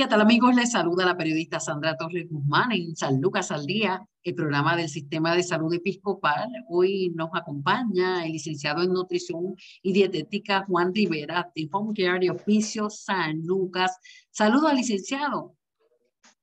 ¿Qué 0.00 0.06
tal 0.06 0.22
amigos? 0.22 0.54
Les 0.54 0.72
saluda 0.72 1.04
la 1.04 1.14
periodista 1.14 1.60
Sandra 1.60 1.94
Torres 1.94 2.26
Guzmán 2.30 2.72
en 2.72 2.96
San 2.96 3.20
Lucas 3.20 3.50
al 3.50 3.66
Día, 3.66 4.02
el 4.22 4.34
programa 4.34 4.74
del 4.74 4.88
Sistema 4.88 5.36
de 5.36 5.42
Salud 5.42 5.74
Episcopal. 5.74 6.48
Hoy 6.70 7.10
nos 7.14 7.28
acompaña 7.34 8.24
el 8.24 8.32
licenciado 8.32 8.82
en 8.82 8.94
Nutrición 8.94 9.54
y 9.82 9.92
Dietética 9.92 10.64
Juan 10.66 10.94
Rivera 10.94 11.52
de 11.54 11.68
Home 11.70 11.92
Care 11.94 12.30
Oficio 12.30 12.88
San 12.88 13.42
Lucas. 13.44 13.98
Saludos 14.30 14.70
al 14.70 14.78
licenciado. 14.78 15.54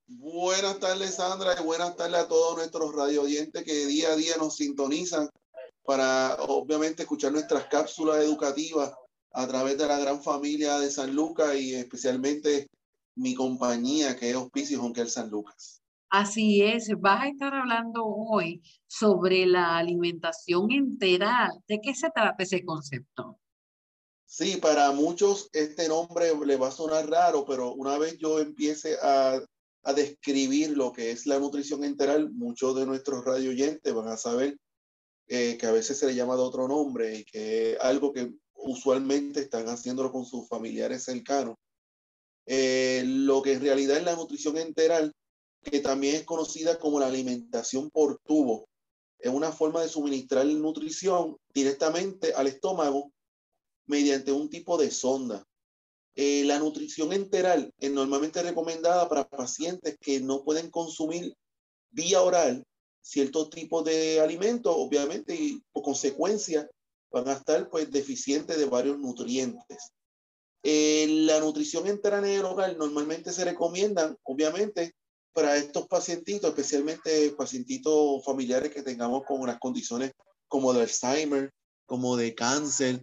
Buenas 0.06 0.78
tardes 0.78 1.16
Sandra 1.16 1.60
y 1.60 1.64
buenas 1.64 1.96
tardes 1.96 2.20
a 2.20 2.28
todos 2.28 2.58
nuestros 2.58 2.94
radio 2.94 3.24
oyentes 3.24 3.64
que 3.64 3.88
día 3.88 4.10
a 4.10 4.16
día 4.16 4.36
nos 4.38 4.58
sintonizan 4.58 5.32
para 5.84 6.36
obviamente 6.48 7.02
escuchar 7.02 7.32
nuestras 7.32 7.66
cápsulas 7.66 8.18
educativas 8.18 8.94
a 9.32 9.48
través 9.48 9.80
de 9.80 9.88
la 9.88 9.98
gran 9.98 10.22
familia 10.22 10.78
de 10.78 10.92
San 10.92 11.16
Lucas 11.16 11.56
y 11.56 11.74
especialmente 11.74 12.68
mi 13.18 13.34
compañía 13.34 14.16
que 14.16 14.30
es 14.30 14.36
Hospicio 14.36 14.80
Jonquel 14.80 15.10
San 15.10 15.30
Lucas. 15.30 15.82
Así 16.10 16.62
es, 16.62 16.90
vas 17.00 17.24
a 17.24 17.28
estar 17.28 17.54
hablando 17.54 18.06
hoy 18.06 18.62
sobre 18.88 19.46
la 19.46 19.78
alimentación 19.78 20.72
integral. 20.72 21.52
¿De 21.68 21.82
qué 21.82 21.94
se 21.94 22.10
trata 22.10 22.44
ese 22.44 22.64
concepto? 22.64 23.40
Sí, 24.26 24.58
para 24.58 24.92
muchos 24.92 25.50
este 25.52 25.88
nombre 25.90 26.32
le 26.46 26.56
va 26.56 26.70
a 26.70 26.72
sonar 26.72 27.10
raro, 27.10 27.46
pero 27.46 27.74
una 27.74 27.98
vez 27.98 28.18
yo 28.20 28.40
empiece 28.40 28.98
a, 29.02 29.40
a 29.84 29.94
describir 29.94 30.78
lo 30.78 30.92
que 30.92 31.12
es 31.12 31.26
la 31.26 31.40
nutrición 31.40 31.84
integral, 31.84 32.32
muchos 32.32 32.76
de 32.76 32.86
nuestros 32.86 33.26
radio 33.26 33.50
oyentes 33.50 33.94
van 33.94 34.08
a 34.08 34.18
saber 34.18 34.58
eh, 35.28 35.58
que 35.58 35.66
a 35.66 35.72
veces 35.72 36.00
se 36.00 36.08
le 36.08 36.16
llama 36.16 36.36
de 36.36 36.42
otro 36.42 36.68
nombre 36.70 37.18
y 37.18 37.26
que 37.26 37.74
es 37.74 37.80
algo 37.82 38.14
que 38.14 38.32
usualmente 38.54 39.42
están 39.42 39.68
haciéndolo 39.68 40.12
con 40.12 40.26
sus 40.26 40.48
familiares 40.48 41.04
cercanos 41.04 41.56
eh, 42.48 43.04
lo 43.06 43.42
que 43.42 43.54
en 43.54 43.62
realidad 43.62 43.98
es 43.98 44.04
la 44.04 44.16
nutrición 44.16 44.58
enteral, 44.58 45.14
que 45.62 45.82
también 45.82 46.16
es 46.16 46.24
conocida 46.24 46.80
como 46.80 47.00
la 47.00 47.08
alimentación 47.08 47.90
por 47.92 48.20
tubo. 48.26 48.68
Es 49.20 49.32
una 49.32 49.52
forma 49.52 49.82
de 49.82 49.90
suministrar 49.90 50.46
nutrición 50.46 51.38
directamente 51.54 52.34
al 52.34 52.48
estómago 52.48 53.12
mediante 53.86 54.32
un 54.32 54.50
tipo 54.50 54.78
de 54.78 54.92
sonda. 54.92 55.44
Eh, 56.16 56.44
la 56.46 56.58
nutrición 56.58 57.14
enteral 57.14 57.72
es 57.80 57.92
normalmente 57.92 58.42
recomendada 58.42 59.08
para 59.10 59.28
pacientes 59.28 59.98
que 60.00 60.20
no 60.20 60.44
pueden 60.44 60.72
consumir 60.72 61.36
vía 61.92 62.22
oral 62.22 62.66
cierto 63.02 63.50
tipo 63.50 63.84
de 63.84 64.20
alimentos, 64.20 64.74
obviamente, 64.76 65.36
y 65.36 65.62
por 65.72 65.84
consecuencia 65.84 66.70
van 67.10 67.28
a 67.30 67.34
estar 67.34 67.70
pues 67.70 67.90
deficientes 67.92 68.58
de 68.58 68.66
varios 68.66 69.00
nutrientes. 69.00 69.92
Eh, 70.70 71.08
la 71.08 71.40
nutrición 71.40 71.88
entera 71.88 72.18
en 72.18 72.26
el 72.26 72.44
hogar 72.44 72.76
normalmente 72.76 73.32
se 73.32 73.46
recomiendan, 73.46 74.18
obviamente, 74.24 74.92
para 75.32 75.56
estos 75.56 75.88
pacientitos, 75.88 76.50
especialmente 76.50 77.32
pacientitos 77.38 78.22
familiares 78.26 78.74
que 78.74 78.84
tengamos 78.84 79.24
con 79.24 79.40
unas 79.40 79.60
condiciones 79.60 80.12
como 80.50 80.74
de 80.74 80.82
Alzheimer, 80.82 81.54
como 81.86 82.18
de 82.18 82.36
cáncer, 82.36 83.02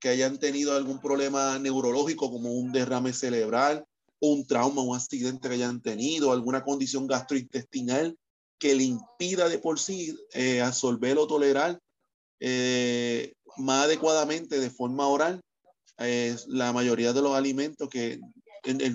que 0.00 0.08
hayan 0.08 0.38
tenido 0.38 0.74
algún 0.74 1.02
problema 1.02 1.58
neurológico 1.58 2.30
como 2.30 2.50
un 2.50 2.72
derrame 2.72 3.12
cerebral, 3.12 3.84
un 4.18 4.46
trauma, 4.46 4.80
un 4.80 4.96
accidente 4.96 5.50
que 5.50 5.54
hayan 5.56 5.82
tenido, 5.82 6.32
alguna 6.32 6.64
condición 6.64 7.06
gastrointestinal 7.06 8.16
que 8.58 8.74
le 8.74 8.84
impida 8.84 9.50
de 9.50 9.58
por 9.58 9.78
sí 9.78 10.16
eh, 10.32 10.62
absorber 10.62 11.18
o 11.18 11.26
tolerar 11.26 11.78
eh, 12.40 13.34
más 13.58 13.84
adecuadamente 13.84 14.58
de 14.58 14.70
forma 14.70 15.06
oral 15.08 15.42
la 15.98 16.72
mayoría 16.72 17.12
de 17.12 17.22
los 17.22 17.36
alimentos 17.36 17.88
que 17.88 18.18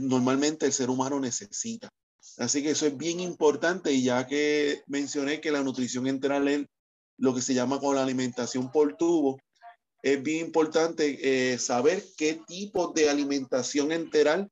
normalmente 0.01 0.65
el 0.65 0.73
ser 0.73 0.89
humano 0.89 1.19
necesita. 1.19 1.89
Así 2.37 2.61
que 2.61 2.71
eso 2.71 2.85
es 2.85 2.97
bien 2.97 3.19
importante 3.19 3.91
y 3.91 4.03
ya 4.03 4.27
que 4.27 4.81
mencioné 4.87 5.41
que 5.41 5.51
la 5.51 5.63
nutrición 5.63 6.07
enteral 6.07 6.47
es 6.47 6.65
lo 7.17 7.33
que 7.33 7.41
se 7.41 7.53
llama 7.53 7.79
con 7.79 7.95
la 7.95 8.03
alimentación 8.03 8.71
por 8.71 8.95
tubo, 8.95 9.39
es 10.03 10.21
bien 10.21 10.45
importante 10.45 11.17
eh, 11.53 11.57
saber 11.57 12.03
qué 12.15 12.39
tipo 12.47 12.93
de 12.93 13.09
alimentación 13.09 13.91
enteral 13.91 14.49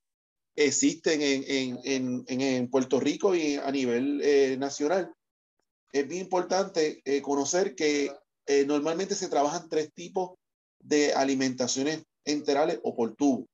existen 0.55 1.21
en, 1.21 1.79
en, 1.83 2.25
en, 2.27 2.69
Puerto 2.69 2.99
Rico 2.99 3.35
y 3.35 3.55
a 3.55 3.69
nivel 3.71 4.21
eh, 4.23 4.57
nacional. 4.57 5.13
Es 5.91 6.07
bien 6.07 6.21
importante 6.21 7.01
eh, 7.05 7.21
conocer 7.21 7.75
que 7.75 8.11
normalmente 8.67 9.15
se 9.15 9.27
trabajan 9.27 9.69
tres 9.69 9.91
tipos 9.93 10.37
de 10.79 11.13
alimentaciones 11.13 12.03
enterales 12.25 12.79
o 12.83 12.95
por 12.95 13.15
tubo. 13.15 13.47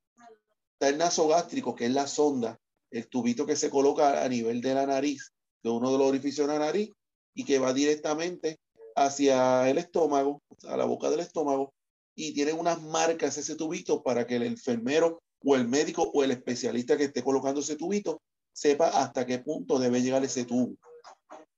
Está 0.74 0.90
el 0.90 0.98
nasogástrico, 0.98 1.76
que 1.76 1.86
es 1.86 1.92
la 1.92 2.08
sonda, 2.08 2.60
el 2.90 3.08
tubito 3.08 3.46
que 3.46 3.56
se 3.56 3.70
coloca 3.70 4.24
a 4.24 4.30
nivel 4.30 4.62
de 4.62 4.74
la 4.74 4.86
nariz, 4.86 5.32
de 5.62 5.70
uno 5.70 5.92
de 5.92 5.98
los 5.98 6.08
orificios 6.08 6.48
de 6.48 6.54
la 6.54 6.60
nariz, 6.60 6.90
y 7.34 7.46
que 7.46 7.60
va 7.60 7.74
directamente 7.74 8.60
hacia 8.96 9.70
el 9.70 9.78
estómago, 9.78 10.42
a 10.68 10.76
la 10.76 10.86
boca 10.86 11.10
del 11.10 11.20
estómago, 11.20 11.74
y 12.16 12.34
tiene 12.34 12.54
unas 12.54 12.82
marcas 12.82 13.38
ese 13.38 13.56
tubito 13.56 14.04
para 14.04 14.28
que 14.28 14.36
el 14.36 14.44
enfermero 14.44 15.22
o 15.44 15.56
el 15.56 15.68
médico 15.68 16.10
o 16.14 16.24
el 16.24 16.32
especialista 16.32 16.98
que 16.98 17.06
esté 17.06 17.24
colocando 17.24 17.62
ese 17.62 17.76
tubito 17.76 18.22
sepa 18.54 18.90
hasta 18.90 19.26
qué 19.26 19.40
punto 19.40 19.80
debe 19.80 20.02
llegar 20.02 20.24
ese 20.24 20.46
tubo. 20.46 20.76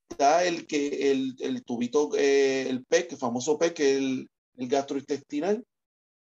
Está 0.10 0.46
el 0.46 0.68
que 0.68 1.12
el, 1.12 1.36
el 1.40 1.64
tubito, 1.64 2.12
eh, 2.16 2.70
el 2.70 2.86
PEC, 2.86 3.14
el 3.14 3.18
famoso 3.18 3.58
PEC, 3.58 3.80
el, 3.80 4.30
el 4.58 4.68
gastrointestinal, 4.68 5.66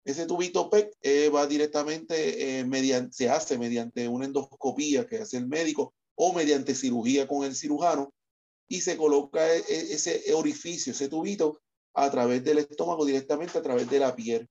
ese 0.09 0.25
tubito 0.25 0.69
PEC 0.69 0.95
eh, 1.01 1.29
va 1.29 1.47
directamente, 1.47 2.59
eh, 2.59 2.65
mediante, 2.65 3.13
se 3.13 3.29
hace 3.29 3.57
mediante 3.57 4.07
una 4.07 4.25
endoscopía 4.25 5.05
que 5.07 5.19
hace 5.19 5.37
el 5.37 5.47
médico 5.47 5.93
o 6.15 6.33
mediante 6.33 6.75
cirugía 6.75 7.27
con 7.27 7.43
el 7.43 7.55
cirujano 7.55 8.13
y 8.67 8.81
se 8.81 8.97
coloca 8.97 9.53
e, 9.53 9.59
e, 9.59 9.93
ese 9.93 10.33
orificio, 10.33 10.93
ese 10.93 11.09
tubito 11.09 11.61
a 11.93 12.09
través 12.11 12.43
del 12.43 12.59
estómago 12.59 13.05
directamente 13.05 13.57
a 13.57 13.61
través 13.61 13.89
de 13.89 13.99
la 13.99 14.15
piel. 14.15 14.47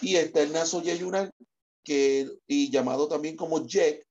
Y 0.00 0.16
está 0.16 0.42
el 0.42 0.52
nasoyeyunal, 0.52 1.30
que 1.82 2.28
y 2.46 2.70
llamado 2.70 3.08
también 3.08 3.36
como 3.36 3.66
JEC, 3.66 4.04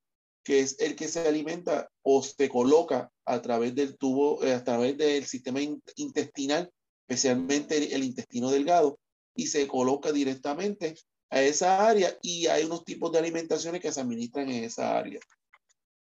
que 0.43 0.59
es 0.59 0.79
el 0.79 0.95
que 0.95 1.07
se 1.07 1.27
alimenta 1.27 1.89
o 2.03 2.21
se 2.21 2.47
coloca 2.49 3.11
a 3.25 3.41
través 3.41 3.75
del 3.75 3.97
tubo, 3.97 4.43
eh, 4.43 4.53
a 4.53 4.63
través 4.63 4.97
del 4.97 5.25
sistema 5.25 5.59
intestinal, 5.95 6.71
especialmente 7.07 7.93
el 7.95 8.03
intestino 8.03 8.51
delgado, 8.51 8.99
y 9.35 9.47
se 9.47 9.67
coloca 9.67 10.11
directamente 10.11 10.95
a 11.29 11.41
esa 11.41 11.85
área 11.85 12.17
y 12.21 12.47
hay 12.47 12.63
unos 12.63 12.85
tipos 12.85 13.11
de 13.11 13.19
alimentaciones 13.19 13.81
que 13.81 13.91
se 13.91 14.01
administran 14.01 14.49
en 14.49 14.63
esa 14.63 14.97
área. 14.97 15.19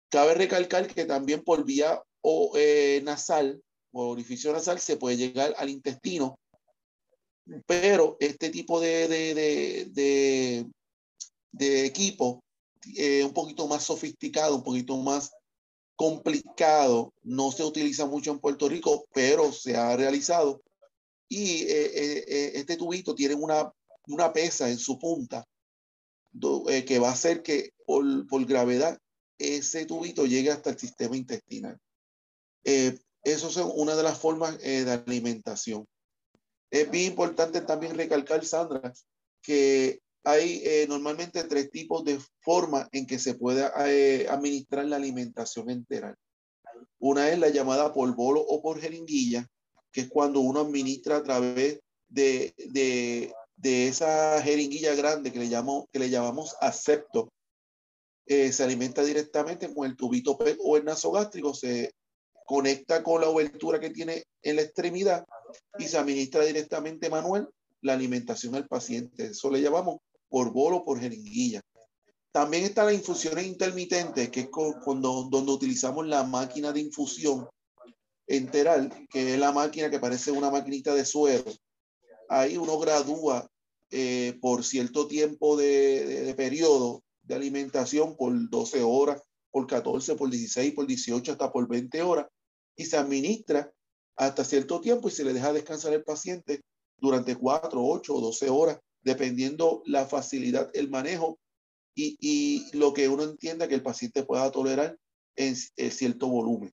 Cabe 0.09 0.35
recalcar 0.35 0.93
que 0.93 1.05
también 1.05 1.43
por 1.43 1.65
vía 1.65 2.03
o, 2.21 2.53
eh, 2.57 3.00
nasal 3.05 3.62
o 3.93 4.09
orificio 4.09 4.53
nasal 4.53 4.81
se 4.81 4.97
puede 4.97 5.17
llegar 5.17 5.55
al 5.56 5.71
intestino, 5.71 6.38
pero 7.67 8.17
este 8.21 8.50
tipo 8.50 8.81
de, 8.81 9.09
de, 9.09 9.35
de, 9.93 10.67
de, 11.53 11.87
equipo 11.87 12.43
es 12.94 13.25
un 13.25 13.33
poquito 13.33 13.67
más 13.67 13.85
sofisticado, 13.85 14.56
un 14.56 14.65
poquito 14.65 14.97
más 14.97 15.33
complicado, 15.97 17.12
no 17.23 17.53
se 17.53 17.65
utiliza 17.65 18.06
mucho 18.06 18.31
en 18.31 18.38
Puerto 18.38 18.69
Rico, 18.69 19.05
pero 19.12 19.53
se 19.53 19.76
ha 19.76 19.97
realizado 19.97 20.62
y 21.31 21.62
eh, 21.62 21.87
eh, 21.87 22.25
eh, 22.27 22.53
este 22.56 22.77
tubito 22.77 23.15
tiene 23.15 23.37
una, 23.37 23.73
una 24.09 24.32
pesa 24.32 24.69
en 24.69 24.79
su 24.79 24.99
punta 24.99 25.47
que 26.87 26.99
va 26.99 27.09
a 27.09 27.12
hacer 27.12 27.43
que 27.43 27.73
por, 27.87 28.27
por, 28.27 28.44
gravedad 28.44 28.99
ese 29.38 29.87
tubito 29.87 30.27
llegue 30.27 30.50
hasta 30.50 30.71
el 30.71 30.79
sistema 30.79 31.17
intestinal. 31.17 31.79
eso 32.62 33.49
es 33.49 33.56
una 33.56 33.97
de 33.97 34.03
las 34.03 34.19
formas 34.19 34.59
de 34.59 34.91
alimentación. 34.91 35.87
Es 36.71 36.88
bien 36.88 37.12
importante 37.12 37.61
también 37.62 37.97
recalcar, 37.97 38.44
Sandra, 38.44 38.93
que 39.43 40.00
hay 40.23 40.87
normalmente 40.87 41.43
tres 41.44 41.71
tipos 41.71 42.05
de 42.05 42.21
formas 42.41 42.88
en 42.93 43.06
que 43.06 43.19
se 43.19 43.35
puede 43.35 43.65
administrar 44.29 44.85
la 44.85 44.97
alimentación 44.97 45.71
enteral. 45.71 46.15
Una 47.00 47.29
es 47.31 47.38
la 47.41 47.49
llamada 47.49 47.93
por 47.93 48.15
bolo 48.15 48.41
o 48.41 48.62
por 48.62 48.81
jeringuilla, 48.81 49.49
que 49.92 50.02
es 50.02 50.08
cuando 50.08 50.40
uno 50.40 50.60
administra 50.60 51.16
a 51.16 51.22
través 51.22 51.81
de, 52.08 52.54
de, 52.56 53.32
de 53.56 53.88
esa 53.88 54.40
jeringuilla 54.42 54.94
grande 54.94 55.32
que 55.32 55.38
le, 55.38 55.46
llamo, 55.46 55.88
que 55.92 55.98
le 55.98 56.10
llamamos 56.10 56.56
acepto. 56.60 57.28
Eh, 58.26 58.52
se 58.52 58.62
alimenta 58.62 59.02
directamente 59.02 59.72
con 59.75 59.87
el 59.87 59.96
tubito 59.96 60.38
o 60.64 60.76
el 60.76 60.84
nasogástrico, 60.84 61.52
se 61.52 61.92
conecta 62.46 63.02
con 63.02 63.20
la 63.20 63.28
obertura 63.28 63.81
que 63.81 63.90
tiene 63.90 64.25
en 64.42 64.56
la 64.56 64.62
extremidad 64.62 65.25
y 65.78 65.84
se 65.84 65.98
administra 65.98 66.44
directamente 66.44 67.10
manual 67.10 67.48
la 67.82 67.94
alimentación 67.94 68.54
al 68.54 68.69
paciente. 68.69 69.26
Eso 69.26 69.50
le 69.50 69.60
llamamos 69.60 69.98
por 70.28 70.52
bolo 70.52 70.84
por 70.84 71.00
jeringuilla. 71.00 71.60
También 72.32 72.64
está 72.64 72.84
la 72.84 72.92
infusiones 72.92 73.46
intermitentes, 73.46 74.31
que 74.31 74.40
es 74.40 74.48
cuando, 74.48 75.28
donde 75.28 75.52
utilizamos 75.52 76.06
la 76.06 76.22
máquina 76.22 76.72
de 76.72 76.81
infusión 76.81 77.48
enteral, 78.31 78.93
que 79.11 79.35
es 79.35 79.41
la 79.41 79.50
máquina 79.50 79.91
que 79.91 79.99
parece 79.99 80.31
una 80.31 80.50
maquinita 80.50 80.94
de 80.94 81.05
suero. 81.05 81.44
Ahí 82.29 82.56
uno 82.56 82.79
gradúa 82.79 83.50
eh, 83.91 84.38
por 84.41 84.65
cierto 84.65 85.09
tiempo 85.09 85.56
de, 85.56 86.32
periodo 86.37 87.03
de 87.23 87.35
alimentación, 87.35 88.17
por 88.17 88.32
12 88.49 88.82
horas, 88.82 89.21
por 89.50 89.67
14, 89.67 90.15
por 90.15 90.31
16, 90.31 90.75
por 90.75 90.87
18, 90.87 91.32
hasta 91.32 91.50
por 91.50 91.67
20 91.67 92.03
horas, 92.03 92.27
y 92.77 92.85
se 92.85 92.97
administra 92.97 93.73
hasta 94.17 94.44
cierto 94.44 94.81
tiempo 94.81 95.09
y 95.09 95.11
se 95.11 95.25
le 95.25 95.33
deja 95.33 95.53
descansar 95.53 95.93
al 95.93 96.05
paciente 96.05 96.62
durante 96.99 97.35
4, 97.35 97.85
8 97.85 98.15
o 98.15 98.21
12 98.21 98.49
horas, 98.49 98.79
dependiendo 99.03 99.83
la 99.87 100.06
facilidad, 100.06 100.71
el 100.73 100.88
manejo 100.88 101.41
y, 101.97 102.17
y 102.21 102.76
lo 102.76 102.93
que 102.93 103.09
uno 103.09 103.25
entienda 103.25 103.67
que 103.67 103.75
el 103.75 103.83
paciente 103.83 104.23
pueda 104.23 104.53
tolerar 104.53 104.97
en, 105.35 105.56
en 105.76 105.91
cierto 105.91 106.29
volumen. 106.29 106.73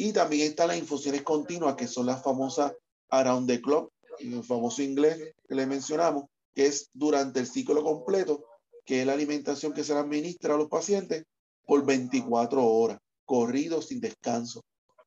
Y 0.00 0.12
también 0.12 0.46
están 0.46 0.68
las 0.68 0.78
infusiones 0.78 1.22
continuas, 1.22 1.74
que 1.74 1.88
son 1.88 2.06
las 2.06 2.22
famosas 2.22 2.72
around 3.10 3.48
the 3.48 3.60
clock, 3.60 3.90
el 4.20 4.44
famoso 4.44 4.80
inglés 4.80 5.34
que 5.48 5.54
le 5.56 5.66
mencionamos, 5.66 6.26
que 6.54 6.66
es 6.66 6.88
durante 6.92 7.40
el 7.40 7.48
ciclo 7.48 7.82
completo, 7.82 8.44
que 8.84 9.00
es 9.00 9.06
la 9.08 9.14
alimentación 9.14 9.72
que 9.72 9.82
se 9.82 9.94
le 9.94 9.98
administra 9.98 10.54
a 10.54 10.56
los 10.56 10.68
pacientes 10.68 11.24
por 11.66 11.84
24 11.84 12.64
horas, 12.64 13.00
corrido 13.24 13.82
sin 13.82 14.00
descanso. 14.00 14.62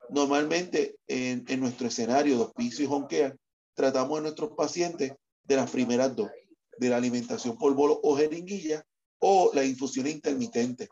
Normalmente 0.09 0.97
en, 1.07 1.45
en 1.47 1.61
nuestro 1.61 1.87
escenario 1.87 2.35
de 2.35 2.43
hospicio 2.43 2.83
y 2.83 2.87
home 2.91 3.33
tratamos 3.73 4.19
a 4.19 4.23
nuestros 4.23 4.49
pacientes 4.57 5.13
de 5.45 5.55
las 5.55 5.71
primeras 5.71 6.13
dos, 6.17 6.29
de 6.77 6.89
la 6.89 6.97
alimentación 6.97 7.57
por 7.57 7.73
bolo 7.75 7.97
o 8.03 8.17
jeringuilla 8.17 8.83
o 9.19 9.51
la 9.53 9.63
infusión 9.63 10.07
intermitente. 10.07 10.89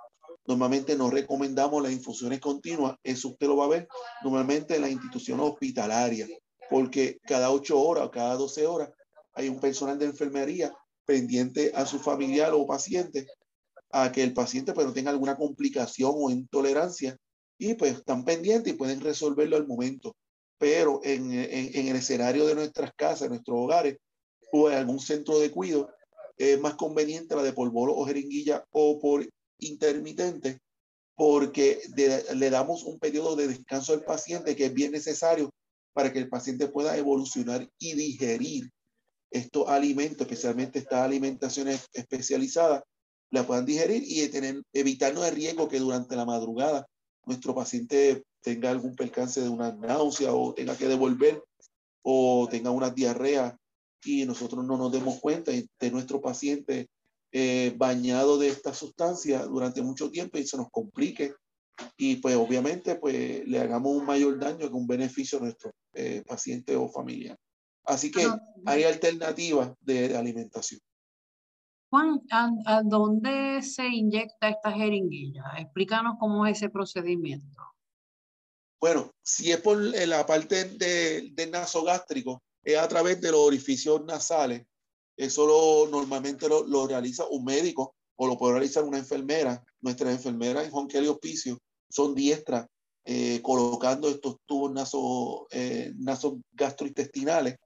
Normalmente 0.49 0.95
no 0.95 1.11
recomendamos 1.11 1.83
las 1.83 1.91
infusiones 1.91 2.39
continuas, 2.39 2.97
eso 3.03 3.27
usted 3.27 3.45
lo 3.45 3.57
va 3.57 3.65
a 3.65 3.69
ver 3.69 3.87
normalmente 4.23 4.75
en 4.75 4.81
la 4.81 4.89
institución 4.89 5.39
hospitalaria, 5.41 6.27
porque 6.71 7.19
cada 7.21 7.51
ocho 7.51 7.79
horas 7.79 8.07
o 8.07 8.09
cada 8.09 8.33
doce 8.33 8.65
horas 8.65 8.89
hay 9.33 9.47
un 9.47 9.59
personal 9.59 9.99
de 9.99 10.07
enfermería 10.07 10.73
pendiente 11.05 11.71
a 11.75 11.85
su 11.85 11.99
familiar 11.99 12.51
o 12.55 12.65
paciente 12.65 13.27
a 13.91 14.11
que 14.11 14.23
el 14.23 14.33
paciente 14.33 14.73
pues, 14.73 14.87
no 14.87 14.93
tenga 14.93 15.11
alguna 15.11 15.37
complicación 15.37 16.13
o 16.15 16.31
intolerancia 16.31 17.15
y 17.59 17.75
pues 17.75 17.97
están 17.97 18.25
pendientes 18.25 18.73
y 18.73 18.75
pueden 18.75 19.01
resolverlo 19.01 19.55
al 19.55 19.67
momento. 19.67 20.15
Pero 20.57 20.99
en, 21.03 21.31
en, 21.31 21.75
en 21.75 21.87
el 21.89 21.95
escenario 21.95 22.47
de 22.47 22.55
nuestras 22.55 22.91
casas, 22.95 23.29
nuestros 23.29 23.55
hogares 23.55 23.97
o 24.51 24.67
en 24.71 24.77
algún 24.77 24.99
centro 24.99 25.37
de 25.37 25.51
cuidado, 25.51 25.91
es 26.37 26.59
más 26.59 26.73
conveniente 26.73 27.35
la 27.35 27.43
de 27.43 27.53
por 27.53 27.69
bolo 27.69 27.95
o 27.95 28.07
jeringuilla 28.07 28.65
o 28.71 28.99
por 28.99 29.23
intermitente 29.59 30.59
porque 31.15 31.81
le 32.33 32.49
damos 32.49 32.83
un 32.83 32.97
periodo 32.97 33.35
de 33.35 33.47
descanso 33.47 33.93
al 33.93 34.03
paciente 34.03 34.55
que 34.55 34.65
es 34.65 34.73
bien 34.73 34.91
necesario 34.91 35.53
para 35.93 36.13
que 36.13 36.19
el 36.19 36.29
paciente 36.29 36.67
pueda 36.67 36.95
evolucionar 36.97 37.69
y 37.77 37.93
digerir 37.93 38.69
estos 39.31 39.67
alimentos, 39.67 40.21
especialmente 40.21 40.79
estas 40.79 41.01
alimentaciones 41.01 41.87
especializadas, 41.93 42.83
la 43.31 43.45
puedan 43.45 43.65
digerir 43.65 44.03
y 44.05 44.27
tener, 44.29 44.61
evitarnos 44.73 45.27
el 45.27 45.35
riesgo 45.35 45.67
que 45.67 45.79
durante 45.79 46.15
la 46.15 46.25
madrugada 46.25 46.87
nuestro 47.25 47.53
paciente 47.53 48.23
tenga 48.41 48.71
algún 48.71 48.95
percance 48.95 49.41
de 49.41 49.49
una 49.49 49.71
náusea 49.73 50.33
o 50.33 50.53
tenga 50.53 50.75
que 50.77 50.87
devolver 50.87 51.43
o 52.01 52.47
tenga 52.49 52.71
una 52.71 52.89
diarrea 52.89 53.57
y 54.03 54.25
nosotros 54.25 54.65
no 54.65 54.77
nos 54.77 54.91
demos 54.91 55.19
cuenta 55.19 55.51
de 55.51 55.91
nuestro 55.91 56.21
paciente 56.21 56.87
eh, 57.31 57.73
bañado 57.77 58.37
de 58.37 58.49
esta 58.49 58.73
sustancia 58.73 59.45
durante 59.45 59.81
mucho 59.81 60.09
tiempo 60.09 60.37
y 60.37 60.47
se 60.47 60.57
nos 60.57 60.69
complique 60.71 61.33
y 61.97 62.17
pues 62.17 62.35
obviamente 62.35 62.95
pues 62.95 63.47
le 63.47 63.59
hagamos 63.59 63.95
un 63.95 64.05
mayor 64.05 64.39
daño 64.39 64.67
que 64.69 64.75
un 64.75 64.87
beneficio 64.87 65.37
a 65.37 65.41
nuestro 65.41 65.71
eh, 65.93 66.23
paciente 66.27 66.75
o 66.75 66.89
familia. 66.89 67.37
Así 67.85 68.11
que 68.11 68.27
hay 68.65 68.83
alternativas 68.83 69.73
de, 69.79 70.09
de 70.09 70.17
alimentación. 70.17 70.81
Juan, 71.89 72.21
¿a, 72.29 72.51
¿a, 72.65 72.83
dónde 72.83 73.61
se 73.63 73.87
inyecta 73.87 74.49
esta 74.49 74.71
jeringuilla? 74.71 75.43
Explícanos 75.57 76.17
cómo 76.19 76.45
es 76.45 76.57
ese 76.57 76.69
procedimiento. 76.69 77.63
Bueno, 78.79 79.11
si 79.21 79.51
es 79.51 79.59
por 79.59 79.77
la 79.77 80.25
parte 80.25 80.65
de, 80.65 81.31
del 81.33 81.51
nasogástrico, 81.51 82.41
es 82.63 82.77
a 82.77 82.87
través 82.87 83.19
de 83.19 83.31
los 83.31 83.39
orificios 83.39 84.03
nasales. 84.05 84.65
Eso 85.19 85.45
lo, 85.45 85.91
normalmente 85.91 86.47
lo, 86.47 86.65
lo 86.65 86.87
realiza 86.87 87.27
un 87.27 87.43
médico 87.43 87.93
o 88.15 88.25
lo 88.25 88.37
puede 88.37 88.53
realizar 88.53 88.85
una 88.85 88.99
enfermera. 88.99 89.61
Nuestras 89.81 90.15
enfermeras 90.15 90.63
en 90.63 90.71
Juan 90.71 90.87
Hospicio 91.09 91.57
son 91.89 92.15
diestras 92.15 92.67
eh, 93.03 93.41
colocando 93.41 94.07
estos 94.07 94.37
tubos 94.45 94.71
naso, 94.71 95.45
eh, 95.51 95.91
gastrointestinales. 96.53 97.57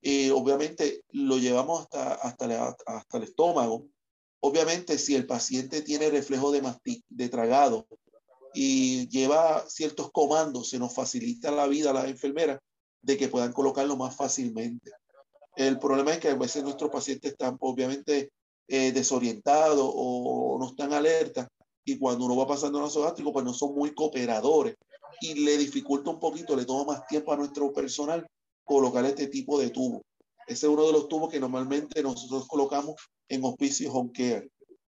Y 0.00 0.30
obviamente 0.30 1.02
lo 1.10 1.38
llevamos 1.38 1.80
hasta, 1.80 2.14
hasta, 2.14 2.46
la, 2.46 2.76
hasta 2.86 3.16
el 3.16 3.24
estómago. 3.24 3.88
Obviamente, 4.38 4.96
si 4.96 5.16
el 5.16 5.26
paciente 5.26 5.82
tiene 5.82 6.10
reflejo 6.10 6.52
de, 6.52 6.62
mastic, 6.62 7.04
de 7.08 7.28
tragado 7.28 7.88
y 8.54 9.08
lleva 9.08 9.68
ciertos 9.68 10.12
comandos, 10.12 10.68
se 10.68 10.78
nos 10.78 10.94
facilita 10.94 11.50
la 11.50 11.66
vida 11.66 11.90
a 11.90 11.94
las 11.94 12.06
enfermeras 12.06 12.60
de 13.02 13.16
que 13.16 13.26
puedan 13.26 13.52
colocarlo 13.52 13.96
más 13.96 14.14
fácilmente. 14.14 14.92
El 15.56 15.78
problema 15.78 16.12
es 16.12 16.18
que 16.18 16.28
a 16.28 16.34
veces 16.34 16.62
nuestros 16.62 16.90
pacientes 16.90 17.32
están 17.32 17.56
obviamente 17.60 18.30
eh, 18.68 18.92
desorientados 18.92 19.90
o 19.94 20.56
no 20.58 20.66
están 20.68 20.92
alerta 20.92 21.48
y 21.84 21.98
cuando 21.98 22.24
uno 22.24 22.36
va 22.36 22.46
pasando 22.46 22.80
nasogástrico, 22.80 23.32
pues 23.32 23.44
no 23.44 23.52
son 23.52 23.74
muy 23.74 23.94
cooperadores 23.94 24.74
y 25.20 25.34
le 25.34 25.56
dificulta 25.58 26.10
un 26.10 26.18
poquito, 26.18 26.56
le 26.56 26.64
toma 26.64 26.94
más 26.94 27.06
tiempo 27.06 27.32
a 27.32 27.36
nuestro 27.36 27.72
personal 27.72 28.26
colocar 28.64 29.04
este 29.04 29.28
tipo 29.28 29.58
de 29.58 29.70
tubo. 29.70 30.02
Ese 30.46 30.66
es 30.66 30.72
uno 30.72 30.86
de 30.86 30.92
los 30.92 31.08
tubos 31.08 31.30
que 31.30 31.40
normalmente 31.40 32.02
nosotros 32.02 32.46
colocamos 32.46 32.96
en 33.28 33.44
hospicio 33.44 33.92
home 33.92 34.10
care. 34.12 34.48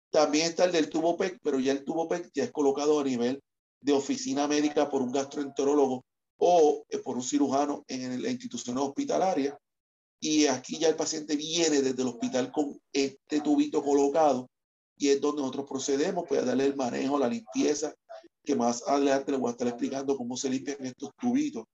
También 0.10 0.48
está 0.48 0.65
el 0.65 0.72
del 0.72 0.89
tubo 0.89 1.17
PEC, 1.17 1.39
pero 1.43 1.60
ya 1.60 1.72
el 1.72 1.84
tubo 1.84 2.08
PEC 2.08 2.29
ya 2.34 2.43
es 2.43 2.51
colocado 2.51 3.00
a 3.00 3.03
nivel 3.03 3.41
de 3.82 3.93
oficina 3.93 4.48
médica 4.48 4.89
por 4.89 5.01
un 5.01 5.12
gastroenterólogo 5.12 6.03
o 6.38 6.86
eh, 6.89 7.00
por 7.00 7.15
un 7.15 7.24
cirujano 7.24 7.84
en 7.88 8.22
la 8.22 8.29
institución 8.29 8.77
hospitalaria. 8.77 9.58
Y 10.25 10.48
aquí 10.48 10.80
ya 10.80 10.88
el 10.88 10.96
paciente 10.96 11.36
viene 11.36 11.82
desde 11.82 12.01
el 12.01 12.08
hospital 12.08 12.50
con 12.50 12.80
este 12.94 13.42
tubito 13.42 13.84
colocado 13.84 14.50
y 14.98 15.10
es 15.10 15.20
donde 15.20 15.42
nosotros 15.42 15.65
procedemos 15.68 16.24
pues, 16.30 16.42
a 16.42 16.46
darle 16.46 16.65
el 16.65 16.77
manejo, 16.77 17.20
la 17.20 17.27
limpieza, 17.27 17.94
que 18.42 18.56
más 18.56 18.88
adelante 18.88 19.34
le 19.34 19.38
voy 19.38 19.50
a 19.50 19.51
estar 19.51 19.68
explicando 19.68 20.15
cómo 20.15 20.38
se 20.38 20.50
limpian 20.50 20.77
estos 20.86 21.10
tubitos 21.20 21.65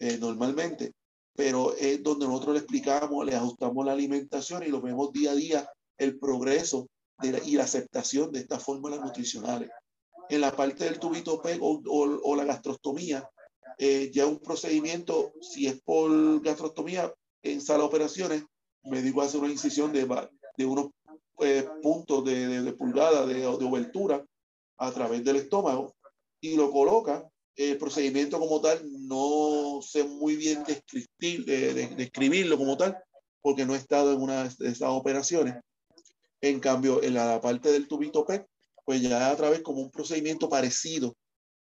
eh, 0.00 0.18
normalmente, 0.18 0.94
pero 1.32 1.76
es 1.76 2.02
donde 2.02 2.26
nosotros 2.26 2.54
le 2.54 2.58
explicamos, 2.58 3.24
le 3.24 3.36
ajustamos 3.36 3.86
la 3.86 3.92
alimentación 3.92 4.64
y 4.64 4.68
lo 4.68 4.80
vemos 4.80 5.12
día 5.12 5.30
a 5.30 5.36
día 5.36 5.70
el 5.96 6.18
progreso 6.18 6.88
de 7.22 7.32
la, 7.32 7.38
y 7.44 7.52
la 7.52 7.62
aceptación 7.62 8.32
de 8.32 8.40
estas 8.40 8.64
fórmulas 8.64 9.00
nutricionales. 9.00 9.70
En 10.28 10.40
la 10.40 10.50
parte 10.56 10.86
del 10.86 10.98
tubito 10.98 11.40
PEG 11.40 11.62
o, 11.62 11.80
o, 11.86 12.20
o 12.32 12.34
la 12.34 12.46
gastrostomía, 12.46 13.30
eh, 13.78 14.10
ya 14.12 14.26
un 14.26 14.40
procedimiento, 14.40 15.34
si 15.40 15.68
es 15.68 15.80
por 15.82 16.42
gastrostomía 16.42 17.14
en 17.42 17.60
sala 17.60 17.80
de 17.80 17.84
operaciones, 17.84 18.44
me 18.84 19.02
digo 19.02 19.22
hace 19.22 19.38
una 19.38 19.48
incisión 19.48 19.92
de, 19.92 20.06
de 20.56 20.66
unos 20.66 20.90
eh, 21.40 21.68
puntos 21.82 22.24
de, 22.24 22.62
de, 22.62 22.72
pulgada 22.72 23.26
de, 23.26 23.46
obertura 23.46 24.24
a 24.78 24.90
través 24.92 25.24
del 25.24 25.36
estómago 25.36 25.94
y 26.40 26.56
lo 26.56 26.70
coloca. 26.70 27.28
El 27.54 27.78
procedimiento 27.78 28.38
como 28.38 28.60
tal 28.60 28.80
no 29.06 29.80
sé 29.82 30.04
muy 30.04 30.36
bien 30.36 30.62
describir, 30.64 31.44
de, 31.44 31.88
describirlo 31.96 32.58
como 32.58 32.76
tal, 32.76 32.98
porque 33.40 33.64
no 33.64 33.74
he 33.74 33.78
estado 33.78 34.12
en 34.12 34.20
una 34.20 34.44
de 34.44 34.68
esas 34.68 34.90
operaciones. 34.90 35.56
En 36.40 36.60
cambio, 36.60 37.02
en 37.02 37.14
la 37.14 37.40
parte 37.40 37.72
del 37.72 37.88
tubito 37.88 38.26
PET, 38.26 38.46
pues 38.84 39.02
ya 39.02 39.30
a 39.30 39.36
través 39.36 39.62
como 39.62 39.80
un 39.80 39.90
procedimiento 39.90 40.48
parecido, 40.48 41.14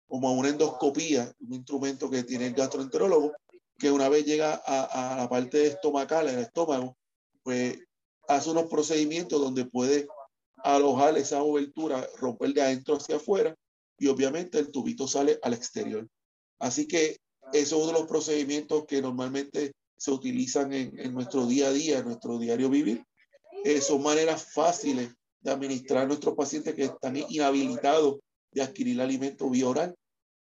como 0.08 0.34
una 0.34 0.50
endoscopía, 0.50 1.32
un 1.40 1.54
instrumento 1.54 2.10
que 2.10 2.24
tiene 2.24 2.48
el 2.48 2.54
gastroenterólogo, 2.54 3.32
que 3.78 3.92
una 3.92 4.10
vez 4.10 4.26
llega 4.26 4.54
a, 4.54 5.18
la 5.18 5.30
parte 5.30 5.68
estomacal, 5.68 6.30
el 6.30 6.40
estómago, 6.40 6.96
pues 7.44 7.78
hace 8.28 8.50
unos 8.50 8.66
procedimientos 8.66 9.42
donde 9.42 9.66
puede 9.66 10.08
alojar 10.58 11.18
esa 11.18 11.44
obertura, 11.44 12.08
romper 12.20 12.54
de 12.54 12.62
adentro 12.62 12.96
hacia 12.96 13.18
afuera 13.18 13.56
y 13.98 14.08
obviamente 14.08 14.60
el 14.60 14.72
tubito 14.72 15.08
sale 15.08 15.40
al 15.42 15.54
exterior. 15.54 16.08
Así 16.60 16.88
que 16.88 17.18
eso 17.52 17.76
es 17.76 17.84
uno 17.84 17.88
de 17.88 17.94
los 17.94 18.08
procedimientos 18.08 18.86
que 18.86 19.02
normalmente 19.02 19.74
se 19.98 20.12
utilizan 20.12 20.74
en, 20.74 21.14
nuestro 21.14 21.46
día 21.46 21.68
a 21.68 21.72
día, 21.72 22.00
en 22.00 22.06
nuestro 22.06 22.38
diario 22.38 22.70
vivir. 22.70 23.04
Eh, 23.64 23.82
son 23.82 24.02
maneras 24.02 24.52
fáciles 24.54 25.14
de 25.40 25.52
administrar 25.52 26.04
a 26.04 26.08
nuestros 26.08 26.36
pacientes 26.36 26.74
que 26.74 26.86
están 26.86 27.16
inhabilitados 27.16 28.20
de 28.52 28.62
adquirir 28.62 29.02
alimento 29.02 29.50
vía 29.50 29.68
oral. 29.68 29.96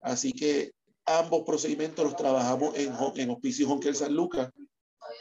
Así 0.02 0.32
que 0.32 0.72
ambos 1.06 1.44
procedimientos 1.44 2.04
los 2.04 2.16
trabajamos 2.16 2.76
en, 2.76 2.94
en 3.16 3.30
Hospicio 3.30 3.68
Jonquel 3.68 3.96
San 3.96 4.14
Lucas. 4.14 4.52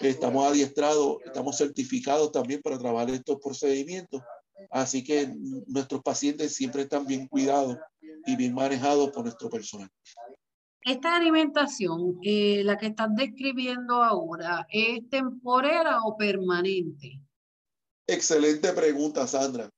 Estamos 0.00 0.47
adiestrados, 0.47 1.19
estamos 1.25 1.57
certificados 1.57 2.33
también 2.33 2.61
para 2.62 2.79
trabajar 2.79 3.11
estos 3.11 3.38
procedimientos. 3.41 4.23
Así 4.71 5.05
que 5.05 5.33
nuestros 5.67 6.03
pacientes 6.03 6.55
siempre 6.55 6.83
están 6.83 7.07
bien 7.07 7.29
cuidados 7.29 7.76
y 8.26 8.37
bien 8.37 8.55
manejados 8.55 9.11
por 9.11 9.25
nuestro 9.25 9.50
personal. 9.50 9.88
Esta 10.83 11.17
alimentación, 11.17 12.19
eh, 12.23 12.62
la 12.64 12.76
que 12.76 12.87
estás 12.87 13.09
describiendo 13.14 14.03
ahora, 14.03 14.67
¿es 14.71 15.09
temporera 15.09 16.00
o 16.05 16.17
permanente? 16.17 17.21
Excelente 18.07 18.73
pregunta, 18.73 19.26
Sandra. 19.26 19.71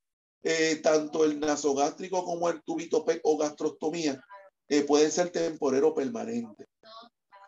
Eh, 0.42 0.76
tanto 0.76 1.24
el 1.24 1.38
nasogástrico 1.38 2.24
como 2.24 2.48
el 2.48 2.62
tubito 2.62 3.04
PEC 3.04 3.20
o 3.24 3.36
gastrostomía 3.36 4.20
eh, 4.68 4.82
pueden 4.82 5.10
ser 5.10 5.30
temporero 5.30 5.88
o 5.88 5.94
permanente. 5.94 6.66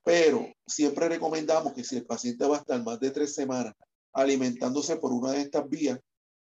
Pero 0.05 0.47
siempre 0.67 1.09
recomendamos 1.09 1.73
que 1.73 1.85
si 1.85 1.97
el 1.97 2.07
paciente 2.07 2.47
va 2.47 2.57
a 2.57 2.61
estar 2.61 2.83
más 2.83 2.99
de 3.01 3.11
tres 3.11 3.35
semanas 3.35 3.75
alimentándose 4.13 4.97
por 4.97 5.13
una 5.13 5.33
de 5.33 5.43
estas 5.43 5.69
vías, 5.69 5.99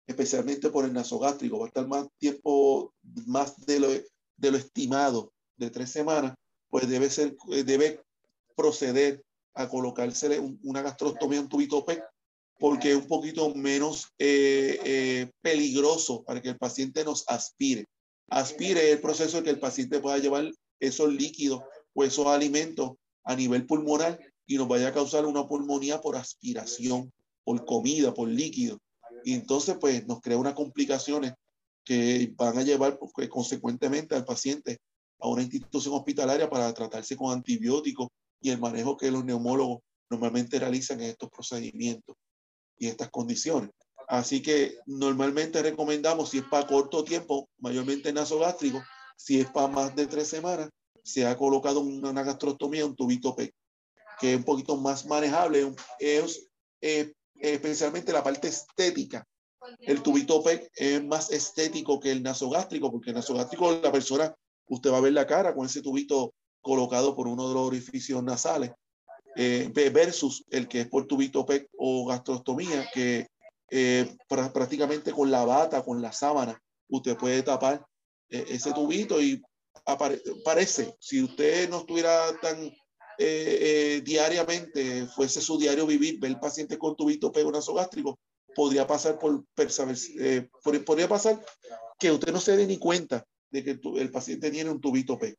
especialmente 0.06 0.70
por 0.70 0.84
el 0.84 0.92
nasogástrico, 0.92 1.58
va 1.58 1.66
a 1.66 1.68
estar 1.68 1.86
más 1.86 2.06
tiempo, 2.18 2.94
más 3.26 3.56
de 3.64 3.80
lo, 3.80 3.88
de 3.88 4.50
lo 4.50 4.56
estimado 4.56 5.32
de 5.56 5.70
tres 5.70 5.90
semanas, 5.90 6.34
pues 6.68 6.88
debe 6.88 7.10
ser, 7.10 7.36
eh, 7.50 7.64
debe 7.64 8.02
proceder 8.54 9.22
a 9.54 9.68
colocársele 9.68 10.38
una 10.62 10.82
gastrostomía, 10.82 11.40
un 11.40 11.48
tubito 11.48 11.84
PEC, 11.84 12.04
porque 12.58 12.90
es 12.90 12.96
un 12.96 13.06
poquito 13.06 13.54
menos 13.54 14.08
eh, 14.18 14.78
eh, 14.84 15.30
peligroso 15.40 16.22
para 16.24 16.40
que 16.40 16.50
el 16.50 16.58
paciente 16.58 17.04
nos 17.04 17.24
aspire. 17.28 17.86
Aspire 18.28 18.90
el 18.90 19.00
proceso 19.00 19.38
de 19.38 19.44
que 19.44 19.50
el 19.50 19.60
paciente 19.60 20.00
pueda 20.00 20.18
llevar 20.18 20.50
esos 20.80 21.12
líquidos 21.12 21.62
o 21.94 22.04
esos 22.04 22.26
alimentos 22.26 22.92
a 23.24 23.34
nivel 23.36 23.66
pulmonar 23.66 24.18
y 24.46 24.56
nos 24.56 24.68
vaya 24.68 24.88
a 24.88 24.92
causar 24.92 25.26
una 25.26 25.46
pulmonía 25.46 26.00
por 26.00 26.16
aspiración, 26.16 27.12
por 27.44 27.64
comida, 27.64 28.14
por 28.14 28.28
líquido. 28.28 28.78
Y 29.24 29.34
entonces, 29.34 29.76
pues, 29.80 30.06
nos 30.06 30.20
crea 30.20 30.38
unas 30.38 30.54
complicaciones 30.54 31.34
que 31.84 32.32
van 32.36 32.58
a 32.58 32.62
llevar 32.62 32.98
pues, 32.98 33.28
consecuentemente 33.28 34.14
al 34.14 34.24
paciente 34.24 34.78
a 35.20 35.28
una 35.28 35.42
institución 35.42 35.94
hospitalaria 35.94 36.50
para 36.50 36.72
tratarse 36.74 37.16
con 37.16 37.32
antibióticos 37.32 38.08
y 38.40 38.50
el 38.50 38.58
manejo 38.58 38.96
que 38.96 39.10
los 39.10 39.24
neumólogos 39.24 39.80
normalmente 40.10 40.58
realizan 40.58 41.00
en 41.00 41.10
estos 41.10 41.30
procedimientos 41.30 42.16
y 42.78 42.88
estas 42.88 43.10
condiciones. 43.10 43.70
Así 44.08 44.40
que 44.40 44.78
normalmente 44.86 45.62
recomendamos, 45.62 46.30
si 46.30 46.38
es 46.38 46.44
para 46.44 46.66
corto 46.66 47.02
tiempo, 47.02 47.48
mayormente 47.58 48.12
nasogástrico, 48.12 48.82
si 49.16 49.40
es 49.40 49.50
para 49.50 49.68
más 49.68 49.96
de 49.96 50.06
tres 50.06 50.28
semanas, 50.28 50.70
se 51.02 51.26
ha 51.26 51.36
colocado 51.36 51.80
una, 51.80 52.22
gastrostomía, 52.22 52.86
un 52.86 52.94
tubito 52.94 53.34
P, 53.34 53.52
que 54.20 54.32
es 54.32 54.36
un 54.36 54.44
poquito 54.44 54.76
más 54.76 55.06
manejable, 55.06 55.72
es, 55.98 56.48
eh, 56.80 57.12
especialmente 57.36 58.12
la 58.12 58.22
parte 58.22 58.48
estética. 58.48 59.26
El 59.80 60.02
tubito 60.02 60.42
P 60.42 60.68
es 60.74 61.04
más 61.04 61.30
estético 61.30 61.98
que 61.98 62.12
el 62.12 62.22
nasogástrico, 62.22 62.90
porque 62.90 63.10
el 63.10 63.16
nasogástrico 63.16 63.72
la 63.82 63.90
persona 63.90 64.34
usted 64.68 64.90
va 64.90 64.98
a 64.98 65.02
ver 65.02 65.12
la 65.12 65.26
cara 65.26 65.54
con 65.54 65.66
ese 65.66 65.82
tubito 65.82 66.34
colocado 66.60 67.14
por 67.14 67.28
uno 67.28 67.48
de 67.48 67.54
los 67.54 67.66
orificios 67.66 68.22
nasales, 68.22 68.72
eh, 69.36 69.70
versus 69.92 70.44
el 70.50 70.66
que 70.66 70.82
es 70.82 70.88
por 70.88 71.06
tubito 71.06 71.44
PEC 71.44 71.68
o 71.76 72.06
gastrostomía, 72.06 72.88
que 72.92 73.28
eh, 73.70 74.16
prácticamente 74.28 75.12
con 75.12 75.30
la 75.30 75.44
bata, 75.44 75.84
con 75.84 76.00
la 76.00 76.12
sábana, 76.12 76.60
usted 76.88 77.16
puede 77.16 77.42
tapar 77.42 77.84
eh, 78.28 78.44
ese 78.48 78.72
tubito 78.72 79.20
y 79.20 79.42
parece, 80.44 80.94
si 80.98 81.22
usted 81.22 81.68
no 81.68 81.78
estuviera 81.80 82.38
tan 82.40 82.70
diariamente, 83.18 85.06
fuese 85.06 85.40
su 85.40 85.58
diario 85.58 85.86
vivir, 85.86 86.20
ver 86.20 86.32
el 86.32 86.38
paciente 86.38 86.76
con 86.76 86.94
tubito 86.96 87.32
nasogástrico, 87.50 88.18
podría 88.54 88.86
pasar 88.86 89.18
por, 89.18 89.44
podría 90.84 91.08
pasar 91.08 91.44
que 91.98 92.10
usted 92.10 92.32
no 92.32 92.40
se 92.40 92.56
dé 92.56 92.66
ni 92.66 92.78
cuenta 92.78 93.26
de 93.50 93.62
que 93.62 93.80
el 94.00 94.10
paciente 94.10 94.50
tiene 94.50 94.70
un 94.70 94.80
tubito 94.80 95.18
P. 95.18 95.36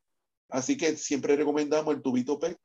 Así 0.49 0.77
que 0.77 0.95
siempre 0.95 1.35
recomendamos 1.35 1.93
el 1.95 2.01
tubito 2.01 2.39
P 2.39 2.55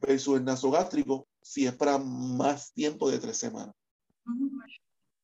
versus 0.00 0.38
el 0.38 0.44
nasogástrico 0.44 1.28
si 1.42 1.66
es 1.66 1.74
para 1.74 1.98
más 1.98 2.72
tiempo 2.72 3.10
de 3.10 3.18
tres 3.18 3.36
semanas. 3.36 3.74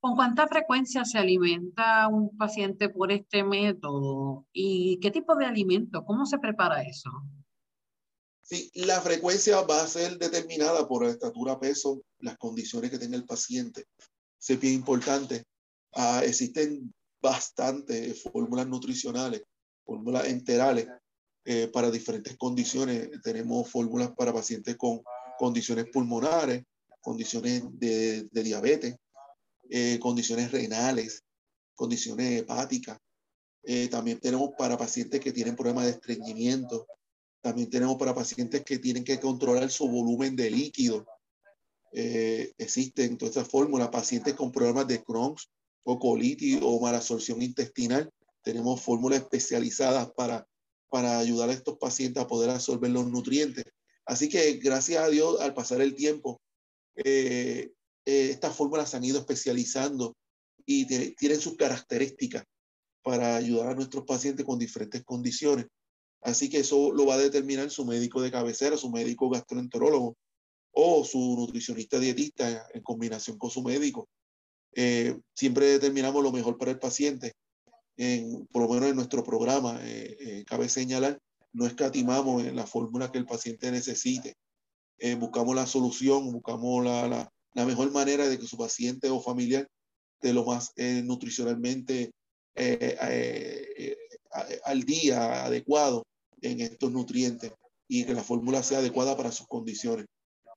¿Con 0.05 0.17
cuánta 0.17 0.47
frecuencia 0.47 1.03
se 1.07 1.17
alimenta 1.17 2.09
un 2.09 2.37
paciente 2.37 2.91
por 2.91 3.11
este 3.11 3.43
método? 3.43 4.45
¿Y 4.53 5.01
qué 5.01 5.11
tipo 5.11 5.35
de 5.35 5.47
alimento? 5.47 6.05
¿Cómo 6.05 6.27
se 6.27 6.37
prepara 6.37 6.83
eso? 6.83 7.11
Sí, 8.43 8.71
la 8.75 9.01
frecuencia 9.01 9.63
va 9.63 9.81
a 9.81 9.87
ser 9.87 10.19
determinada 10.19 10.87
por 10.87 11.07
la 11.07 11.11
estatura, 11.11 11.59
peso, 11.59 12.03
las 12.19 12.37
condiciones 12.37 12.91
que 12.91 12.99
tenga 12.99 13.17
el 13.17 13.25
paciente. 13.25 13.87
Es 14.47 14.61
bien 14.61 14.75
importante. 14.75 15.45
Ah, 15.95 16.21
existen 16.23 16.93
bastantes 17.23 18.23
fórmulas 18.25 18.67
nutricionales 18.67 19.43
fórmulas 19.87 20.27
enterales 20.27 20.87
eh, 21.47 21.69
para 21.73 21.91
diferentes 21.91 22.37
condiciones. 22.37 23.09
Tenemos 23.23 23.71
fórmulas 23.71 24.11
para 24.11 24.35
pacientes 24.35 24.77
con 24.77 25.01
condiciones 25.39 25.87
pulmonares, 25.91 26.63
condiciones 27.01 27.63
de, 27.79 28.29
diabetes, 28.33 28.97
eh, 29.71 29.99
condiciones 30.01 30.53
renales, 30.53 31.23
condiciones 31.75 32.43
hepáticas. 32.43 32.99
Eh, 33.63 33.89
también 33.89 34.21
tenemos 34.21 34.51
para 34.59 34.77
pacientes 34.77 35.21
que 35.21 35.33
tienen 35.33 35.57
problemas 35.57 35.85
de 35.85 35.93
estreñimiento. 35.93 36.87
También 37.41 37.71
tenemos 37.71 37.97
para 37.97 38.15
pacientes 38.15 38.63
que 38.65 38.79
tienen 38.79 39.05
que 39.05 39.21
controlar 39.21 39.71
su 39.71 39.89
volumen 39.89 40.37
de 40.37 40.51
líquido. 40.51 41.07
existen 41.93 43.17
todas 43.17 43.37
estas 43.37 43.49
fórmulas, 43.49 43.89
pacientes 43.89 44.35
con 44.35 44.51
problemas 44.51 44.89
de 44.89 45.03
Crohn's 45.05 45.49
o 45.85 45.99
colitis 45.99 46.59
o 46.61 46.81
malabsorción 46.81 47.41
intestinal 47.41 48.11
tenemos 48.45 48.83
fórmulas 48.83 49.23
especializadas 49.23 50.13
para, 50.13 50.47
para 50.91 51.19
ayudar 51.19 51.49
a 51.49 51.55
estos 51.55 51.79
pacientes 51.79 52.23
a 52.23 52.29
poder 52.29 52.51
absorber 52.51 52.91
los 52.91 53.07
nutrientes. 53.07 53.65
Así 54.07 54.29
que 54.29 54.53
gracias 54.55 55.03
a 55.03 55.09
Dios, 55.09 55.41
al 55.41 55.55
pasar 55.55 55.81
el 55.81 55.97
tiempo, 55.97 56.41
eh, 56.95 57.73
eh, 58.07 58.31
estas 58.31 58.57
fórmulas 58.57 58.91
se 58.91 58.97
han 58.97 59.05
ido 59.05 59.19
especializando 59.19 60.17
y 60.67 60.87
tienen 61.15 61.41
sus 61.41 61.57
características 61.57 62.45
para 63.03 63.37
ayudar 63.37 63.69
a 63.69 63.75
nuestros 63.75 64.05
pacientes 64.05 64.47
con 64.47 64.59
diferentes 64.59 65.05
condiciones. 65.05 65.67
Así 66.23 66.49
que 66.49 66.61
eso 66.61 66.91
lo 66.93 67.05
va 67.05 67.15
a 67.15 67.19
determinar 67.19 67.71
su 67.71 67.85
médico 67.85 68.23
de 68.23 68.31
cabecera, 68.31 68.79
su 68.79 68.91
médico 68.91 69.29
gastroenterólogo 69.29 70.17
o 70.73 71.05
su 71.05 71.37
nutricionista 71.37 71.99
dietista 71.99 72.67
en 72.73 72.83
combinación 72.83 73.37
con 73.37 73.51
su 73.51 73.63
médico. 73.63 74.09
Eh, 74.75 75.19
siempre 75.35 75.67
determinamos 75.67 76.23
lo 76.23 76.33
mejor 76.33 76.57
para 76.57 76.71
el 76.71 76.79
paciente 76.79 77.35
en, 77.97 78.47
por 78.47 78.63
lo 78.63 78.69
menos 78.69 78.91
en 78.91 78.97
nuestro 78.97 79.23
programa, 79.23 79.79
eh, 79.83 80.17
eh, 80.19 80.45
cabe 80.47 80.69
señalar, 80.69 81.19
no 81.53 81.67
escatimamos 81.67 82.45
en 82.45 82.57
la 82.57 82.67
fórmula 82.67 83.13
que 83.13 83.19
el 83.19 83.27
paciente 83.27 83.71
necesite. 83.71 84.35
Eh, 84.99 85.15
buscamos 85.15 85.55
la 85.55 85.67
solución, 85.67 86.33
buscamos 86.33 86.85
la, 86.85 87.09
la, 87.09 87.33
la, 87.55 87.65
mejor 87.65 87.91
manera 87.93 88.29
de 88.29 88.39
que 88.39 88.47
su 88.47 88.57
paciente 88.57 89.11
o 89.11 89.21
familiar 89.21 89.67
esté 90.17 90.33
lo 90.33 90.45
más 90.45 90.73
nutricionalmente 90.77 92.13
al 94.65 94.83
día, 94.85 95.45
adecuado 95.45 96.05
en 96.41 96.61
estos 96.61 96.93
nutrientes 96.93 97.53
y 97.89 98.05
que 98.05 98.15
la 98.15 98.23
fórmula 98.23 98.63
sea 98.63 98.79
adecuada 98.79 99.17
para 99.17 99.33
sus 99.33 99.47
condiciones. 99.47 100.07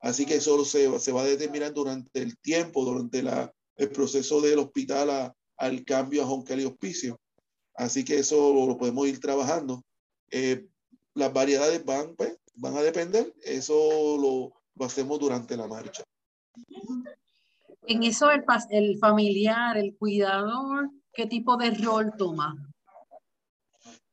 Así 0.02 0.26
que 0.26 0.36
eso 0.36 0.64
se, 0.64 1.00
se 1.00 1.12
va 1.12 1.22
a 1.22 1.26
determinar 1.26 1.74
durante 1.74 2.22
el 2.22 2.38
tiempo, 2.38 2.86
durante 2.86 3.24
la, 3.24 3.52
el 3.78 3.90
proceso 3.90 4.42
del 4.42 4.60
hospital 4.60 5.10
a, 5.10 5.34
al 5.58 5.84
cambio 5.86 6.24
a 6.24 6.28
Joncal 6.28 6.62
y 6.62 6.66
Hospicio. 6.66 7.20
Así 7.76 8.04
que 8.04 8.20
eso 8.20 8.66
lo 8.66 8.78
podemos 8.78 9.08
ir 9.08 9.20
trabajando. 9.20 9.84
Eh, 10.32 10.66
las 11.14 11.32
variedades 11.34 11.84
van, 11.86 12.16
pues, 12.16 12.38
van 12.56 12.76
a 12.76 12.82
depender. 12.82 13.34
Eso 13.44 14.18
lo, 14.18 14.54
lo, 14.76 14.86
hacemos 14.86 15.20
durante 15.20 15.56
la 15.56 15.68
marcha. 15.68 16.04
En 17.88 18.04
eso 18.04 18.32
el, 18.32 18.44
el 18.70 18.98
familiar, 19.00 19.78
el 19.78 19.96
cuidador, 19.98 20.90
¿qué 21.14 21.26
tipo 21.26 21.58
de 21.58 21.72
rol 21.72 22.14
toma? 22.18 22.56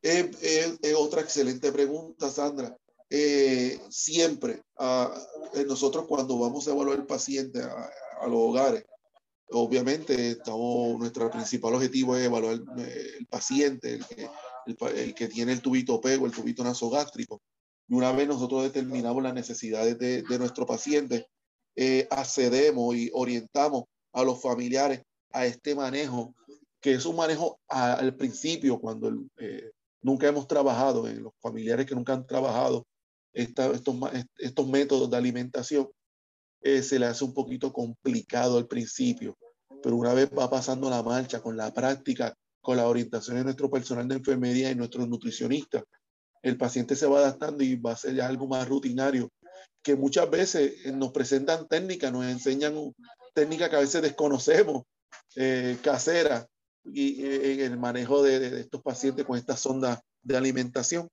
Es, 0.01 0.79
otra 0.97 1.21
excelente 1.21 1.71
pregunta, 1.71 2.29
Sandra. 2.29 2.77
Eh, 3.09 3.79
siempre, 3.89 4.61
a, 4.77 5.13
eh, 5.53 5.65
nosotros 5.65 6.05
cuando 6.07 6.37
vamos 6.39 6.67
a 6.67 6.71
evaluar 6.71 6.99
el 6.99 7.05
paciente 7.05 7.61
a, 7.61 7.89
a 8.21 8.27
los 8.27 8.39
hogares, 8.39 8.85
Obviamente, 9.51 10.31
estamos, 10.31 10.97
nuestro 10.97 11.29
principal 11.29 11.75
objetivo 11.75 12.15
es 12.15 12.25
evaluar 12.25 12.61
eh, 12.77 13.07
el 13.19 13.27
paciente, 13.27 13.93
el 13.93 14.05
que 14.05 14.27
el, 14.95 15.13
que 15.13 15.27
tiene 15.27 15.51
el 15.51 15.61
tubito 15.61 16.01
pego, 16.01 16.25
el 16.25 16.31
tubito 16.31 16.63
nasogástrico. 16.63 17.41
Y 17.87 17.93
una 17.93 18.11
vez 18.11 18.27
nosotros 18.27 18.63
determinamos 18.63 19.21
las 19.21 19.35
necesidades 19.35 19.99
de, 19.99 20.23
de 20.23 20.39
nuestro 20.39 20.65
paciente, 20.65 21.27
eh, 21.75 22.07
accedemos 22.09 22.95
y 22.95 23.09
orientamos 23.13 23.83
a 24.13 24.23
los 24.23 24.41
familiares 24.41 25.01
a 25.31 25.45
este 25.45 25.75
manejo, 25.75 26.33
que 26.79 26.93
es 26.93 27.05
un 27.05 27.17
manejo 27.17 27.59
al 27.67 28.15
principio, 28.15 28.79
cuando 28.79 29.11
eh, 29.37 29.71
nunca 30.01 30.27
hemos 30.27 30.47
trabajado, 30.47 31.07
en 31.07 31.23
los 31.23 31.33
familiares 31.41 31.85
que 31.85 31.95
nunca 31.95 32.13
han 32.13 32.25
trabajado 32.25 32.85
estos, 33.33 33.81
estos 34.37 34.67
métodos 34.67 35.09
de 35.09 35.17
alimentación, 35.17 35.89
eh, 36.61 36.81
se 36.81 36.97
le 36.97 37.05
hace 37.05 37.25
un 37.25 37.33
poquito 37.33 37.73
complicado 37.73 38.57
al 38.57 38.67
principio, 38.67 39.37
pero 39.83 39.97
una 39.97 40.13
vez 40.13 40.29
va 40.35 40.49
pasando 40.49 40.89
la 40.89 41.03
marcha 41.03 41.41
con 41.41 41.57
la 41.57 41.73
práctica, 41.73 42.33
con 42.61 42.77
la 42.77 42.87
orientación 42.87 43.37
de 43.37 43.43
nuestro 43.43 43.69
personal 43.69 44.07
de 44.07 44.15
enfermería 44.15 44.71
y 44.71 44.75
nuestros 44.75 45.07
nutricionistas, 45.07 45.83
el 46.41 46.57
paciente 46.57 46.95
se 46.95 47.07
va 47.07 47.19
adaptando 47.19 47.63
y 47.63 47.75
va 47.75 47.91
a 47.91 47.97
ser 47.97 48.15
ya 48.15 48.27
algo 48.27 48.47
más 48.47 48.67
rutinario, 48.67 49.29
que 49.85 49.95
muchas 49.95 50.29
veces 50.31 50.91
nos 50.93 51.11
presentan 51.11 51.67
técnicas, 51.67 52.11
nos 52.11 52.25
enseñan 52.25 52.73
técnicas 53.35 53.69
que 53.69 53.75
a 53.75 53.81
veces 53.81 54.01
desconocemos, 54.01 54.83
eh, 55.35 55.77
caseras, 55.83 56.47
y 56.83 57.23
eh, 57.23 57.53
en 57.65 57.73
el 57.73 57.77
manejo 57.77 58.23
de, 58.23 58.61
estos 58.61 58.81
pacientes 58.81 59.25
con 59.25 59.37
esta 59.37 59.55
sonda 59.55 60.01
de 60.23 60.37
alimentación. 60.37 61.07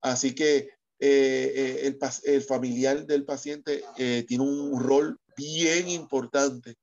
Así 0.00 0.34
que 0.34 0.70
eh, 0.98 1.82
el, 1.84 1.98
el, 2.24 2.42
familiar 2.42 3.06
del 3.06 3.24
paciente 3.24 3.84
tiene 4.26 4.42
un 4.42 4.80
rol 4.80 5.16
bien 5.36 5.88
importante 5.88 6.74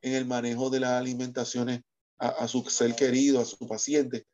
en 0.00 0.14
el 0.14 0.26
manejo 0.26 0.68
de 0.68 0.80
las 0.80 0.92
alimentaciones 0.92 1.80
a, 2.18 2.48
su 2.48 2.64
ser 2.64 2.94
querido, 2.96 3.40
a 3.40 3.44
su 3.44 3.68
paciente, 3.68 4.24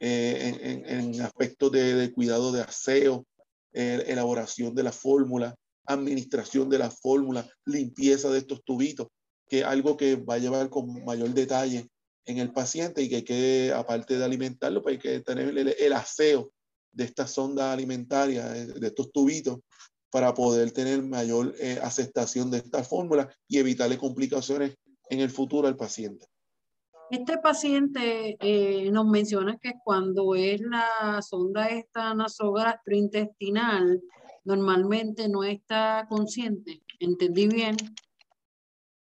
en, 0.00 0.86
en, 0.86 1.20
aspectos 1.22 1.72
de, 1.72 1.94
de, 1.94 2.12
cuidado 2.12 2.52
de 2.52 2.62
aseo, 2.62 3.26
elaboración 3.72 4.74
de 4.74 4.82
la 4.82 4.92
fórmula, 4.92 5.54
administración 5.88 6.68
de 6.68 6.78
la 6.78 6.90
fórmula, 6.90 7.48
limpieza 7.64 8.30
de 8.30 8.38
estos 8.38 8.62
tubitos, 8.62 9.08
que 9.48 9.60
es 9.60 9.64
algo 9.64 9.96
que 9.96 10.16
va 10.16 10.34
a 10.34 10.38
llevar 10.38 10.68
con 10.68 11.04
mayor 11.04 11.30
detalle 11.30 11.88
en 12.26 12.38
el 12.38 12.52
paciente 12.52 13.02
y 13.02 13.08
que, 13.08 13.24
que 13.24 13.72
aparte 13.74 14.18
de 14.18 14.24
alimentarlo, 14.24 14.82
pues 14.82 14.96
hay 14.96 14.98
que 14.98 15.20
tener 15.20 15.48
el, 15.56 15.92
aseo 15.94 16.52
de 16.92 17.04
esta 17.04 17.26
sonda 17.26 17.72
alimentaria, 17.72 18.54
eh, 18.54 18.66
de 18.66 18.86
estos 18.86 19.10
tubitos, 19.10 19.60
para 20.10 20.34
poder 20.34 20.70
tener 20.72 21.02
mayor 21.02 21.54
eh, 21.58 21.78
aceptación 21.82 22.50
de 22.50 22.58
esta 22.58 22.84
fórmula 22.84 23.32
y 23.46 23.58
evitarle 23.58 23.98
complicaciones 23.98 24.76
en 25.08 25.20
el 25.20 25.30
futuro 25.30 25.68
al 25.68 25.76
paciente. 25.76 26.26
Este 27.10 27.38
paciente 27.38 28.36
eh, 28.38 28.90
nos 28.90 29.06
menciona 29.06 29.56
que 29.56 29.72
cuando 29.82 30.34
es 30.34 30.60
la 30.60 31.22
sonda 31.22 31.68
esta 31.68 32.14
nasogastrointestinal, 32.14 34.02
normalmente 34.44 35.28
no 35.28 35.44
está 35.44 36.06
consciente. 36.08 36.82
¿Entendí 36.98 37.48
bien? 37.48 37.76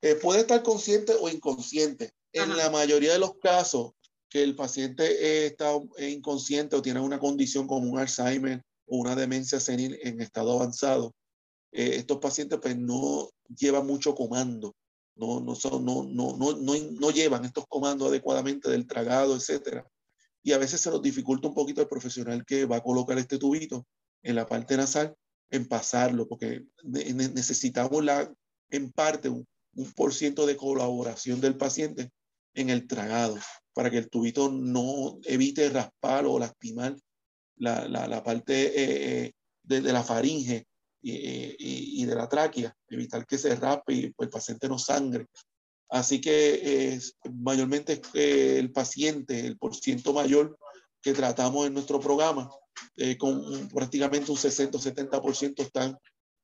Eh, 0.02 0.14
puede 0.14 0.40
estar 0.40 0.62
consciente 0.62 1.14
o 1.20 1.28
inconsciente. 1.28 2.12
En 2.32 2.56
la 2.56 2.70
mayoría 2.70 3.12
de 3.12 3.18
los 3.18 3.34
casos 3.38 3.92
que 4.28 4.42
el 4.42 4.54
paciente 4.54 5.46
está 5.46 5.72
inconsciente 5.98 6.76
o 6.76 6.82
tiene 6.82 7.00
una 7.00 7.18
condición 7.18 7.66
como 7.66 7.90
un 7.90 7.98
Alzheimer 7.98 8.62
o 8.86 8.98
una 8.98 9.16
demencia 9.16 9.58
senil 9.58 9.98
en 10.02 10.20
estado 10.20 10.52
avanzado, 10.52 11.14
eh, 11.72 11.96
estos 11.96 12.18
pacientes 12.18 12.58
pues 12.60 12.76
no 12.76 13.30
llevan 13.48 13.86
mucho 13.86 14.14
comando, 14.14 14.76
no, 15.16 15.40
no, 15.40 15.54
son, 15.54 15.84
no, 15.84 16.04
no, 16.04 16.36
no, 16.36 16.54
no, 16.54 17.10
llevan 17.10 17.44
estos 17.44 17.66
comandos 17.68 18.08
adecuadamente 18.08 18.70
del 18.70 18.86
tragado, 18.86 19.36
etc. 19.36 19.84
Y 20.42 20.52
a 20.52 20.58
veces 20.58 20.80
se 20.80 20.90
nos 20.90 21.02
dificulta 21.02 21.48
un 21.48 21.54
poquito 21.54 21.80
el 21.80 21.88
profesional 21.88 22.44
que 22.44 22.64
va 22.64 22.76
a 22.76 22.82
colocar 22.82 23.18
este 23.18 23.38
tubito 23.38 23.86
en 24.22 24.36
la 24.36 24.46
parte 24.46 24.76
nasal 24.76 25.14
en 25.50 25.66
pasarlo, 25.66 26.28
porque 26.28 26.64
necesitamos 26.84 28.04
la, 28.04 28.32
en 28.70 28.92
parte 28.92 29.28
un, 29.28 29.46
por 29.96 30.14
ciento 30.14 30.46
de 30.46 30.56
colaboración 30.56 31.40
del 31.40 31.56
paciente 31.56 32.10
en 32.54 32.70
el 32.70 32.86
tragado, 32.86 33.38
para 33.74 33.90
que 33.90 33.98
el 33.98 34.08
tubito 34.08 34.50
no 34.50 35.18
evite 35.24 35.68
raspar 35.70 36.24
o 36.26 36.38
lastimar 36.38 36.96
la, 37.56 37.86
la, 37.88 38.06
la 38.06 38.22
parte 38.22 38.66
eh, 38.66 39.24
eh, 39.26 39.32
de, 39.62 39.80
la 39.92 40.02
faringe 40.02 40.66
y, 41.02 42.02
y, 42.02 42.04
de 42.04 42.14
la 42.14 42.28
tráquea, 42.28 42.74
evitar 42.88 43.26
que 43.26 43.38
se 43.38 43.54
raspe 43.54 43.92
y 43.94 44.14
el 44.16 44.30
paciente 44.30 44.68
no 44.68 44.78
sangre. 44.78 45.26
Así 45.88 46.20
que 46.20 46.94
es 46.94 47.16
mayormente 47.32 48.00
el 48.14 48.70
paciente, 48.70 49.40
el 49.40 49.58
por 49.58 49.74
ciento 49.74 50.12
mayor 50.12 50.56
que 51.02 51.12
tratamos 51.12 51.66
en 51.66 51.74
nuestro 51.74 51.98
programa, 51.98 52.50
eh, 52.96 53.16
con 53.16 53.68
prácticamente 53.68 54.30
un 54.30 54.36
60 54.36 54.76
o 54.76 54.80
70% 54.80 55.62
están 55.62 55.96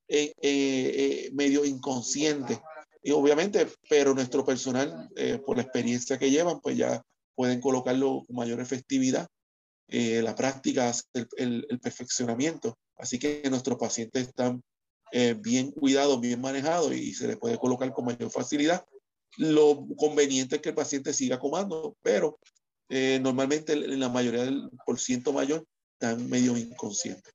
eh, 0.09 0.33
eh, 0.41 1.31
medio 1.35 1.65
inconscientes. 1.65 2.59
Y 3.03 3.11
obviamente, 3.11 3.69
pero 3.89 4.15
nuestro 4.15 4.45
personal, 4.45 5.09
por 5.45 5.57
la 5.57 5.63
experiencia 5.63 6.19
que 6.19 6.31
llevan, 6.31 6.61
pues 6.61 6.77
ya 6.77 7.01
pueden 7.37 7.61
colocarlo 7.61 8.25
con 8.27 8.37
mayor 8.37 8.61
efectividad. 8.61 9.29
la 9.89 10.35
práctica 10.35 10.93
el, 11.13 11.67
el, 11.69 11.79
perfeccionamiento. 11.79 12.77
Así 12.97 13.21
que 13.21 13.43
nuestros 13.49 13.79
pacientes 13.79 14.27
están 14.27 14.61
bien 15.39 15.71
cuidados, 15.71 16.21
bien 16.21 16.41
manejados 16.41 16.93
y 16.95 17.15
se 17.15 17.29
les 17.29 17.37
puede 17.37 17.59
colocar 17.59 17.93
con 17.93 18.07
mayor 18.07 18.31
facilidad. 18.31 18.85
Lo 19.37 19.87
conveniente 19.97 20.57
es 20.57 20.63
que 20.63 20.71
el 20.71 20.75
paciente 20.75 21.13
siga 21.13 21.39
comando, 21.39 21.97
pero 22.03 22.41
normalmente 22.89 23.75
en 23.75 24.01
la 24.01 24.09
mayoría 24.09 24.47
del 24.47 24.69
por 24.85 24.99
ciento 24.99 25.33
mayor 25.33 25.65
están 25.99 26.29
medio 26.29 26.57
inconscientes. 26.57 27.35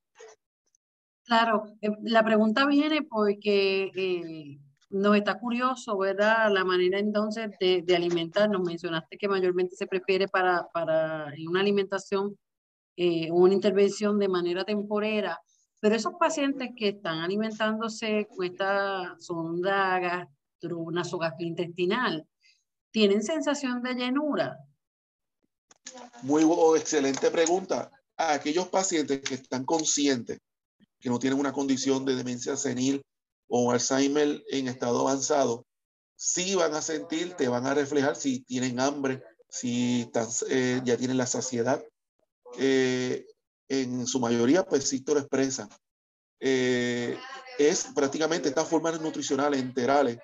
Claro, 1.24 1.64
eh, 1.80 1.90
la 2.02 2.24
pregunta 2.24 2.66
viene 2.66 3.02
porque 3.02 3.90
eh, 3.94 4.58
nos 4.90 5.16
está 5.16 5.38
curioso, 5.38 5.98
¿verdad? 5.98 6.52
La 6.52 6.64
manera 6.64 6.98
entonces 6.98 7.50
de, 7.58 7.82
de, 7.82 7.96
alimentar. 7.96 8.48
Nos 8.50 8.62
mencionaste 8.62 9.16
que 9.16 9.28
mayormente 9.28 9.76
se 9.76 9.86
prefiere 9.86 10.28
para, 10.28 10.68
para 10.72 11.32
una 11.48 11.60
alimentación, 11.60 12.36
eh, 12.96 13.30
una 13.30 13.54
intervención 13.54 14.18
de 14.18 14.28
manera 14.28 14.64
temporera, 14.64 15.40
pero 15.80 15.96
esos 15.96 16.14
pacientes 16.18 16.70
que 16.76 16.88
están 16.88 17.18
alimentándose 17.18 18.28
con 18.28 18.46
esta 18.46 19.16
sonda 19.18 19.98
gastro, 19.98 20.86
nasogastrointestinal, 20.92 22.26
¿tienen 22.92 23.22
sensación 23.22 23.82
de 23.82 23.94
llenura? 23.94 24.58
Muy 26.22 26.44
oh, 26.46 26.76
excelente 26.76 27.30
pregunta 27.30 27.90
a 28.16 28.34
aquellos 28.34 28.68
pacientes 28.68 29.20
que 29.20 29.34
están 29.34 29.64
conscientes 29.64 30.38
que 31.00 31.10
no 31.10 31.18
tienen 31.18 31.40
una 31.40 31.52
condición 31.52 32.04
de 32.04 32.14
demencia 32.14 32.56
senil 32.56 33.02
o 33.48 33.72
Alzheimer 33.72 34.42
en 34.48 34.68
estado 34.68 35.00
avanzado, 35.00 35.66
sí 36.16 36.54
van 36.54 36.74
a 36.74 36.80
sentir, 36.80 37.34
te 37.34 37.48
van 37.48 37.66
a 37.66 37.74
reflejar 37.74 38.14
si 38.14 38.40
tienen 38.44 38.78
hambre, 38.78 39.22
si 39.48 40.02
están, 40.02 40.28
eh, 40.48 40.80
ya 40.84 40.96
tienen 40.96 41.16
la 41.16 41.26
saciedad. 41.26 41.84
En 43.68 44.06
su 44.06 44.20
mayoría, 44.20 44.64
pues 44.64 44.84
sí 44.84 45.00
te 45.00 45.14
lo 45.14 45.20
expresan. 45.20 45.68
Eh, 46.38 47.18
es 47.58 47.88
prácticamente 47.94 48.48
estas 48.48 48.68
formas 48.68 49.00
nutricionales 49.00 49.60
enterales, 49.60 50.18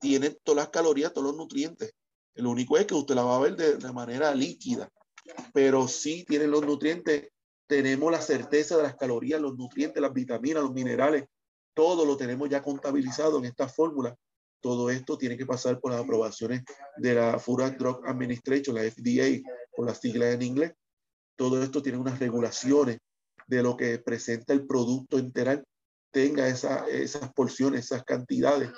tienen 0.00 0.38
todas 0.42 0.64
las 0.64 0.68
calorías, 0.70 1.12
todos 1.12 1.28
los 1.28 1.36
nutrientes. 1.36 1.92
Lo 2.34 2.50
único 2.50 2.76
es 2.76 2.86
que 2.86 2.94
usted 2.94 3.14
la 3.14 3.22
va 3.22 3.36
a 3.36 3.40
ver 3.40 3.56
de 3.56 3.92
manera 3.92 4.34
líquida 4.34 4.88
pero 5.52 5.88
sí 5.88 6.24
tienen 6.26 6.50
los 6.50 6.64
nutrientes. 6.64 7.28
Tenemos 7.66 8.10
la 8.10 8.20
certeza 8.20 8.76
de 8.76 8.82
las 8.82 8.96
calorías, 8.96 9.40
los 9.40 9.56
nutrientes, 9.56 10.02
las 10.02 10.12
vitaminas, 10.12 10.62
los 10.62 10.72
minerales, 10.72 11.24
todo 11.74 12.04
lo 12.04 12.16
tenemos 12.16 12.48
ya 12.48 12.62
contabilizado 12.62 13.38
en 13.38 13.46
esta 13.46 13.68
fórmula. 13.68 14.14
Todo 14.60 14.90
esto 14.90 15.16
tiene 15.16 15.36
que 15.36 15.46
pasar 15.46 15.80
por 15.80 15.92
las 15.92 16.02
aprobaciones 16.02 16.62
de 16.96 17.14
la 17.14 17.38
Food 17.38 17.76
Drug 17.78 18.06
Administration, 18.06 18.76
la 18.76 18.82
FDA, 18.82 19.40
por 19.74 19.86
las 19.86 20.00
siglas 20.00 20.34
en 20.34 20.42
inglés. 20.42 20.72
Todo 21.36 21.62
esto 21.62 21.82
tiene 21.82 21.98
unas 21.98 22.18
regulaciones 22.18 22.98
de 23.46 23.62
lo 23.62 23.76
que 23.76 23.98
presenta 23.98 24.52
el 24.52 24.66
producto 24.66 25.18
integral, 25.18 25.64
tenga 26.12 26.46
esa, 26.48 26.86
esas 26.88 27.32
porciones, 27.32 27.86
esas 27.86 28.04
cantidades. 28.04 28.70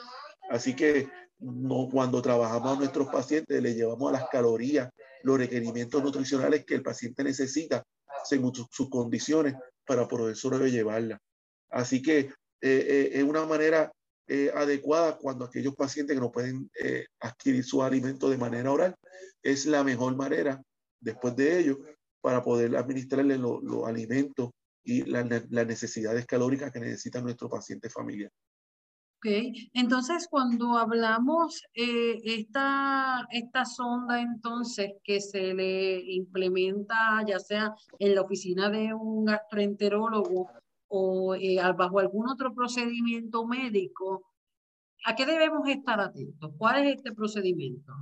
Así 0.48 0.76
que 0.76 1.08
no, 1.38 1.88
cuando 1.90 2.22
trabajamos 2.22 2.76
a 2.76 2.78
nuestros 2.78 3.08
pacientes, 3.08 3.60
le 3.60 3.74
llevamos 3.74 4.10
a 4.10 4.20
las 4.20 4.28
calorías, 4.28 4.90
los 5.22 5.38
requerimientos 5.38 6.02
nutricionales 6.02 6.64
que 6.64 6.74
el 6.74 6.82
paciente 6.82 7.24
necesita 7.24 7.82
según 8.24 8.54
sus, 8.54 8.88
condiciones 8.88 9.54
para 9.86 10.06
poder 10.06 10.36
sobrellevarla. 10.36 11.18
Así 11.70 12.02
que 12.02 12.18
eh, 12.18 12.30
eh, 12.60 13.10
es 13.14 13.24
una 13.24 13.44
manera 13.44 13.90
eh, 14.28 14.50
adecuada 14.54 15.18
cuando 15.18 15.44
aquellos 15.44 15.74
pacientes 15.74 16.14
que 16.14 16.20
no 16.20 16.30
pueden 16.30 16.70
adquirir 17.20 17.64
su 17.64 17.82
alimento 17.82 18.30
de 18.30 18.38
manera 18.38 18.70
oral, 18.70 18.94
es 19.42 19.66
la 19.66 19.82
mejor 19.82 20.14
manera 20.16 20.62
después 21.00 21.34
de 21.34 21.58
ello 21.58 21.78
para 22.20 22.42
poder 22.42 22.76
administrarle 22.76 23.36
los 23.36 23.86
alimentos 23.86 24.50
y 24.84 25.02
las 25.04 25.26
necesidades 25.50 26.26
calóricas 26.26 26.72
que 26.72 26.80
necesita 26.80 27.20
nuestro 27.20 27.48
paciente 27.48 27.88
familiar. 27.88 28.30
Entonces 29.24 30.26
cuando 30.28 30.76
hablamos 30.76 31.62
eh, 31.74 32.20
esta, 32.24 33.26
esta 33.30 33.64
sonda 33.64 34.20
entonces 34.20 34.94
que 35.04 35.20
se 35.20 35.54
le 35.54 36.00
implementa 36.12 37.24
ya 37.26 37.38
sea 37.38 37.74
en 37.98 38.14
la 38.14 38.22
oficina 38.22 38.68
de 38.68 38.92
un 38.92 39.24
gastroenterólogo 39.24 40.50
o 40.88 41.34
eh, 41.34 41.58
bajo 41.76 42.00
algún 42.00 42.28
otro 42.28 42.52
procedimiento 42.52 43.46
médico, 43.46 44.30
¿a 45.06 45.14
qué 45.14 45.24
debemos 45.24 45.66
estar 45.68 46.00
atentos? 46.00 46.52
¿Cuál 46.58 46.86
es 46.86 46.96
este 46.96 47.12
procedimiento? 47.12 47.92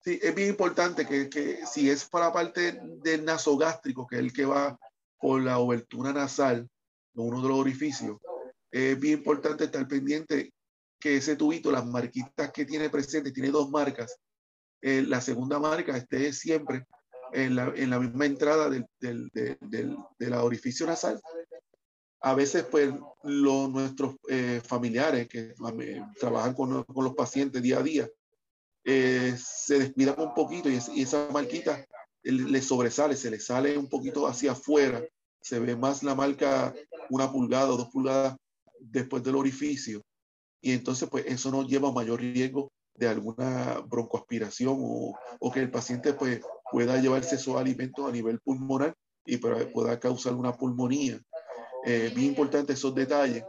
Sí, 0.00 0.18
es 0.22 0.34
bien 0.34 0.50
importante 0.50 1.06
que, 1.06 1.28
que 1.28 1.66
si 1.66 1.90
es 1.90 2.08
para 2.08 2.26
la 2.26 2.32
parte 2.32 2.80
del 3.02 3.24
nasogástrico, 3.24 4.06
que 4.06 4.16
es 4.16 4.22
el 4.22 4.32
que 4.32 4.46
va 4.46 4.78
por 5.18 5.42
la 5.42 5.58
obertura 5.58 6.12
nasal, 6.12 6.68
uno 7.14 7.42
de 7.42 7.48
los 7.48 7.58
orificios, 7.58 8.18
es 8.74 8.98
bien 8.98 9.18
importante 9.18 9.64
estar 9.64 9.86
pendiente 9.86 10.52
que 10.98 11.18
ese 11.18 11.36
tubito, 11.36 11.70
las 11.70 11.86
marquitas 11.86 12.50
que 12.50 12.64
tiene 12.64 12.90
presente, 12.90 13.30
tiene 13.30 13.50
dos 13.50 13.70
marcas. 13.70 14.18
Eh, 14.82 15.04
la 15.06 15.20
segunda 15.20 15.60
marca 15.60 15.96
esté 15.96 16.32
siempre 16.32 16.84
en 17.32 17.54
la, 17.54 17.72
en 17.76 17.90
la 17.90 18.00
misma 18.00 18.26
entrada 18.26 18.68
del, 18.68 18.84
del, 18.98 19.30
del, 19.60 19.96
del, 20.18 20.32
orificio 20.34 20.86
nasal. 20.86 21.20
A 22.22 22.34
veces, 22.34 22.64
pues, 22.64 22.92
los, 23.22 23.70
nuestros 23.70 24.16
eh, 24.28 24.60
familiares 24.66 25.28
que 25.28 25.54
trabajan 26.18 26.54
con, 26.54 26.82
con, 26.82 27.04
los 27.04 27.14
pacientes 27.14 27.62
día 27.62 27.78
a 27.78 27.82
día, 27.82 28.08
eh, 28.82 29.36
se 29.38 29.78
descuidan 29.78 30.18
un 30.18 30.34
poquito 30.34 30.68
y, 30.68 30.80
y 30.96 31.02
esa 31.02 31.28
marquita 31.30 31.86
le 32.24 32.60
sobresale, 32.60 33.14
se 33.14 33.30
le 33.30 33.38
sale 33.38 33.78
un 33.78 33.88
poquito 33.88 34.26
hacia 34.26 34.52
afuera, 34.52 35.00
se 35.40 35.60
ve 35.60 35.76
más 35.76 36.02
la 36.02 36.16
marca 36.16 36.74
una 37.10 37.30
pulgada 37.30 37.70
o 37.70 37.76
dos 37.76 37.90
pulgadas 37.90 38.36
después 38.80 39.22
del 39.22 39.36
orificio. 39.36 40.02
Y 40.60 40.72
entonces, 40.72 41.08
pues 41.10 41.24
eso 41.26 41.50
nos 41.50 41.68
lleva 41.68 41.88
a 41.88 41.92
mayor 41.92 42.20
riesgo 42.20 42.72
de 42.94 43.08
alguna 43.08 43.80
broncoaspiración 43.86 44.78
o, 44.80 45.18
o 45.40 45.52
que 45.52 45.60
el 45.60 45.70
paciente 45.70 46.14
pues, 46.14 46.40
pueda 46.70 47.00
llevarse 47.00 47.36
esos 47.36 47.56
alimentos 47.56 48.08
a 48.08 48.12
nivel 48.12 48.40
pulmonar 48.40 48.94
y 49.26 49.38
pueda 49.38 49.98
causar 49.98 50.34
una 50.34 50.52
pulmonía. 50.56 51.20
Eh, 51.84 52.12
bien 52.14 52.28
importante 52.28 52.72
esos 52.72 52.94
detalles. 52.94 53.44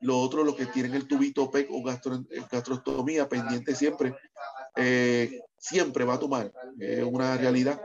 Lo 0.00 0.18
otro, 0.18 0.42
lo 0.44 0.56
que 0.56 0.66
tienen 0.66 0.94
el 0.94 1.06
tubito 1.06 1.50
PEC 1.50 1.68
o 1.70 1.82
gastro, 1.82 2.24
gastrostomía 2.50 3.28
pendiente 3.28 3.74
siempre, 3.74 4.14
eh, 4.76 5.40
siempre 5.58 6.04
va 6.04 6.14
a 6.14 6.18
tomar. 6.18 6.52
Es 6.78 7.04
una 7.04 7.36
realidad. 7.36 7.80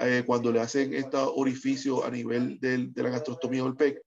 Eh, 0.00 0.22
cuando 0.26 0.52
le 0.52 0.60
hacen 0.60 0.94
este 0.94 1.16
orificio 1.16 2.04
a 2.04 2.10
nivel 2.10 2.58
del, 2.60 2.92
de 2.92 3.02
la 3.02 3.10
gastrostomía 3.10 3.64
o 3.64 3.68
el 3.68 3.76
PEC, 3.76 4.00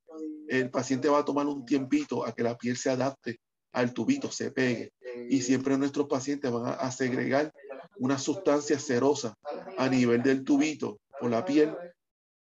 el 0.52 0.70
paciente 0.70 1.08
va 1.08 1.20
a 1.20 1.26
tomar 1.26 1.48
un 1.48 1.66
tiempito 1.66 2.26
a 2.26 2.36
que 2.36 2.44
la 2.44 2.58
piel 2.58 2.76
se 2.76 2.90
adapte 2.90 3.40
al 3.72 3.94
tubito, 3.94 4.30
se 4.30 4.52
pegue. 4.52 4.92
Y 5.30 5.42
siempre 5.42 5.78
nuestros 5.78 6.08
pacientes 6.08 6.52
van 6.52 6.76
a, 6.78 6.92
segregar 6.92 7.54
una 7.98 8.20
sustancia 8.20 8.78
cerosa 8.78 9.34
a 9.78 9.88
nivel 9.88 10.22
del 10.22 10.44
tubito 10.44 11.00
o 11.22 11.30
la 11.30 11.46
piel, 11.46 11.74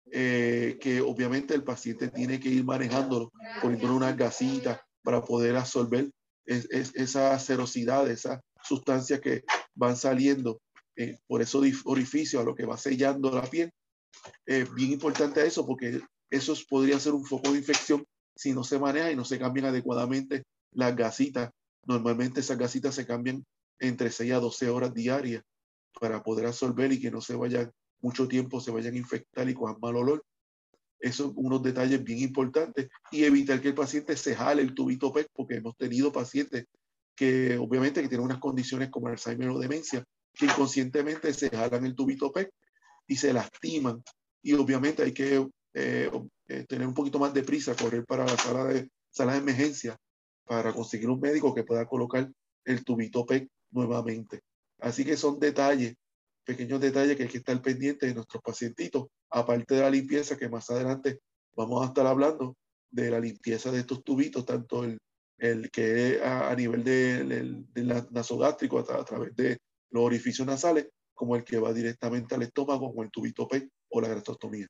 eh, 0.09 0.77
que 0.79 1.01
obviamente 1.01 1.53
el 1.53 1.65
paciente 1.65 2.07
tiene 2.07 2.39
que 2.39 2.47
ir 2.47 2.63
manejándolo, 2.63 3.29
poniendo 3.61 3.93
una 3.93 4.13
gasita 4.13 4.81
para 5.03 5.21
poder 5.21 5.57
absorber 5.57 6.09
esa 6.45 7.37
cerosidad, 7.39 8.09
esa 8.09 8.39
sustancia 8.63 9.19
que 9.19 9.43
van 9.75 9.97
saliendo 9.97 10.61
eh, 10.95 11.17
por 11.27 11.41
esos 11.41 11.61
orificios 11.83 12.41
a 12.41 12.45
lo 12.45 12.55
que 12.55 12.65
va 12.65 12.77
sellando 12.77 13.29
la 13.31 13.41
piel. 13.41 13.69
Es 14.45 14.73
bien 14.73 14.93
importante 14.93 15.45
eso 15.45 15.65
porque 15.65 15.99
eso 16.29 16.53
podría 16.69 16.99
ser 16.99 17.13
un 17.13 17.25
foco 17.25 17.51
de 17.51 17.59
infección 17.59 18.05
si 18.35 18.53
no 18.53 18.63
se 18.63 18.79
maneja 18.79 19.11
y 19.11 19.15
no 19.15 19.25
se 19.25 19.39
cambian 19.39 19.67
adecuadamente 19.67 20.43
las 20.71 20.95
gasitas. 20.95 21.51
Normalmente 21.85 22.41
esas 22.41 22.57
gasitas 22.57 22.95
se 22.95 23.05
cambian 23.05 23.45
entre 23.79 24.11
6 24.11 24.33
a 24.33 24.39
12 24.39 24.69
horas 24.69 24.93
diarias 24.93 25.43
para 25.99 26.21
poder 26.23 26.47
absorber 26.47 26.91
y 26.91 26.99
que 26.99 27.11
no 27.11 27.21
se 27.21 27.35
vayan 27.35 27.71
mucho 28.01 28.27
tiempo, 28.27 28.61
se 28.61 28.71
vayan 28.71 28.93
a 28.93 28.97
infectar 28.97 29.49
y 29.49 29.53
con 29.53 29.77
mal 29.81 29.95
olor. 29.95 30.23
Eso 30.99 31.25
son 31.25 31.33
unos 31.37 31.61
detalles 31.61 32.03
bien 32.03 32.19
importantes 32.19 32.89
y 33.11 33.23
evitar 33.23 33.61
que 33.61 33.69
el 33.69 33.75
paciente 33.75 34.17
se 34.17 34.35
jale 34.35 34.61
el 34.61 34.73
tubito 34.73 35.13
PEC, 35.13 35.29
porque 35.33 35.55
hemos 35.55 35.75
tenido 35.77 36.11
pacientes 36.11 36.65
que 37.15 37.57
obviamente 37.57 38.01
que 38.01 38.07
tienen 38.07 38.25
unas 38.25 38.39
condiciones 38.39 38.89
como 38.89 39.07
Alzheimer 39.07 39.49
o 39.49 39.59
demencia, 39.59 40.03
que 40.33 40.45
inconscientemente 40.45 41.33
se 41.33 41.49
jalan 41.49 41.85
el 41.85 41.95
tubito 41.95 42.31
PEC 42.31 42.49
y 43.07 43.15
se 43.15 43.33
lastiman. 43.33 44.03
Y 44.43 44.53
obviamente 44.53 45.03
hay 45.03 45.13
que 45.13 45.45
eh, 45.79 46.65
tener 46.67 46.87
un 46.87 46.93
poquito 46.93 47.19
más 47.19 47.33
de 47.33 47.43
prisa, 47.43 47.75
correr 47.75 48.03
para 48.05 48.25
la 48.25 48.35
sala 48.35 48.65
de, 48.65 48.89
sala 49.11 49.33
de 49.33 49.39
emergencia 49.39 49.95
para 50.45 50.73
conseguir 50.73 51.09
un 51.09 51.19
médico 51.19 51.53
que 51.53 51.63
pueda 51.63 51.85
colocar 51.85 52.31
el 52.65 52.83
tubito 52.83 53.25
PEC 53.25 53.47
nuevamente. 53.71 54.41
Así 54.79 55.05
que 55.05 55.17
son 55.17 55.39
detalles, 55.39 55.95
pequeños 56.43 56.79
detalles 56.81 57.15
que 57.15 57.23
hay 57.23 57.29
que 57.29 57.37
estar 57.39 57.61
pendientes 57.61 58.09
de 58.09 58.15
nuestros 58.15 58.41
pacientitos, 58.41 59.07
aparte 59.29 59.75
de 59.75 59.81
la 59.81 59.89
limpieza 59.89 60.37
que 60.37 60.49
más 60.49 60.69
adelante 60.71 61.19
vamos 61.55 61.83
a 61.83 61.87
estar 61.87 62.07
hablando 62.07 62.55
de 62.89 63.11
la 63.11 63.19
limpieza 63.19 63.71
de 63.71 63.81
estos 63.81 64.03
tubitos, 64.03 64.45
tanto 64.45 64.83
el, 64.83 64.97
el 65.37 65.69
que 65.69 66.15
es 66.15 66.21
a, 66.21 66.55
nivel 66.55 66.83
del 66.83 67.67
de, 67.73 67.83
de 67.83 68.05
nasogástrico 68.11 68.79
a, 68.79 68.99
a, 68.99 69.05
través 69.05 69.35
de 69.35 69.57
los 69.91 70.03
orificios 70.03 70.47
nasales, 70.47 70.87
como 71.13 71.35
el 71.35 71.43
que 71.43 71.59
va 71.59 71.73
directamente 71.73 72.33
al 72.33 72.43
estómago, 72.43 72.89
como 72.89 73.03
el 73.03 73.11
tubito 73.11 73.47
PEC 73.47 73.69
o 73.89 74.01
la 74.01 74.07
gastrostomía. 74.07 74.67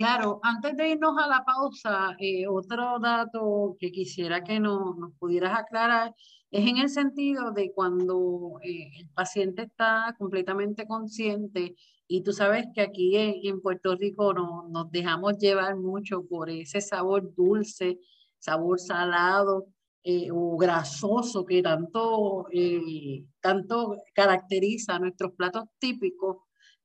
Claro, 0.00 0.40
antes 0.42 0.74
de 0.78 0.88
irnos 0.92 1.14
a 1.22 1.26
la 1.26 1.44
pausa, 1.44 2.16
eh, 2.18 2.48
otro 2.48 2.98
dato 3.00 3.76
que 3.78 3.92
quisiera 3.92 4.42
que 4.42 4.58
nos, 4.58 5.12
pudieras 5.18 5.58
aclarar 5.58 6.14
es 6.50 6.66
en 6.66 6.78
el 6.78 6.88
sentido 6.88 7.52
de 7.52 7.70
cuando 7.74 8.58
eh, 8.62 8.88
el 8.98 9.10
paciente 9.10 9.64
está 9.64 10.14
completamente 10.18 10.86
consciente 10.86 11.76
y 12.08 12.22
tú 12.22 12.32
sabes 12.32 12.64
que 12.74 12.80
aquí 12.80 13.14
en, 13.14 13.60
Puerto 13.60 13.94
Rico 13.94 14.32
no, 14.32 14.66
nos 14.70 14.90
dejamos 14.90 15.36
llevar 15.36 15.76
mucho 15.76 16.24
por 16.26 16.48
ese 16.48 16.80
sabor 16.80 17.34
dulce, 17.34 17.98
sabor 18.38 18.80
salado 18.80 19.66
eh, 20.02 20.30
o 20.32 20.56
grasoso 20.56 21.44
que 21.44 21.60
tanto, 21.62 22.46
tanto 23.40 23.96
caracteriza 24.14 24.94
a 24.94 24.98
nuestros 24.98 25.32
platos 25.32 25.64
típicos 25.78 26.38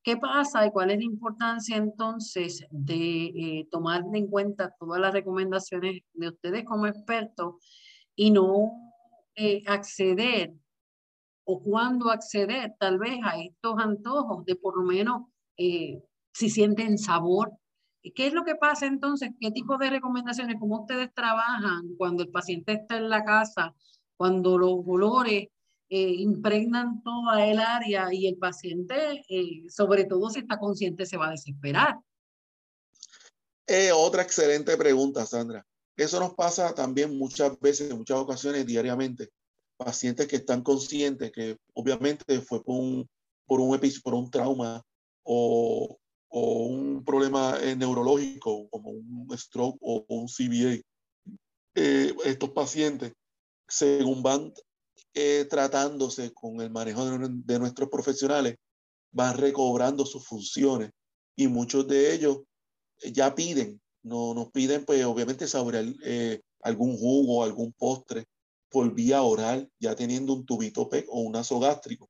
¿Qué 0.05 0.17
pasa 0.17 0.67
y 0.67 0.69
cuál 0.69 0.91
es 0.91 0.99
la 0.99 1.03
importancia 1.03 1.77
entonces 1.77 2.63
de 2.69 3.25
eh, 3.25 3.67
tomar 3.71 4.03
en 4.13 4.27
cuenta 4.27 4.71
todas 4.79 5.01
las 5.01 5.11
recomendaciones 5.11 6.03
de 6.13 6.27
ustedes 6.27 6.63
como 6.63 6.85
expertos 6.85 7.55
y 8.15 8.29
no 8.29 8.71
eh, 9.33 9.63
acceder 9.65 10.53
o 11.43 11.59
cuándo 11.59 12.11
acceder 12.11 12.75
tal 12.79 12.99
vez 12.99 13.17
a 13.23 13.41
estos 13.41 13.79
antojos 13.79 14.45
de 14.45 14.55
por 14.55 14.77
lo 14.77 14.83
menos 14.83 15.23
eh, 15.57 16.03
si 16.31 16.51
sienten 16.51 16.99
sabor? 16.99 17.53
¿Qué 18.03 18.27
es 18.27 18.33
lo 18.33 18.43
que 18.43 18.53
pasa 18.53 18.85
entonces? 18.85 19.31
¿Qué 19.39 19.49
tipo 19.49 19.79
de 19.79 19.89
recomendaciones? 19.89 20.57
¿Cómo 20.59 20.81
ustedes 20.81 21.11
trabajan 21.15 21.95
cuando 21.97 22.21
el 22.21 22.29
paciente 22.29 22.73
está 22.73 22.97
en 22.97 23.09
la 23.09 23.25
casa? 23.25 23.73
Cuando 24.17 24.59
los 24.59 24.83
olores 24.85 25.47
eh, 25.95 26.15
impregnan 26.17 27.01
toda 27.03 27.45
el 27.45 27.57
área 27.57 28.13
y 28.13 28.27
el 28.27 28.35
paciente, 28.35 29.23
eh, 29.29 29.63
sobre 29.69 30.03
todo 30.03 30.29
si 30.29 30.39
está 30.39 30.59
consciente, 30.59 31.05
se 31.05 31.15
va 31.15 31.27
a 31.29 31.31
desesperar. 31.31 31.95
Eh, 33.65 33.93
otra 33.93 34.23
excelente 34.23 34.75
pregunta, 34.75 35.25
Sandra. 35.25 35.65
Eso 35.95 36.19
nos 36.19 36.33
pasa 36.33 36.75
también 36.75 37.17
muchas 37.17 37.57
veces, 37.61 37.89
en 37.89 37.97
muchas 37.97 38.17
ocasiones, 38.17 38.65
diariamente. 38.65 39.29
Pacientes 39.77 40.27
que 40.27 40.35
están 40.35 40.63
conscientes 40.63 41.31
que 41.31 41.57
obviamente 41.73 42.41
fue 42.41 42.61
por 42.61 42.75
un, 42.75 43.09
por 43.45 43.61
un 43.61 43.79
por 44.03 44.15
un 44.15 44.29
trauma 44.29 44.81
o, 45.23 45.97
o 46.27 46.65
un 46.65 47.05
problema 47.05 47.57
eh, 47.61 47.77
neurológico 47.77 48.67
como 48.69 48.89
un 48.89 49.29
stroke 49.37 49.77
o 49.79 50.05
un 50.09 50.27
CBA. 50.27 50.81
Eh, 51.75 52.13
estos 52.25 52.49
pacientes, 52.49 53.13
según 53.65 54.21
van 54.21 54.53
eh, 55.17 55.45
tratándose 55.49 56.33
con 56.33 56.59
el 56.59 56.69
manejo 56.69 57.05
de, 57.05 57.29
de, 57.29 57.59
nuestros 57.59 57.89
profesionales, 57.89 58.57
van 59.13 59.37
recobrando 59.37 60.05
sus 60.05 60.27
funciones 60.27 60.91
y 61.37 61.47
muchos 61.47 61.87
de 61.87 62.13
ellos 62.13 62.39
eh, 63.01 63.13
ya 63.13 63.33
piden, 63.33 63.81
no 64.03 64.33
nos 64.33 64.51
piden 64.51 64.83
pues 64.83 65.05
obviamente 65.05 65.47
saborear 65.47 65.85
eh, 66.03 66.41
algún 66.61 66.97
jugo, 66.97 67.45
algún 67.45 67.71
postre 67.71 68.25
por 68.69 68.93
vía 68.93 69.21
oral, 69.21 69.71
ya 69.79 69.95
teniendo 69.95 70.33
un 70.33 70.45
tubito 70.45 70.89
PEC 70.89 71.05
o 71.07 71.21
un 71.21 71.31
nasogástrico. 71.31 72.09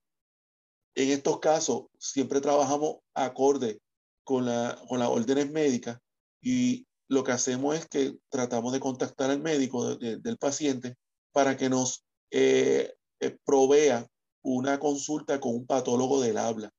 En 0.96 1.12
estos 1.12 1.40
casos 1.40 1.84
siempre 2.00 2.42
trabajamos 2.42 2.98
acorde 3.14 3.82
con, 4.24 4.48
la, 4.48 4.82
con 4.90 4.98
las 4.98 5.10
órdenes 5.10 5.52
médicas 5.52 6.00
y 6.42 6.88
lo 7.08 7.24
que 7.24 7.34
hacemos 7.34 7.76
es 7.76 7.88
que 7.88 8.18
tratamos 8.30 8.74
de 8.74 8.80
contactar 8.80 9.30
al 9.30 9.44
médico 9.44 9.96
de, 9.96 10.10
de, 10.10 10.18
del 10.18 10.38
paciente 10.38 10.96
para 11.32 11.56
que 11.56 11.70
nos 11.70 12.04
eh, 12.32 12.94
eh, 13.20 13.38
provea 13.44 14.08
una 14.44 14.80
consulta 14.80 15.40
con 15.40 15.56
un 15.56 15.66
patólogo 15.66 16.22
del 16.22 16.38
habla. 16.38 16.72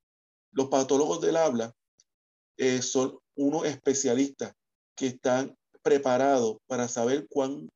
Los 0.53 0.69
patólogos 0.69 1.21
del 1.21 1.37
habla 1.37 1.73
eh, 2.57 2.83
son 2.83 3.19
unos 3.35 3.67
especialistas 3.67 4.53
que 4.95 5.09
están 5.09 5.55
preparados 5.83 6.59
para 6.67 6.89
saber 6.89 7.27
cuán, 7.29 7.69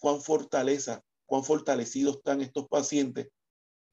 cuán 0.00 0.20
fortaleza 0.20 1.02
cuán 1.26 1.44
fortalecidos 1.44 2.16
están 2.16 2.40
estos 2.40 2.66
pacientes 2.68 3.28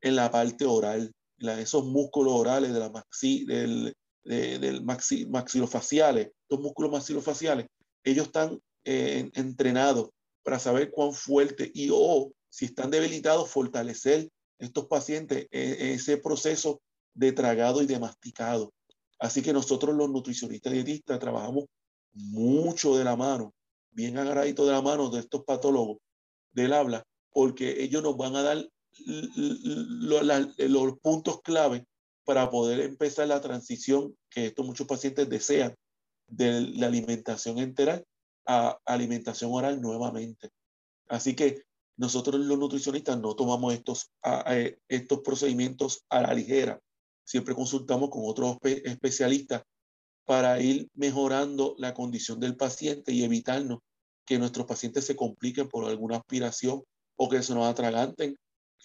en 0.01 0.15
la 0.15 0.31
parte 0.31 0.65
oral, 0.65 1.11
en 1.39 1.49
esos 1.49 1.85
músculos 1.85 2.33
orales 2.33 2.73
de 2.73 2.79
la 2.79 2.89
maxi, 2.89 3.43
del, 3.45 3.93
del 4.23 4.83
maxi, 4.83 5.25
maxilofaciales, 5.25 6.31
los 6.49 6.59
músculos 6.59 6.91
maxilofaciales, 6.91 7.67
ellos 8.03 8.27
están 8.27 8.59
eh, 8.85 9.29
entrenados 9.33 10.09
para 10.43 10.59
saber 10.59 10.91
cuán 10.91 11.13
fuerte 11.13 11.71
y 11.73 11.89
o 11.91 12.31
si 12.53 12.65
están 12.65 12.91
debilitados, 12.91 13.49
fortalecer 13.49 14.29
estos 14.59 14.85
pacientes 14.85 15.47
en 15.49 15.95
ese 15.95 16.17
proceso 16.17 16.83
de 17.15 17.31
tragado 17.31 17.81
y 17.81 17.87
de 17.87 17.99
masticado. 17.99 18.71
Así 19.17 19.41
que 19.41 19.53
nosotros 19.53 19.95
los 19.95 20.07
nutricionistas 20.07 20.71
dietistas 20.71 21.17
trabajamos 21.17 21.65
mucho 22.13 22.95
de 22.95 23.05
la 23.05 23.15
mano, 23.15 23.55
bien 23.89 24.19
agarradito 24.19 24.67
de 24.67 24.71
la 24.71 24.83
mano 24.83 25.09
de 25.09 25.21
estos 25.21 25.43
patólogos 25.45 25.97
del 26.51 26.73
habla, 26.73 27.03
porque 27.31 27.81
ellos 27.83 28.03
nos 28.03 28.17
van 28.17 28.35
a 28.35 28.43
dar 28.43 28.69
los 29.07 30.99
puntos 30.99 31.41
clave 31.41 31.87
para 32.23 32.51
poder 32.51 32.81
empezar 32.81 33.27
la 33.29 33.41
transición 33.41 34.15
que 34.29 34.45
estos 34.45 34.63
muchos 34.63 34.85
pacientes 34.85 35.27
desean 35.27 35.73
de 36.27 36.61
la 36.61 36.85
alimentación 36.85 37.57
enteral 37.57 38.05
a 38.45 38.77
alimentación 38.85 39.51
oral 39.51 39.81
nuevamente. 39.81 40.51
Así 41.07 41.35
que 41.35 41.63
nosotros 41.95 42.41
los 42.41 42.57
nutricionistas 42.57 43.19
no 43.19 43.35
tomamos 43.35 43.73
estos, 43.73 44.11
estos 44.87 45.19
procedimientos 45.21 46.03
a 46.09 46.21
la 46.21 46.33
ligera. 46.33 46.79
Siempre 47.23 47.55
consultamos 47.55 48.09
con 48.09 48.23
otros 48.25 48.57
especialistas 48.63 49.63
para 50.25 50.59
ir 50.59 50.89
mejorando 50.95 51.75
la 51.77 51.93
condición 51.93 52.39
del 52.39 52.55
paciente 52.55 53.11
y 53.11 53.23
evitarnos 53.23 53.79
que 54.25 54.39
nuestros 54.39 54.65
pacientes 54.65 55.05
se 55.05 55.15
compliquen 55.15 55.67
por 55.67 55.85
alguna 55.85 56.17
aspiración 56.17 56.83
o 57.15 57.29
que 57.29 57.43
se 57.43 57.53
nos 57.53 57.67
atraganten, 57.67 58.35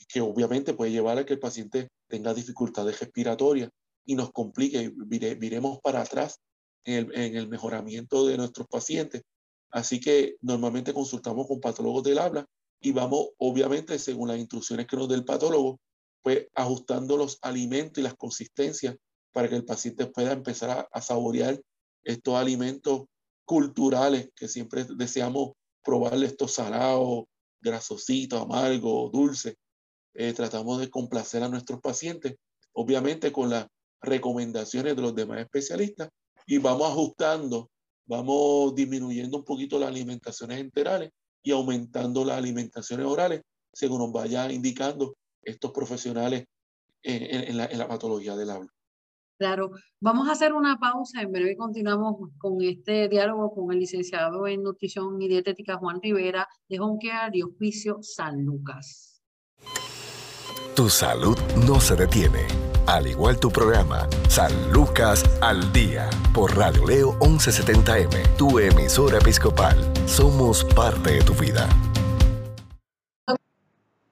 que 0.09 0.21
obviamente 0.21 0.75
puede 0.75 0.91
llevar 0.91 1.19
a 1.19 1.25
que 1.25 1.35
el 1.35 1.41
paciente 1.41 1.89
tenga 2.09 2.35
dificultades 2.35 3.01
respiratorias 3.01 3.71
y 4.05 4.15
nos 4.17 4.33
complique, 4.33 4.93
viremos 4.97 5.81
para 5.81 6.03
atrás 6.03 6.41
en 6.85 6.95
el, 6.95 7.15
en 7.15 7.37
el 7.37 7.49
mejoramiento 7.49 8.27
de 8.27 8.37
nuestros 8.37 8.67
pacientes. 8.67 9.23
Así 9.71 10.01
que 10.01 10.37
normalmente 10.41 10.93
consultamos 10.95 11.47
con 11.47 11.61
patólogos 11.61 12.03
del 12.03 12.19
habla 12.19 12.47
y 12.81 12.93
vamos, 12.93 13.31
obviamente, 13.39 13.99
según 13.99 14.29
las 14.29 14.39
instrucciones 14.39 14.87
que 14.87 14.97
nos 14.97 15.09
dé 15.09 15.21
patólogo, 15.23 15.81
pues 16.23 16.47
ajustando 16.55 17.17
los 17.17 17.39
alimentos 17.43 17.99
y 17.99 18.03
las 18.03 18.15
consistencias 18.15 18.97
para 19.33 19.49
que 19.49 19.57
el 19.57 19.65
paciente 19.65 20.07
pueda 20.07 20.33
empezar 20.33 20.89
a, 20.91 21.01
saborear 21.01 21.61
estos 22.03 22.35
alimentos 22.35 23.03
culturales 23.45 24.31
que 24.35 24.49
siempre 24.49 24.85
deseamos 24.97 25.53
probarle 25.83 26.27
estos 26.27 26.55
salados, 26.55 27.25
grasositos, 27.61 28.43
amargos, 28.43 29.13
dulces. 29.13 29.55
Eh, 30.15 30.33
tratamos 30.33 30.81
de 30.81 30.91
complacer 30.91 31.43
a 31.43 31.49
nuestros 31.49 31.81
pacientes, 31.81 32.37
obviamente 32.73 33.33
con 33.33 33.51
las 33.51 33.67
recomendaciones 34.01 34.97
de 34.97 35.03
los 35.03 35.15
demás 35.15 35.41
especialistas 35.41 36.11
y 36.47 36.59
vamos 36.59 36.91
ajustando, 36.91 37.71
vamos 38.07 38.75
disminuyendo 38.75 39.39
un 39.39 39.45
poquito 39.45 39.79
las 39.79 39.89
alimentaciones 39.89 40.59
enterales 40.61 41.11
y 41.43 41.53
aumentando 41.53 42.25
las 42.25 42.39
alimentaciones 42.39 43.07
orales 43.07 43.43
según 43.73 43.99
nos 43.99 44.13
vaya 44.13 44.51
indicando 44.51 45.17
estos 45.43 45.71
profesionales 45.71 46.45
en, 47.03 47.57
la, 47.57 47.67
en 47.67 47.79
la 47.79 47.89
patología 47.89 48.37
del 48.37 48.51
habla. 48.51 48.73
Claro, 49.39 49.71
vamos 50.01 50.29
a 50.29 50.33
hacer 50.33 50.53
una 50.53 50.79
pausa, 50.79 51.23
en 51.23 51.31
breve 51.31 51.57
continuamos 51.57 52.17
con 52.39 52.61
este 52.61 53.09
diálogo 53.09 53.55
con 53.55 53.73
el 53.73 53.79
licenciado 53.79 54.49
en 54.49 54.65
nutrición 54.65 55.23
y 55.23 55.29
dietética 55.29 55.77
Juan 55.77 56.01
Rivera 56.03 56.49
de 56.69 56.79
Care 57.01 57.31
de 57.33 57.45
Hospicio 57.45 57.99
San 58.03 58.45
Lucas. 58.45 59.23
Tu 60.75 60.89
salud 60.89 61.39
no 61.67 61.81
se 61.81 61.95
detiene, 61.95 62.47
al 62.89 63.07
igual 63.07 63.39
tu 63.39 63.51
programa 63.51 64.09
San 64.31 64.51
Lucas 64.73 65.23
al 65.43 65.73
Día 65.75 66.09
por 66.33 66.57
Radio 66.57 66.87
Leo 66.87 67.19
1170M, 67.21 68.37
tu 68.39 68.59
emisora 68.59 69.19
episcopal. 69.19 69.77
Somos 70.07 70.65
parte 70.65 71.13
de 71.13 71.21
tu 71.21 71.35
vida. 71.35 71.69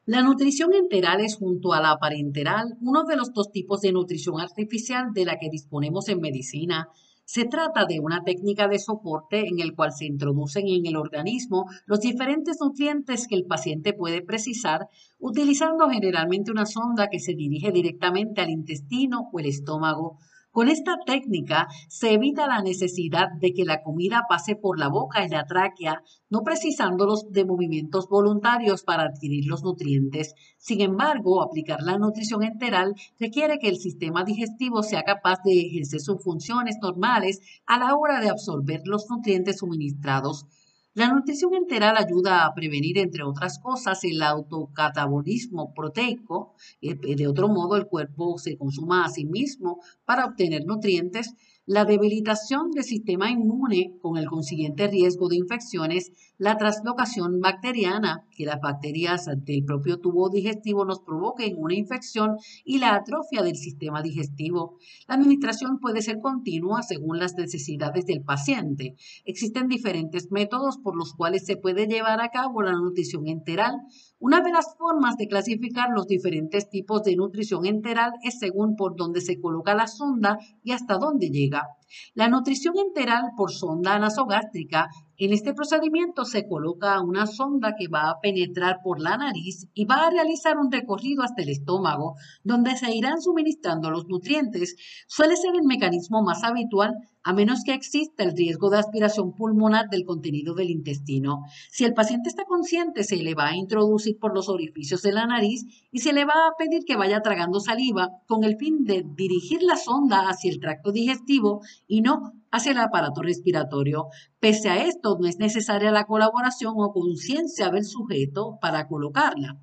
La 0.04 0.22
nutrición 0.22 0.74
enteral 0.74 1.22
es 1.22 1.36
junto 1.36 1.72
a 1.72 1.80
la 1.80 1.96
parenteral 1.96 2.76
uno 2.82 3.04
de 3.04 3.16
los 3.16 3.32
dos 3.32 3.50
tipos 3.50 3.80
de 3.80 3.92
nutrición 3.92 4.38
artificial 4.40 5.14
de 5.14 5.24
la 5.24 5.38
que 5.38 5.48
disponemos 5.48 6.10
en 6.10 6.20
medicina. 6.20 6.90
Se 7.28 7.44
trata 7.44 7.86
de 7.86 7.98
una 7.98 8.22
técnica 8.22 8.68
de 8.68 8.78
soporte 8.78 9.48
en 9.48 9.58
el 9.58 9.74
cual 9.74 9.90
se 9.92 10.06
introducen 10.06 10.68
en 10.68 10.86
el 10.86 10.96
organismo 10.96 11.64
los 11.84 11.98
diferentes 11.98 12.58
nutrientes 12.60 13.26
que 13.26 13.34
el 13.34 13.46
paciente 13.46 13.92
puede 13.92 14.22
precisar 14.22 14.86
utilizando 15.18 15.90
generalmente 15.90 16.52
una 16.52 16.66
sonda 16.66 17.08
que 17.10 17.18
se 17.18 17.34
dirige 17.34 17.72
directamente 17.72 18.42
al 18.42 18.50
intestino 18.50 19.28
o 19.32 19.40
el 19.40 19.46
estómago. 19.46 20.18
Con 20.57 20.69
esta 20.69 20.97
técnica 21.05 21.69
se 21.87 22.14
evita 22.14 22.47
la 22.47 22.62
necesidad 22.62 23.29
de 23.42 23.53
que 23.53 23.66
la 23.66 23.83
comida 23.83 24.23
pase 24.27 24.57
por 24.57 24.79
la 24.79 24.88
boca 24.88 25.23
y 25.23 25.29
la 25.29 25.45
tráquea, 25.45 26.03
no 26.31 26.40
precisándolos 26.45 27.31
de 27.31 27.45
movimientos 27.45 28.09
voluntarios 28.09 28.83
para 28.83 29.03
adquirir 29.03 29.45
los 29.45 29.62
nutrientes. 29.62 30.33
Sin 30.57 30.81
embargo, 30.81 31.42
aplicar 31.42 31.83
la 31.83 31.99
nutrición 31.99 32.42
enteral 32.42 32.95
requiere 33.21 33.59
que 33.59 33.69
el 33.69 33.77
sistema 33.77 34.25
digestivo 34.25 34.83
sea 34.83 35.03
capaz 35.03 35.40
de 35.45 35.61
ejercer 35.61 36.01
sus 36.01 36.25
funciones 36.25 36.77
normales 36.81 37.38
a 37.66 37.79
la 37.79 37.95
hora 37.95 38.23
de 38.23 38.31
absorber 38.31 38.81
los 38.87 39.05
nutrientes 39.11 39.59
suministrados. 39.59 40.47
La 40.96 41.09
nutrición 41.11 41.52
enteral 41.52 41.98
ayuda 41.98 42.46
a 42.46 42.54
prevenir, 42.54 42.96
entre 42.96 43.22
otras 43.22 43.59
cosas, 43.59 44.02
el 44.04 44.22
autocatabolismo 44.22 45.74
proteico. 45.74 46.54
De 46.80 47.28
otro 47.28 47.48
modo, 47.48 47.76
el 47.76 47.87
cuerpo 47.87 48.38
se 48.38 48.56
consuma 48.56 49.04
a 49.04 49.11
sí 49.11 49.26
mismo 49.26 49.82
para 50.06 50.24
obtener 50.24 50.64
nutrientes 50.64 51.35
la 51.66 51.85
debilitación 51.85 52.70
del 52.70 52.85
sistema 52.85 53.29
inmune 53.29 53.98
con 54.00 54.16
el 54.16 54.26
consiguiente 54.26 54.87
riesgo 54.87 55.29
de 55.29 55.37
infecciones, 55.37 56.12
la 56.38 56.57
traslocación 56.57 57.40
bacteriana, 57.40 58.24
que 58.31 58.44
las 58.44 58.61
bacterias 58.61 59.26
del 59.44 59.64
propio 59.64 59.98
tubo 59.98 60.31
digestivo 60.31 60.85
nos 60.85 61.00
provoquen 61.00 61.57
una 61.59 61.74
infección 61.74 62.37
y 62.64 62.79
la 62.79 62.94
atrofia 62.94 63.42
del 63.42 63.57
sistema 63.57 64.00
digestivo. 64.00 64.79
La 65.09 65.16
administración 65.16 65.81
puede 65.81 66.02
ser 66.02 66.20
continua 66.20 66.83
según 66.83 67.18
las 67.18 67.35
necesidades 67.35 68.07
del 68.07 68.22
paciente. 68.22 68.94
Existen 69.24 69.66
diferentes 69.66 70.31
métodos 70.31 70.79
por 70.79 70.96
los 70.96 71.14
cuales 71.14 71.46
se 71.46 71.57
puede 71.57 71.88
llevar 71.88 72.20
a 72.20 72.29
cabo 72.29 72.62
la 72.62 72.72
nutrición 72.72 73.26
enteral. 73.26 73.74
Una 74.18 74.40
de 74.40 74.50
las 74.50 74.74
formas 74.79 75.18
de 75.18 75.29
clasificar 75.29 75.90
los 75.90 76.07
diferentes 76.07 76.70
tipos 76.70 77.02
de 77.02 77.16
nutrición 77.16 77.66
enteral 77.66 78.12
es 78.22 78.38
según 78.38 78.74
por 78.74 78.96
dónde 78.96 79.20
se 79.20 79.38
coloca 79.38 79.74
la 79.74 79.87
sonda 79.87 80.38
y 80.62 80.72
hasta 80.72 80.96
dónde 80.96 81.29
llega. 81.29 81.66
La 82.14 82.29
nutrición 82.29 82.75
enteral 82.79 83.33
por 83.37 83.53
sonda 83.53 83.99
nasogástrica 83.99 84.88
en 85.18 85.33
este 85.33 85.55
procedimiento 85.55 86.27
se 86.27 86.46
coloca 86.46 87.01
una 87.01 87.27
sonda 87.27 87.75
que 87.79 87.88
va 87.88 88.11
a 88.11 88.20
penetrar 88.20 88.81
por 88.83 89.01
la 89.01 89.16
nariz 89.16 89.66
y 89.72 89.87
va 89.87 90.07
a 90.07 90.11
realizar 90.11 90.59
un 90.59 90.70
recorrido 90.70 91.22
hasta 91.22 91.42
el 91.42 91.49
estómago, 91.49 92.16
donde 92.44 92.77
se 92.77 92.94
irán 92.94 93.22
suministrando 93.22 93.90
los 93.90 94.07
nutrientes. 94.09 94.77
Suele 95.09 95.37
ser 95.37 95.55
el 95.55 95.66
mecanismo 95.66 96.22
más 96.22 96.44
habitual 96.44 96.94
a 97.27 97.33
menos 97.33 97.64
que 97.64 97.75
exista 97.75 98.22
el 98.22 98.37
riesgo 98.37 98.70
de 98.70 98.79
aspiración 98.79 99.35
pulmonar 99.35 99.88
del 99.90 100.05
contenido 100.05 100.55
del 100.55 100.70
intestino. 100.70 101.42
Si 101.72 101.85
el 101.85 101.92
paciente 101.92 102.29
está 102.29 102.44
consciente, 102.44 103.03
se 103.03 103.16
le 103.16 103.35
va 103.35 103.49
a 103.49 103.57
introducir 103.57 104.16
por 104.20 104.33
los 104.33 104.49
orificios 104.49 105.03
de 105.03 105.12
la 105.12 105.27
nariz 105.27 105.64
y 105.90 105.99
se 106.01 106.12
le 106.12 106.25
va 106.25 106.35
a 106.35 106.57
pedir 106.57 106.85
que 106.85 106.94
vaya 106.94 107.22
tragando 107.22 107.59
saliva 107.59 108.11
con 108.29 108.44
el 108.44 108.57
fin 108.59 108.85
de 108.85 109.05
dirigir 109.16 109.62
la 109.62 109.77
sonda 109.77 110.29
hacia 110.29 110.53
el 110.53 110.61
tracto 110.61 110.92
digestivo 110.92 111.62
y 111.87 112.01
no 112.01 112.33
hacia 112.51 112.72
el 112.72 112.79
aparato 112.79 113.22
respiratorio. 113.22 114.07
Pese 114.40 114.68
a 114.68 114.85
esto, 114.85 115.18
no 115.20 115.27
es 115.27 115.38
necesaria 115.38 115.90
la 115.90 116.05
colaboración 116.05 116.75
o 116.77 116.92
conciencia 116.92 117.70
del 117.70 117.85
sujeto 117.85 118.59
para 118.61 118.88
colocarla. 118.88 119.61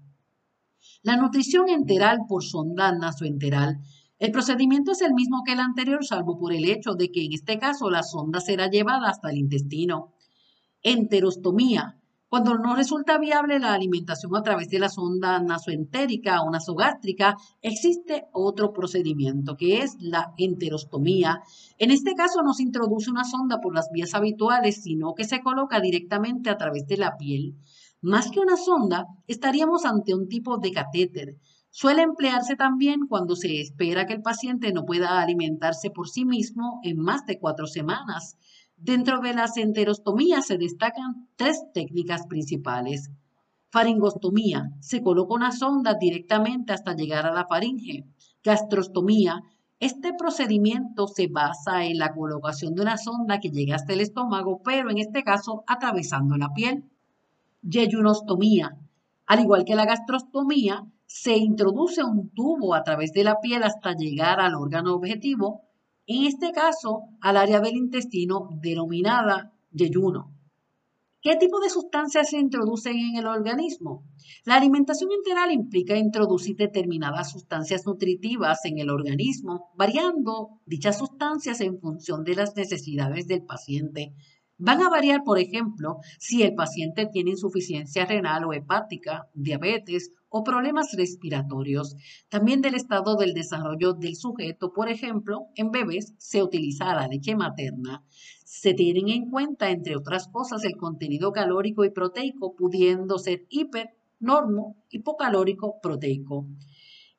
La 1.01 1.17
nutrición 1.17 1.69
enteral 1.69 2.19
por 2.27 2.43
sonda 2.43 2.91
nasoenteral. 2.93 3.79
El 4.19 4.31
procedimiento 4.31 4.91
es 4.91 5.01
el 5.01 5.13
mismo 5.13 5.41
que 5.45 5.53
el 5.53 5.59
anterior, 5.59 6.05
salvo 6.05 6.37
por 6.37 6.53
el 6.53 6.65
hecho 6.65 6.93
de 6.93 7.11
que 7.11 7.25
en 7.25 7.33
este 7.33 7.59
caso 7.59 7.89
la 7.89 8.03
sonda 8.03 8.39
será 8.39 8.69
llevada 8.69 9.09
hasta 9.09 9.29
el 9.29 9.37
intestino. 9.37 10.13
Enterostomía. 10.81 11.99
Cuando 12.33 12.57
no 12.57 12.75
resulta 12.75 13.19
viable 13.19 13.59
la 13.59 13.75
alimentación 13.75 14.35
a 14.35 14.41
través 14.41 14.67
de 14.69 14.79
la 14.79 14.89
sonda 14.89 15.39
nasoentérica 15.39 16.41
o 16.41 16.49
nasogástrica, 16.49 17.37
existe 17.61 18.25
otro 18.33 18.73
procedimiento 18.73 19.55
que 19.55 19.83
es 19.83 19.97
la 19.99 20.33
enterostomía. 20.39 21.43
En 21.77 21.91
este 21.91 22.15
caso 22.15 22.41
no 22.41 22.53
se 22.53 22.63
introduce 22.63 23.11
una 23.11 23.23
sonda 23.23 23.59
por 23.61 23.75
las 23.75 23.91
vías 23.91 24.15
habituales, 24.15 24.81
sino 24.81 25.13
que 25.13 25.25
se 25.25 25.41
coloca 25.41 25.79
directamente 25.79 26.49
a 26.49 26.57
través 26.57 26.87
de 26.87 26.97
la 26.97 27.17
piel. 27.17 27.53
Más 28.01 28.31
que 28.31 28.39
una 28.39 28.57
sonda, 28.57 29.05
estaríamos 29.27 29.85
ante 29.85 30.15
un 30.15 30.27
tipo 30.27 30.57
de 30.57 30.71
catéter. 30.71 31.35
Suele 31.69 32.01
emplearse 32.01 32.55
también 32.55 33.01
cuando 33.07 33.35
se 33.35 33.61
espera 33.61 34.07
que 34.07 34.13
el 34.13 34.23
paciente 34.23 34.73
no 34.73 34.85
pueda 34.85 35.21
alimentarse 35.21 35.91
por 35.91 36.09
sí 36.09 36.25
mismo 36.25 36.79
en 36.83 36.97
más 36.97 37.27
de 37.27 37.37
cuatro 37.37 37.67
semanas. 37.67 38.37
Dentro 38.77 39.19
de 39.19 39.33
las 39.33 39.57
enterostomías 39.57 40.47
se 40.47 40.57
destacan 40.57 41.27
tres 41.35 41.63
técnicas 41.73 42.27
principales. 42.27 43.09
Faringostomía. 43.69 44.71
Se 44.79 45.01
coloca 45.01 45.33
una 45.33 45.51
sonda 45.51 45.95
directamente 45.95 46.73
hasta 46.73 46.95
llegar 46.95 47.25
a 47.25 47.33
la 47.33 47.47
faringe. 47.47 48.05
Gastrostomía. 48.43 49.41
Este 49.79 50.13
procedimiento 50.13 51.07
se 51.07 51.27
basa 51.27 51.85
en 51.85 51.97
la 51.97 52.13
colocación 52.13 52.75
de 52.75 52.81
una 52.83 52.97
sonda 52.97 53.39
que 53.39 53.49
llega 53.49 53.75
hasta 53.75 53.93
el 53.93 54.01
estómago, 54.01 54.61
pero 54.63 54.89
en 54.89 54.97
este 54.97 55.23
caso 55.23 55.63
atravesando 55.67 56.37
la 56.37 56.53
piel. 56.53 56.83
Yeyunostomía. 57.61 58.77
Al 59.25 59.39
igual 59.39 59.65
que 59.65 59.75
la 59.75 59.85
gastrostomía, 59.85 60.85
se 61.05 61.37
introduce 61.37 62.03
un 62.03 62.29
tubo 62.29 62.73
a 62.73 62.83
través 62.83 63.13
de 63.13 63.23
la 63.23 63.39
piel 63.39 63.63
hasta 63.63 63.93
llegar 63.93 64.39
al 64.39 64.55
órgano 64.55 64.95
objetivo, 64.95 65.61
en 66.05 66.25
este 66.25 66.51
caso 66.51 67.03
al 67.21 67.37
área 67.37 67.59
del 67.59 67.75
intestino 67.75 68.49
denominada 68.61 69.53
yeyuno. 69.71 70.33
¿Qué 71.21 71.37
tipo 71.37 71.61
de 71.61 71.69
sustancias 71.69 72.31
se 72.31 72.37
introducen 72.37 72.97
en 72.97 73.15
el 73.15 73.27
organismo? 73.27 74.03
La 74.43 74.55
alimentación 74.55 75.09
enteral 75.13 75.53
implica 75.53 75.95
introducir 75.95 76.57
determinadas 76.57 77.31
sustancias 77.31 77.85
nutritivas 77.85 78.65
en 78.65 78.79
el 78.79 78.89
organismo, 78.89 79.71
variando 79.77 80.59
dichas 80.65 80.97
sustancias 80.97 81.61
en 81.61 81.79
función 81.79 82.25
de 82.25 82.35
las 82.35 82.57
necesidades 82.57 83.25
del 83.27 83.45
paciente. 83.45 84.13
Van 84.57 84.81
a 84.81 84.89
variar, 84.89 85.23
por 85.23 85.39
ejemplo, 85.39 85.97
si 86.19 86.43
el 86.43 86.53
paciente 86.53 87.07
tiene 87.07 87.31
insuficiencia 87.31 88.05
renal 88.05 88.45
o 88.45 88.53
hepática, 88.53 89.27
diabetes 89.33 90.11
o 90.29 90.43
problemas 90.43 90.91
respiratorios. 90.93 91.95
También 92.29 92.61
del 92.61 92.75
estado 92.75 93.15
del 93.15 93.33
desarrollo 93.33 93.93
del 93.93 94.15
sujeto, 94.15 94.71
por 94.71 94.89
ejemplo, 94.89 95.47
en 95.55 95.71
bebés 95.71 96.13
se 96.17 96.43
utiliza 96.43 96.93
la 96.93 97.07
leche 97.07 97.35
materna. 97.35 98.03
Se 98.45 98.73
tienen 98.73 99.09
en 99.09 99.29
cuenta, 99.31 99.71
entre 99.71 99.95
otras 99.95 100.27
cosas, 100.27 100.63
el 100.63 100.77
contenido 100.77 101.31
calórico 101.31 101.83
y 101.83 101.89
proteico, 101.89 102.55
pudiendo 102.55 103.17
ser 103.17 103.45
hiper, 103.49 103.89
normo, 104.19 104.77
hipocalórico, 104.89 105.79
proteico. 105.81 106.45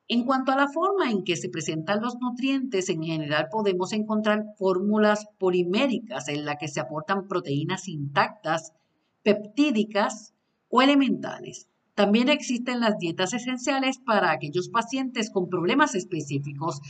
En 0.07 0.23
cuanto 0.23 0.51
a 0.51 0.55
la 0.55 0.67
forma 0.67 1.09
en 1.09 1.23
que 1.23 1.35
se 1.35 1.49
presentan 1.49 2.01
los 2.01 2.17
nutrientes, 2.19 2.89
en 2.89 3.03
general 3.03 3.47
podemos 3.51 3.91
encontrar 3.91 4.43
fórmulas 4.57 5.27
poliméricas 5.39 6.27
en 6.27 6.45
las 6.45 6.57
que 6.59 6.67
se 6.67 6.79
aportan 6.79 7.27
proteínas 7.27 7.87
intactas, 7.87 8.73
peptídicas 9.23 10.33
o 10.69 10.81
elementales. 10.81 11.67
También 11.95 12.29
existen 12.29 12.81
las 12.81 12.97
dietas 12.99 13.33
esenciales 13.33 13.97
para 13.97 14.31
aquellos 14.31 14.69
pacientes 14.69 15.31
con 15.31 15.49
problemas 15.49 15.95
específicos, 15.95 16.81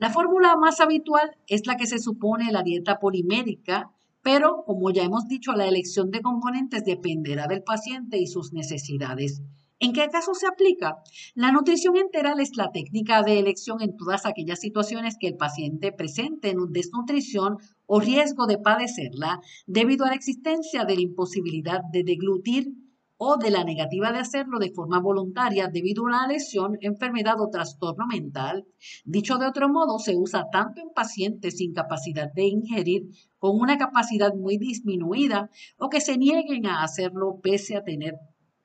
la 0.00 0.08
fórmula 0.08 0.56
más 0.56 0.80
habitual 0.80 1.36
es 1.46 1.66
la 1.66 1.76
que 1.76 1.86
se 1.86 1.98
supone 1.98 2.50
la 2.52 2.62
dieta 2.62 2.98
polimérica, 2.98 3.90
pero 4.22 4.64
como 4.64 4.90
ya 4.90 5.02
hemos 5.02 5.28
dicho, 5.28 5.52
la 5.52 5.66
elección 5.66 6.10
de 6.10 6.22
componentes 6.22 6.86
dependerá 6.86 7.46
del 7.46 7.62
paciente 7.62 8.16
y 8.16 8.26
sus 8.26 8.54
necesidades. 8.54 9.42
¿En 9.82 9.94
qué 9.94 10.06
caso 10.10 10.34
se 10.34 10.46
aplica? 10.46 10.96
La 11.34 11.52
nutrición 11.52 11.96
enteral 11.96 12.38
es 12.38 12.54
la 12.54 12.70
técnica 12.70 13.22
de 13.22 13.38
elección 13.38 13.80
en 13.80 13.96
todas 13.96 14.26
aquellas 14.26 14.60
situaciones 14.60 15.16
que 15.18 15.26
el 15.26 15.36
paciente 15.38 15.90
presente 15.90 16.50
en 16.50 16.70
desnutrición 16.70 17.56
o 17.86 17.98
riesgo 17.98 18.46
de 18.46 18.58
padecerla 18.58 19.40
debido 19.66 20.04
a 20.04 20.08
la 20.08 20.16
existencia 20.16 20.84
de 20.84 20.96
la 20.96 21.00
imposibilidad 21.00 21.80
de 21.90 22.04
deglutir 22.04 22.74
o 23.16 23.38
de 23.38 23.50
la 23.50 23.64
negativa 23.64 24.12
de 24.12 24.18
hacerlo 24.18 24.58
de 24.58 24.70
forma 24.70 25.00
voluntaria 25.00 25.68
debido 25.68 26.02
a 26.02 26.06
una 26.08 26.26
lesión, 26.26 26.76
enfermedad 26.82 27.40
o 27.40 27.48
trastorno 27.48 28.06
mental. 28.06 28.66
Dicho 29.06 29.38
de 29.38 29.46
otro 29.46 29.70
modo, 29.70 29.98
se 29.98 30.14
usa 30.14 30.44
tanto 30.52 30.82
en 30.82 30.90
pacientes 30.90 31.56
sin 31.56 31.72
capacidad 31.72 32.30
de 32.34 32.44
ingerir, 32.44 33.08
con 33.38 33.58
una 33.58 33.78
capacidad 33.78 34.34
muy 34.34 34.58
disminuida, 34.58 35.48
o 35.78 35.88
que 35.88 36.02
se 36.02 36.18
nieguen 36.18 36.66
a 36.66 36.82
hacerlo 36.82 37.40
pese 37.42 37.76
a 37.76 37.82
tener 37.82 38.14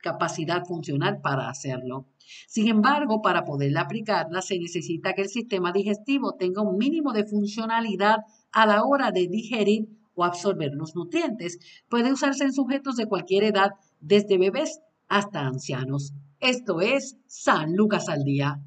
capacidad 0.06 0.64
funcional 0.66 1.20
para 1.20 1.50
hacerlo. 1.50 2.06
Sin 2.48 2.68
embargo, 2.68 3.24
para 3.24 3.44
poder 3.44 3.76
aplicarla 3.76 4.42
se 4.44 4.60
necesita 4.60 5.14
que 5.14 5.24
el 5.24 5.30
sistema 5.30 5.72
digestivo 5.72 6.36
tenga 6.36 6.62
un 6.62 6.78
mínimo 6.78 7.12
de 7.12 7.26
funcionalidad 7.26 8.18
a 8.52 8.66
la 8.68 8.84
hora 8.84 9.12
de 9.12 9.28
digerir 9.28 9.88
o 10.14 10.24
absorber 10.24 10.72
los 10.74 10.96
nutrientes. 10.96 11.58
Puede 11.90 12.14
usarse 12.14 12.44
en 12.44 12.54
sujetos 12.54 12.98
de 12.98 13.08
cualquier 13.08 13.46
edad 13.46 13.72
desde 14.00 14.38
bebés 14.38 14.80
hasta 15.08 15.42
ancianos. 15.42 16.14
Esto 16.40 16.82
es 16.82 17.18
San 17.26 17.76
Lucas 17.76 18.08
al 18.08 18.24
Día. 18.24 18.62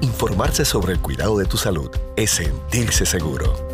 Informarse 0.00 0.64
sobre 0.64 0.94
el 0.94 1.00
cuidado 1.00 1.38
de 1.38 1.46
tu 1.46 1.56
salud 1.56 1.90
es 2.16 2.30
sentirse 2.30 3.06
seguro. 3.06 3.73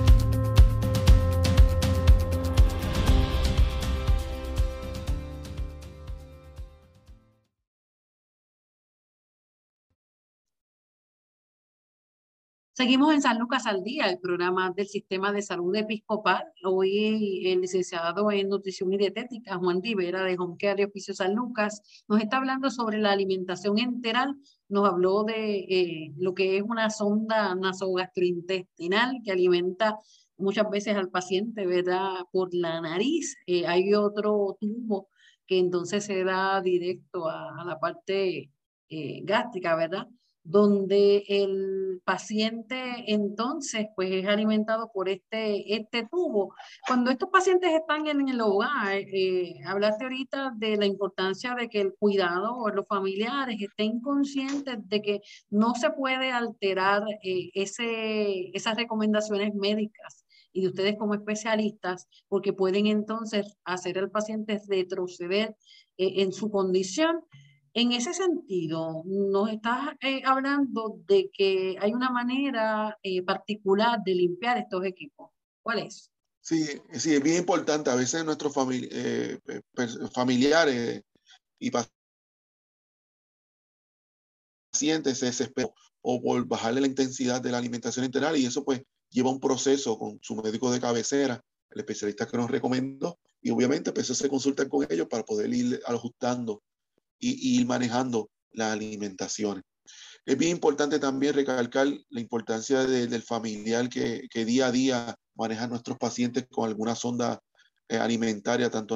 Seguimos 12.81 13.13
en 13.13 13.21
San 13.21 13.37
Lucas 13.37 13.67
al 13.67 13.83
Día, 13.83 14.07
el 14.07 14.17
programa 14.17 14.71
del 14.71 14.87
Sistema 14.87 15.31
de 15.31 15.43
Salud 15.43 15.75
Episcopal. 15.75 16.45
Hoy 16.63 17.43
el 17.45 17.61
licenciado 17.61 18.31
en 18.31 18.49
Nutrición 18.49 18.91
y 18.91 18.97
Dietética, 18.97 19.59
Juan 19.59 19.83
Rivera, 19.83 20.23
de 20.23 20.35
Home 20.39 20.55
Care 20.57 20.85
Oficio 20.85 21.13
San 21.13 21.35
Lucas, 21.35 21.83
nos 22.07 22.19
está 22.19 22.37
hablando 22.37 22.71
sobre 22.71 22.97
la 22.97 23.11
alimentación 23.11 23.77
enteral. 23.77 24.35
Nos 24.67 24.89
habló 24.89 25.23
de 25.23 25.59
eh, 25.59 26.13
lo 26.17 26.33
que 26.33 26.57
es 26.57 26.63
una 26.63 26.89
sonda 26.89 27.53
nasogastrointestinal 27.53 29.21
que 29.23 29.31
alimenta 29.31 29.99
muchas 30.37 30.67
veces 30.67 30.95
al 30.95 31.11
paciente, 31.11 31.67
¿verdad? 31.67 32.15
Por 32.31 32.49
la 32.51 32.81
nariz. 32.81 33.37
Eh, 33.45 33.67
hay 33.67 33.93
otro 33.93 34.57
tubo 34.59 35.07
que 35.45 35.59
entonces 35.59 36.03
se 36.03 36.23
da 36.23 36.59
directo 36.61 37.29
a, 37.29 37.63
la 37.63 37.79
parte 37.79 38.49
eh, 38.89 39.21
gástrica, 39.23 39.75
¿verdad? 39.75 40.07
Donde 40.43 41.23
el 41.27 42.01
paciente 42.03 43.03
entonces 43.07 43.87
pues 43.95 44.11
es 44.11 44.27
alimentado 44.27 44.91
por 44.93 45.09
este, 45.09 45.75
este 45.75 46.07
tubo. 46.09 46.53
Cuando 46.87 47.11
estos 47.11 47.29
pacientes 47.29 47.71
están 47.73 48.07
en 48.07 48.27
el 48.27 48.41
hogar, 48.41 48.97
eh, 48.97 49.55
hablaste 49.65 50.05
ahorita 50.05 50.53
de 50.55 50.77
la 50.77 50.85
importancia 50.85 51.53
de 51.55 51.69
que 51.69 51.81
el 51.81 51.93
cuidado 51.93 52.55
o 52.55 52.69
los 52.69 52.87
familiares 52.87 53.57
estén 53.59 53.99
conscientes 54.01 54.77
de 54.87 55.01
que 55.01 55.21
no 55.49 55.75
se 55.75 55.91
puede 55.91 56.31
alterar 56.31 57.03
eh, 57.23 57.51
ese, 57.53 58.49
esas 58.55 58.75
recomendaciones 58.75 59.53
médicas 59.53 60.25
y 60.53 60.61
de 60.61 60.67
ustedes 60.67 60.97
como 60.97 61.13
especialistas, 61.13 62.07
porque 62.27 62.53
pueden 62.53 62.87
entonces 62.87 63.57
hacer 63.63 63.97
al 63.97 64.11
paciente 64.11 64.61
retroceder 64.67 65.55
eh, 65.97 66.21
en 66.21 66.33
su 66.33 66.49
condición. 66.49 67.21
En 67.73 67.93
ese 67.93 68.13
sentido, 68.13 69.01
nos 69.05 69.49
estás 69.49 69.95
eh, 70.01 70.21
hablando 70.25 70.99
de 71.07 71.29
que 71.31 71.77
hay 71.79 71.93
una 71.93 72.09
manera 72.09 72.97
eh, 73.01 73.23
particular 73.23 73.99
de 74.03 74.13
limpiar 74.13 74.57
estos 74.57 74.83
equipos. 74.83 75.31
¿Cuál 75.63 75.79
es? 75.79 76.11
Sí, 76.41 76.65
sí, 76.91 77.15
es 77.15 77.23
bien 77.23 77.37
importante. 77.37 77.89
A 77.89 77.95
veces 77.95 78.25
nuestros 78.25 78.53
eh, 78.71 79.39
familiares 80.13 81.03
y 81.59 81.71
pacientes 84.73 85.19
se 85.19 85.27
desesperan 85.27 85.71
o 86.01 86.21
por 86.21 86.45
bajarle 86.45 86.81
la 86.81 86.87
intensidad 86.87 87.41
de 87.41 87.51
la 87.51 87.59
alimentación 87.59 88.03
integral 88.03 88.35
y 88.35 88.45
eso 88.45 88.65
pues 88.65 88.81
lleva 89.11 89.29
un 89.29 89.39
proceso 89.39 89.97
con 89.97 90.19
su 90.21 90.35
médico 90.35 90.71
de 90.71 90.81
cabecera, 90.81 91.41
el 91.69 91.79
especialista 91.79 92.27
que 92.27 92.37
nos 92.37 92.49
recomendó 92.49 93.19
y 93.41 93.51
obviamente 93.51 93.91
pues 93.91 94.07
se 94.07 94.29
consulta 94.29 94.67
con 94.67 94.85
ellos 94.89 95.07
para 95.07 95.23
poder 95.23 95.53
ir 95.53 95.79
ajustando 95.85 96.63
y, 97.21 97.59
ir 97.59 97.65
manejando 97.65 98.29
la 98.51 98.73
alimentación. 98.73 99.63
Es 100.25 100.37
bien 100.37 100.51
importante 100.51 100.99
también 100.99 101.33
recalcar 101.33 101.87
la 102.09 102.19
importancia 102.19 102.85
del 102.85 103.23
familiar 103.23 103.89
que, 103.89 104.27
que, 104.29 104.45
día 104.45 104.67
a 104.67 104.71
día 104.71 105.15
maneja 105.35 105.67
nuestros 105.67 105.97
pacientes 105.97 106.45
con 106.49 106.67
alguna 106.67 106.95
sonda 106.95 107.41
eh, 107.91 107.97
alimentaria, 107.97 108.69
tanto 108.69 108.95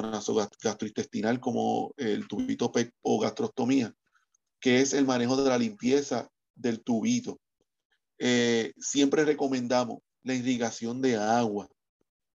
gastrointestinal 0.62 1.38
como 1.38 1.92
el 1.98 2.26
tubito 2.26 2.72
o 3.02 3.20
gastrostomía, 3.20 3.92
que 4.58 4.80
es 4.80 4.94
el 4.94 5.04
manejo 5.04 5.36
de 5.36 5.50
la 5.50 5.58
limpieza 5.58 6.30
del 6.54 6.82
tubito. 6.82 7.38
Eh, 8.18 8.72
siempre 8.78 9.26
recomendamos 9.26 9.98
la 10.22 10.34
irrigación 10.34 11.02
de 11.02 11.16
agua. 11.16 11.68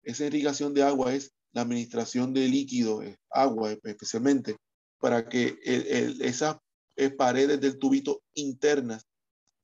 Esa 0.03 0.27
irrigación 0.27 0.75
de 0.75 0.83
agua 0.83 1.15
es 1.15 1.33
la 1.53 1.63
administración 1.63 2.35
de 2.35 2.49
líquido, 2.49 3.03
agua 3.31 3.77
especialmente, 3.85 4.57
para 4.99 5.29
que 5.29 5.59
esas 5.63 6.57
eh, 6.97 7.11
paredes 7.11 7.61
del 7.61 7.79
tubito 7.79 8.23
internas 8.35 9.07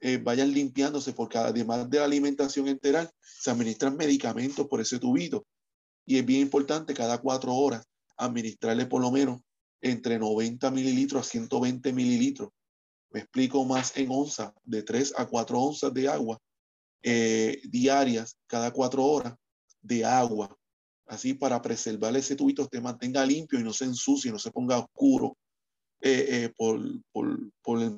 eh, 0.00 0.18
vayan 0.18 0.52
limpiándose, 0.52 1.12
porque 1.12 1.38
además 1.38 1.88
de 1.90 1.98
la 1.98 2.04
alimentación 2.04 2.68
enteral, 2.68 3.10
se 3.20 3.50
administran 3.50 3.96
medicamentos 3.96 4.66
por 4.68 4.80
ese 4.80 4.98
tubito. 4.98 5.46
Y 6.06 6.18
es 6.18 6.26
bien 6.26 6.42
importante 6.42 6.94
cada 6.94 7.18
cuatro 7.18 7.54
horas 7.54 7.84
administrarle 8.16 8.86
por 8.86 9.00
lo 9.00 9.10
menos 9.10 9.40
entre 9.80 10.18
90 10.18 10.70
mililitros 10.70 11.26
a 11.26 11.30
120 11.30 11.92
mililitros. 11.92 12.50
Me 13.10 13.20
explico 13.20 13.64
más 13.64 13.96
en 13.96 14.10
onza, 14.10 14.54
de 14.64 14.82
3 14.82 15.14
a 15.16 15.26
4 15.26 15.60
onzas 15.60 15.94
de 15.94 16.08
agua 16.08 16.40
eh, 17.06 17.60
diarias 17.64 18.38
cada 18.46 18.72
cuatro 18.72 19.04
horas 19.04 19.34
de 19.82 20.06
agua, 20.06 20.56
así 21.06 21.34
para 21.34 21.60
preservar 21.62 22.16
ese 22.16 22.36
tubito, 22.36 22.68
se 22.70 22.80
mantenga 22.80 23.24
limpio 23.26 23.60
y 23.60 23.64
no 23.64 23.72
se 23.72 23.84
ensucie, 23.84 24.32
no 24.32 24.38
se 24.38 24.50
ponga 24.50 24.78
oscuro 24.78 25.36
eh, 26.00 26.26
eh, 26.28 26.52
por, 26.56 26.80
por, 27.12 27.38
por, 27.62 27.82
el, 27.82 27.94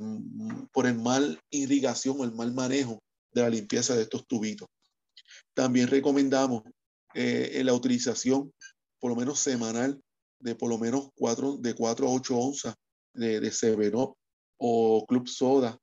por 0.72 0.86
el 0.86 0.98
mal 0.98 1.40
irrigación 1.50 2.16
o 2.18 2.24
el 2.24 2.32
mal 2.32 2.52
manejo 2.52 3.02
de 3.32 3.42
la 3.42 3.50
limpieza 3.50 3.94
de 3.94 4.02
estos 4.02 4.26
tubitos. 4.26 4.68
También 5.54 5.88
recomendamos 5.88 6.62
la 7.14 7.72
utilización 7.72 8.52
por 9.00 9.10
lo 9.10 9.16
menos 9.16 9.38
semanal 9.40 9.98
de 10.40 10.54
por 10.54 10.68
lo 10.68 10.78
menos 10.78 11.08
cuatro, 11.14 11.56
de 11.56 11.74
4 11.74 12.06
a 12.06 12.10
8 12.10 12.36
onzas 12.36 12.74
de, 13.14 13.40
de 13.40 14.14
o 14.58 15.06
Club 15.06 15.28
Soda, 15.28 15.78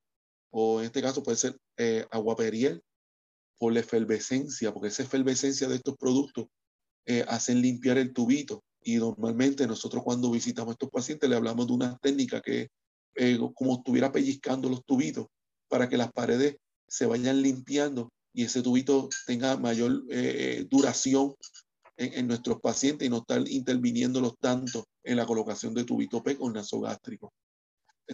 o 0.51 0.79
en 0.79 0.85
este 0.85 1.01
caso 1.01 1.23
puede 1.23 1.37
ser 1.37 1.57
eh, 1.77 2.05
agua 2.11 2.35
periel, 2.35 2.81
por 3.57 3.73
la 3.73 3.79
efervescencia, 3.79 4.73
porque 4.73 4.89
esa 4.89 5.03
efervescencia 5.03 5.67
de 5.67 5.75
estos 5.75 5.95
productos 5.97 6.47
eh, 7.05 7.25
hacen 7.27 7.61
limpiar 7.61 7.97
el 7.97 8.13
tubito. 8.13 8.63
Y 8.81 8.97
normalmente 8.97 9.65
nosotros 9.67 10.03
cuando 10.03 10.31
visitamos 10.31 10.71
a 10.71 10.73
estos 10.73 10.89
pacientes 10.89 11.29
le 11.29 11.35
hablamos 11.35 11.67
de 11.67 11.73
una 11.73 11.97
técnica 11.97 12.41
que 12.41 12.69
eh, 13.15 13.39
como 13.53 13.75
estuviera 13.75 14.11
pellizcando 14.11 14.69
los 14.69 14.83
tubitos 14.85 15.27
para 15.67 15.87
que 15.87 15.97
las 15.97 16.11
paredes 16.11 16.57
se 16.87 17.05
vayan 17.05 17.41
limpiando 17.41 18.11
y 18.33 18.43
ese 18.43 18.61
tubito 18.61 19.09
tenga 19.27 19.57
mayor 19.57 20.03
eh, 20.09 20.65
duración 20.69 21.35
en, 21.97 22.27
nuestros 22.27 22.59
pacientes 22.59 23.05
y 23.05 23.09
no 23.09 23.17
estar 23.17 23.47
interviniéndolos 23.47 24.33
tanto 24.39 24.87
en 25.03 25.17
la 25.17 25.25
colocación 25.25 25.73
de 25.73 25.83
tubito 25.83 26.23
P 26.23 26.37
con 26.37 26.53
nasogástrico. 26.53 27.31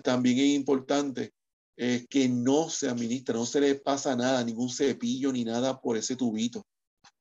También 0.04 0.38
es 0.40 0.56
importante 0.56 1.32
eh, 1.78 2.06
que 2.10 2.28
no 2.28 2.70
se 2.70 2.90
administra, 2.90 3.36
no 3.36 3.46
se 3.46 3.62
le 3.62 3.76
pasa 3.76 4.16
nada, 4.16 4.44
ningún 4.44 4.70
cepillo 4.70 5.32
ni 5.32 5.46
nada 5.46 5.80
por 5.80 5.96
ese 5.96 6.18
tubito. 6.18 6.66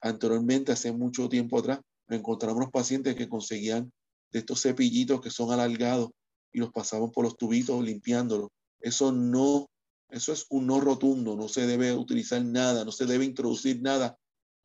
Anteriormente, 0.01 0.73
hace 0.73 0.93
mucho 0.93 1.29
tiempo 1.29 1.59
atrás, 1.59 1.81
encontramos 2.09 2.71
pacientes 2.71 3.17
que 3.17 3.29
conseguían 3.29 3.91
de 4.33 4.41
estos 4.41 4.63
cepillitos 4.63 5.21
que 5.21 5.31
son 5.31 5.53
alargados 5.53 6.11
y 6.53 6.59
los 6.59 6.71
pasaban 6.73 7.11
por 7.11 7.25
los 7.25 7.37
tubitos 7.37 7.83
limpiándolos. 7.83 8.49
Eso 8.81 9.13
no, 9.13 9.67
eso 10.11 10.33
es 10.33 10.47
un 10.51 10.67
no 10.67 10.81
rotundo, 10.81 11.37
no 11.37 11.49
se 11.49 11.67
debe 11.67 11.95
utilizar 11.95 12.45
nada, 12.45 12.85
no 12.85 12.93
se 12.93 13.07
debe 13.07 13.25
introducir 13.25 13.83
nada 13.83 14.17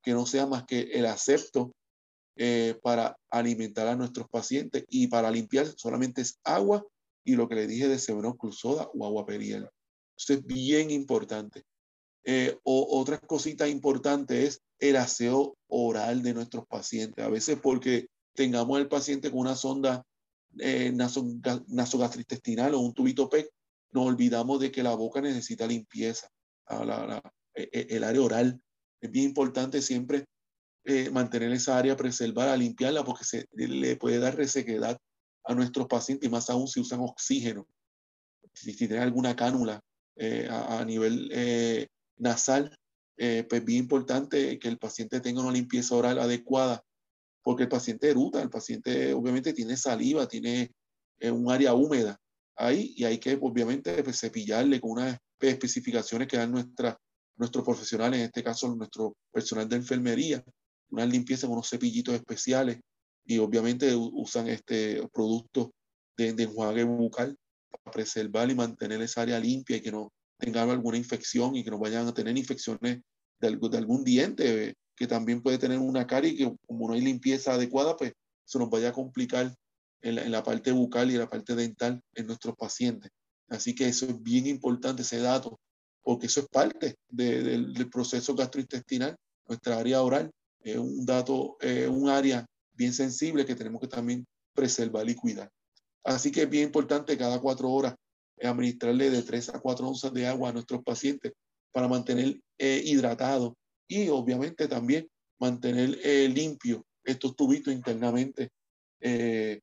que 0.02 0.12
no 0.12 0.26
sea 0.26 0.46
más 0.46 0.66
que 0.66 0.82
el 0.94 1.06
acepto 1.06 1.72
eh, 2.36 2.78
para 2.82 3.16
alimentar 3.30 3.88
a 3.88 3.96
nuestros 3.96 4.28
pacientes 4.28 4.84
y 4.90 5.08
para 5.08 5.32
limpiar 5.32 5.68
solamente 5.78 6.22
es 6.22 6.40
agua 6.44 6.86
y 7.24 7.36
lo 7.36 7.48
que 7.48 7.56
le 7.56 7.68
dije 7.68 7.88
de 7.88 8.00
Soda 8.00 8.90
o 8.94 9.06
agua 9.06 9.26
periel. 9.26 9.70
Eso 10.18 10.34
es 10.34 10.46
bien 10.46 10.92
importante. 10.92 11.64
Eh, 12.26 12.58
o, 12.64 13.00
otra 13.00 13.20
cosita 13.20 13.68
importante 13.68 14.46
es 14.46 14.62
el 14.80 14.96
aseo 14.96 15.58
oral 15.68 16.24
de 16.24 16.34
nuestros 16.34 16.66
pacientes. 16.68 17.24
A 17.24 17.30
veces 17.30 17.60
porque 17.62 18.08
tengamos 18.34 18.80
el 18.80 18.88
paciente 18.88 19.30
con 19.30 19.42
una 19.42 19.56
sonda 19.56 20.04
eh, 20.60 20.92
nasogastrintestinal 20.94 22.74
o 22.74 22.80
un 22.80 22.94
tubito 22.94 23.30
PEC, 23.30 23.50
nos 23.92 24.08
olvidamos 24.08 24.60
de 24.60 24.72
que 24.72 24.84
la 24.84 24.96
boca 24.96 25.22
necesita 25.22 25.68
limpieza. 25.68 26.28
Ah, 26.68 27.22
e, 27.54 27.70
e, 27.72 27.96
el 27.96 28.04
área 28.04 28.22
oral 28.22 28.62
es 29.02 29.12
bien 29.12 29.26
importante 29.26 29.82
siempre 29.82 30.26
eh, 30.86 31.10
mantener 31.12 31.52
esa 31.52 31.78
área, 31.78 31.96
preservarla, 31.96 32.58
limpiarla, 32.58 33.04
porque 33.04 33.24
se 33.24 33.48
le 33.54 33.96
puede 33.96 34.20
dar 34.20 34.36
resequedad 34.36 34.98
a 35.46 35.54
nuestros 35.54 35.88
pacientes, 35.88 36.28
y 36.28 36.32
más 36.32 36.50
aún 36.50 36.68
si 36.68 36.80
usan 36.80 37.00
oxígeno. 37.02 37.68
Si, 38.54 38.76
tienen 38.76 39.00
alguna 39.00 39.36
cánula 39.36 39.82
eh, 40.16 40.48
a, 40.50 40.84
nivel 40.86 41.30
eh, 42.18 42.22
nasal, 42.22 42.78
pues 43.16 43.66
bien 43.66 43.80
importante 43.84 44.60
que 44.60 44.68
el 44.68 44.78
paciente 44.78 45.22
tenga 45.22 45.42
una 45.42 45.52
limpieza 45.52 45.96
oral 45.96 46.20
adecuada, 46.20 46.84
porque 47.44 47.64
el 47.64 47.70
paciente 47.70 48.10
eruta, 48.10 48.42
el 48.42 48.50
paciente 48.50 49.14
obviamente 49.14 49.54
tiene 49.54 49.78
saliva, 49.78 50.28
tiene 50.28 50.72
un 51.22 51.52
área 51.52 51.74
húmeda 51.74 52.20
ahí, 52.56 52.94
y 52.98 53.06
hay 53.06 53.20
que 53.20 53.38
obviamente 53.40 54.04
pues, 54.04 54.20
cepillarle 54.20 54.82
con 54.82 54.92
unas 54.92 55.18
especificaciones 55.40 56.28
que 56.28 56.38
dan 56.38 56.52
nuestra, 56.52 56.98
nuestros 57.38 57.64
profesionales, 57.64 58.20
en 58.20 58.26
este 58.26 58.44
caso 58.44 58.74
nuestro 58.76 59.16
personal 59.32 59.68
de 59.68 59.78
enfermería, 59.78 60.44
una 60.90 61.06
limpieza 61.06 61.48
con 61.48 61.56
unos 61.56 61.70
cepillitos 61.70 62.16
especiales 62.16 62.80
y 63.26 63.38
obviamente 63.40 63.96
usan 63.96 64.48
este 64.48 65.08
producto 65.12 65.74
de, 66.18 66.30
enjuague 66.30 66.84
bucal 66.84 67.36
para 67.72 67.92
preservar 67.92 68.50
y 68.50 68.56
mantener 68.56 69.02
esa 69.02 69.22
área 69.22 69.40
limpia 69.40 69.78
y 69.78 69.82
que 69.82 69.92
no 69.92 70.12
tengan 70.44 70.70
alguna 70.70 70.98
infección 70.98 71.56
y 71.56 71.64
que 71.64 71.72
no 71.72 71.80
vayan 71.80 72.06
a 72.06 72.14
tener 72.14 72.38
infecciones 72.38 73.00
de, 73.40 73.48
algún 73.78 74.04
diente 74.04 74.74
que 74.96 75.08
también 75.08 75.42
puede 75.42 75.58
tener 75.58 75.80
una 75.80 76.06
carie 76.06 76.32
y 76.32 76.38
que 76.38 76.56
como 76.68 76.88
no 76.88 76.94
hay 76.94 77.02
limpieza 77.02 77.54
adecuada, 77.54 77.96
pues 77.96 78.12
se 78.44 78.60
nos 78.60 78.70
vaya 78.70 78.90
a 78.90 78.94
complicar 78.94 79.56
en 80.02 80.32
la, 80.32 80.44
parte 80.44 80.74
bucal 80.74 81.10
y 81.12 81.18
la 81.18 81.30
parte 81.30 81.56
dental 81.56 82.02
en 82.14 82.28
nuestros 82.28 82.56
pacientes. 82.58 83.10
Así 83.48 83.74
que 83.74 83.88
eso 83.88 84.06
es 84.06 84.22
bien 84.22 84.46
importante, 84.48 85.04
ese 85.04 85.20
dato, 85.20 85.62
porque 86.02 86.26
eso 86.26 86.42
es 86.42 86.48
parte 86.50 86.96
del 87.08 87.90
proceso 87.90 88.36
gastrointestinal, 88.36 89.16
nuestra 89.48 89.78
área 89.78 90.02
oral 90.02 90.30
es 90.60 90.78
un 90.78 91.06
dato, 91.06 91.56
es 91.62 91.88
un 91.88 92.10
área 92.10 92.46
bien 92.74 92.94
sensible 92.94 93.46
que 93.46 93.56
tenemos 93.56 93.80
que 93.80 93.88
también 93.88 94.26
preservar 94.54 95.10
y 95.10 95.16
cuidar. 95.16 95.50
Así 96.04 96.32
que 96.32 96.44
es 96.44 96.50
bien 96.50 96.66
importante 96.66 97.18
cada 97.18 97.40
cuatro 97.40 97.70
horas 97.70 97.96
administrarle 98.42 99.10
de 99.10 99.24
tres 99.24 99.50
a 99.50 99.60
cuatro 99.60 99.88
onzas 99.88 100.14
de 100.14 100.28
agua 100.28 100.50
a 100.50 100.54
nuestros 100.54 100.84
pacientes 100.84 101.34
para 101.72 101.88
mantener 101.88 102.40
eh, 102.58 102.82
hidratado 102.86 103.56
y 103.88 104.08
obviamente 104.10 104.68
también 104.68 105.08
mantener 105.40 106.00
eh, 106.04 106.30
limpio 106.30 106.86
estos 107.04 107.36
tubitos 107.36 107.74
internamente 107.74 108.50
eh, 109.02 109.60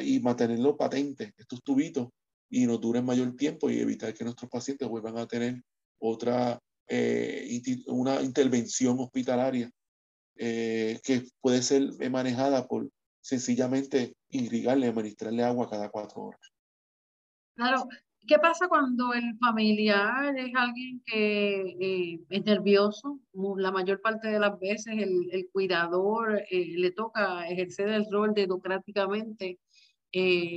y 0.00 0.20
mantenerlos 0.20 0.76
patentes, 0.76 1.32
estos 1.36 1.62
tubitos, 1.62 2.08
y 2.48 2.66
nos 2.66 2.80
duren 2.80 3.04
mayor 3.04 3.36
tiempo 3.36 3.70
y 3.70 3.78
evitar 3.78 4.14
que 4.14 4.24
nuestros 4.24 4.50
pacientes 4.50 4.88
vuelvan 4.88 5.18
a 5.18 5.26
tener 5.26 5.62
otra, 5.98 6.60
una 7.86 8.22
intervención 8.22 8.98
hospitalaria 8.98 9.70
eh, 10.38 11.00
que 11.02 11.26
puede 11.40 11.62
ser 11.62 11.92
manejada 12.10 12.66
por 12.66 12.90
sencillamente 13.22 14.14
irrigarle, 14.28 14.86
administrarle 14.86 15.42
agua 15.42 15.70
cada 15.70 15.88
cuatro 15.88 16.24
horas. 16.24 16.40
Claro, 17.56 17.88
¿qué 18.26 18.38
pasa 18.38 18.68
cuando 18.68 19.14
el 19.14 19.36
familiar 19.38 20.36
es 20.36 20.52
alguien 20.54 21.02
que 21.06 21.76
eh, 21.80 22.20
es 22.28 22.44
nervioso? 22.44 23.18
La 23.56 23.70
mayor 23.72 24.00
parte 24.02 24.28
de 24.28 24.38
las 24.38 24.58
veces 24.60 24.94
el, 24.98 25.48
cuidador 25.52 26.42
eh, 26.50 26.74
le 26.76 26.90
toca 26.90 27.48
ejercer 27.48 27.88
el 27.88 28.06
rol 28.10 28.34
dedocráticamente. 28.34 29.58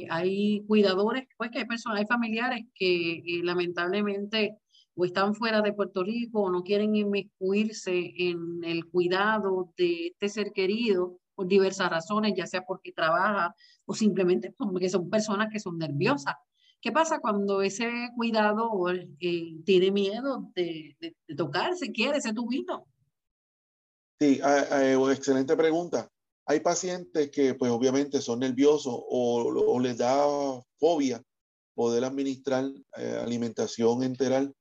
hay 0.09 0.63
cuidadores, 0.67 1.27
pues 1.37 1.51
que 1.51 1.59
hay 1.59 1.65
personas, 1.65 1.99
hay 1.99 2.05
familiares 2.07 2.65
que 2.75 3.41
lamentablemente 3.43 4.57
o 4.95 5.05
están 5.05 5.33
fuera 5.35 5.61
de 5.61 5.73
Puerto 5.73 6.03
Rico 6.03 6.41
o 6.43 6.51
no 6.51 6.63
quieren 6.63 6.95
inmiscuirse 6.95 8.13
en 8.17 8.63
el 8.65 8.85
cuidado 8.85 9.73
de 9.77 10.07
este 10.07 10.27
ser 10.29 10.51
querido 10.51 11.19
por 11.35 11.47
diversas 11.47 11.89
razones, 11.89 12.33
ya 12.35 12.45
sea 12.45 12.65
porque 12.65 12.91
trabaja 12.91 13.55
o 13.85 13.93
simplemente 13.93 14.51
porque 14.57 14.89
son 14.89 15.09
personas 15.09 15.47
que 15.51 15.59
son 15.59 15.77
nerviosas. 15.77 16.35
¿Qué 16.81 16.91
pasa 16.93 17.19
cuando 17.19 17.61
ese 17.61 17.89
cuidado 18.15 18.71
eh, 19.19 19.57
tiene 19.65 19.91
miedo 19.91 20.49
de, 20.55 20.95
de, 20.99 21.35
tocar, 21.35 21.75
si 21.75 21.91
quiere, 21.91 22.17
ese 22.17 22.33
tubito? 22.33 22.85
Sí, 24.19 24.39
ah, 24.41 24.65
ah, 24.71 24.83
eh, 24.83 24.97
excelente 25.11 25.57
pregunta. 25.57 26.09
Hay 26.45 26.61
pacientes 26.61 27.31
que 27.31 27.53
pues 27.53 27.71
obviamente 27.71 28.21
son 28.21 28.39
nerviosos 28.39 28.93
o, 28.93 29.43
o 29.43 29.79
les 29.79 29.97
da 29.97 30.25
fobia 30.79 31.21
poder 31.75 32.03
administrar 32.05 32.65
eh, 32.97 33.19
alimentación 33.21 34.03
enteral 34.03 34.53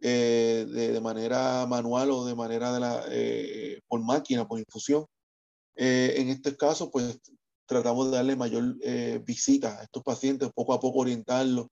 eh, 0.00 0.66
de, 0.68 1.00
manera 1.00 1.64
manual 1.66 2.10
o 2.10 2.24
de 2.24 2.34
manera 2.34 2.72
de 2.72 2.80
la, 2.80 3.04
por 3.88 4.02
máquina, 4.04 4.46
por 4.46 4.58
infusión. 4.58 5.06
En 5.76 6.28
este 6.28 6.56
caso, 6.56 6.90
pues 6.90 7.18
tratamos 7.66 8.10
de 8.10 8.16
darle 8.16 8.36
mayor 8.36 8.76
visita 9.24 9.78
a 9.78 9.84
estos 9.84 10.02
pacientes, 10.02 10.50
poco 10.54 10.74
a 10.74 10.80
poco 10.80 11.00
orientarlos, 11.00 11.66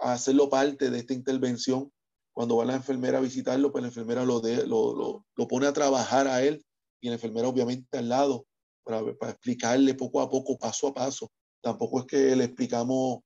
hacerlo 0.00 0.48
parte 0.48 0.90
de 0.90 0.98
esta 0.98 1.14
intervención. 1.14 1.90
Cuando 2.34 2.56
va 2.56 2.64
la 2.64 2.74
enfermera 2.74 3.18
a 3.18 3.20
visitarlo, 3.20 3.70
pues 3.70 3.82
la 3.82 3.88
enfermera 3.88 4.24
lo, 4.24 4.40
lo, 4.66 5.24
lo, 5.36 5.48
pone 5.48 5.66
a 5.66 5.72
trabajar 5.72 6.26
a 6.26 6.42
él 6.42 6.64
y 7.00 7.08
la 7.08 7.14
enfermera 7.14 7.48
obviamente 7.48 7.98
al 7.98 8.08
lado 8.08 8.46
para, 8.84 9.00
explicarle 9.30 9.94
poco 9.94 10.20
a 10.20 10.30
poco, 10.30 10.56
paso 10.56 10.88
a 10.88 10.94
paso. 10.94 11.30
Tampoco 11.60 12.00
es 12.00 12.06
que 12.06 12.36
le 12.36 12.44
explicamos 12.44 13.20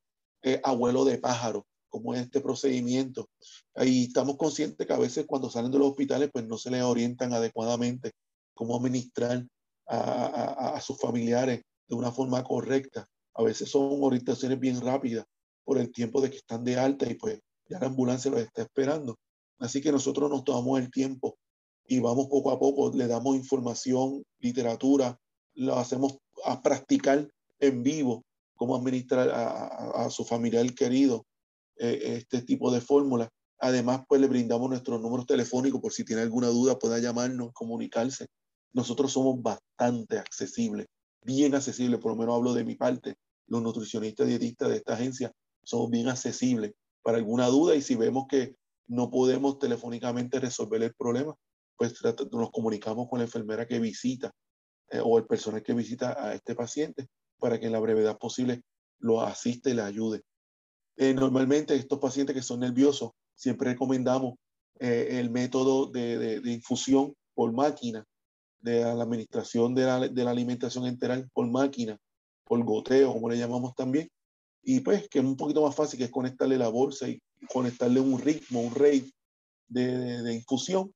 abuelo 0.63 1.05
de 1.05 1.19
pájaro, 1.19 1.67
cómo 1.89 2.15
es 2.15 2.21
este 2.21 2.41
procedimiento. 2.41 3.29
Ahí 3.75 4.05
estamos 4.05 4.37
conscientes 4.37 4.87
que 4.87 4.93
a 4.93 4.99
veces 4.99 5.25
cuando 5.27 5.51
salen 5.51 5.71
de 5.71 5.79
los 5.79 5.89
hospitales, 5.89 6.31
pues 6.33 6.47
no 6.47 6.59
se 6.59 6.71
les 6.71 6.83
orientan 6.83 7.33
adecuadamente 7.33 8.13
cómo 8.55 8.77
administrar 8.77 9.47
a, 9.87 10.75
a, 10.75 10.81
sus 10.81 10.99
familiares 10.99 11.63
de 11.89 11.95
una 11.95 12.13
forma 12.13 12.43
correcta. 12.45 13.09
A 13.35 13.43
veces 13.43 13.71
son 13.71 14.03
orientaciones 14.03 14.59
bien 14.59 14.81
rápidas 14.81 15.25
por 15.65 15.79
el 15.79 15.91
tiempo 15.93 16.21
de 16.21 16.31
que 16.31 16.37
están 16.37 16.65
de 16.65 16.79
alta 16.79 17.11
y 17.11 17.15
pues 17.15 17.41
ya 17.69 17.79
la 17.79 17.87
ambulancia 17.87 18.31
los 18.31 18.41
está 18.41 18.63
esperando. 18.63 19.19
Así 19.59 19.81
que 19.81 19.93
nosotros 19.93 20.31
nos 20.31 20.45
tomamos 20.45 20.79
el 20.81 20.91
tiempo 20.91 21.37
y 21.87 22.01
vamos 22.01 22.27
poco 22.29 22.51
a 22.51 22.59
poco, 22.59 22.93
le 22.95 23.07
damos 23.07 23.37
información, 23.37 24.23
literatura, 24.39 25.19
lo 25.55 25.77
hacemos 25.77 26.19
a 26.45 26.61
practicar 26.61 27.29
en 27.59 27.83
vivo 27.83 28.25
cómo 28.57 28.75
administrar 28.77 29.31
a, 29.31 30.09
su 30.11 30.25
familiar 30.25 30.75
querido 30.75 31.27
eh, 31.79 32.17
este 32.19 32.43
tipo 32.43 32.73
de 32.73 32.81
fórmula. 32.81 33.29
Además, 33.59 34.03
pues 34.09 34.21
le 34.21 34.27
brindamos 34.27 34.69
nuestros 34.69 35.01
números 35.01 35.27
telefónicos 35.27 35.81
por 35.81 35.93
si 35.93 36.05
tiene 36.05 36.23
alguna 36.23 36.49
duda, 36.49 36.79
pueda 36.79 36.99
llamarnos, 36.99 37.53
comunicarse. 37.53 38.27
Nosotros 38.73 39.13
somos 39.13 39.41
bastante 39.43 40.19
accesibles, 40.19 40.87
bien 41.27 41.55
accesibles, 41.55 42.01
por 42.01 42.13
lo 42.13 42.17
menos 42.17 42.37
hablo 42.37 42.55
de 42.55 42.65
mi 42.65 42.77
parte. 42.77 43.17
Los 43.49 43.63
nutricionistas 43.63 44.27
dietistas 44.27 44.71
de 44.71 44.77
esta 44.77 44.95
agencia 44.95 45.33
somos 45.63 45.91
bien 45.91 46.09
accesibles 46.09 46.73
para 47.03 47.19
alguna 47.19 47.49
duda 47.49 47.75
y 47.75 47.83
si 47.83 47.97
vemos 47.97 48.25
que 48.29 48.57
no 48.87 49.11
podemos 49.11 49.59
telefónicamente 49.59 50.41
resolver 50.41 50.83
el 50.83 50.95
problema, 50.95 51.35
pues 51.77 51.95
nos 52.33 52.51
comunicamos 52.51 53.09
con 53.09 53.19
la 53.19 53.25
enfermera 53.25 53.67
que 53.67 53.79
visita 53.79 54.33
eh, 54.91 55.01
o 55.05 55.19
el 55.19 55.27
personal 55.27 55.63
que 55.63 55.75
visita 55.75 56.17
a 56.19 56.35
este 56.35 56.55
paciente 56.55 57.09
para 57.39 57.59
que 57.61 57.67
en 57.67 57.73
la 57.73 57.81
brevedad 57.81 58.17
posible 58.19 58.63
lo 59.01 59.21
asiste 59.21 59.71
y 59.71 59.75
le 59.75 59.83
ayude. 59.83 60.23
Eh, 60.97 61.13
normalmente 61.13 61.75
estos 61.75 61.99
pacientes 61.99 62.35
que 62.35 62.43
son 62.43 62.61
nerviosos, 62.61 63.11
siempre 63.35 63.73
recomendamos 63.73 64.35
eh, 64.79 65.19
el 65.21 65.31
método 65.31 65.87
de, 65.87 66.41
de, 66.41 66.53
infusión 66.53 67.15
por 67.35 67.53
máquina, 67.53 68.05
de 68.67 68.83
la 68.83 69.03
administración 69.05 69.75
de 69.77 69.85
la, 69.85 70.01
de 70.09 70.25
la 70.25 70.33
alimentación 70.33 70.87
enteral 70.87 71.31
por 71.33 71.47
máquina, 71.47 71.97
por 72.45 72.63
goteo, 72.65 73.13
como 73.13 73.29
le 73.29 73.39
llamamos 73.39 73.75
también, 73.77 74.09
y 74.63 74.81
pues 74.81 75.09
que 75.09 75.21
es 75.21 75.25
un 75.25 75.37
poquito 75.37 75.63
más 75.63 75.77
fácil, 75.77 75.99
que 75.99 76.07
es 76.07 76.11
conectarle 76.11 76.59
la 76.59 76.69
bolsa 76.69 77.09
y 77.09 77.21
conectarle 77.49 78.01
un 78.01 78.19
ritmo, 78.19 78.61
un 78.61 78.75
rate 78.75 79.13
de, 79.69 80.23
de, 80.23 80.35
infusión, 80.35 80.93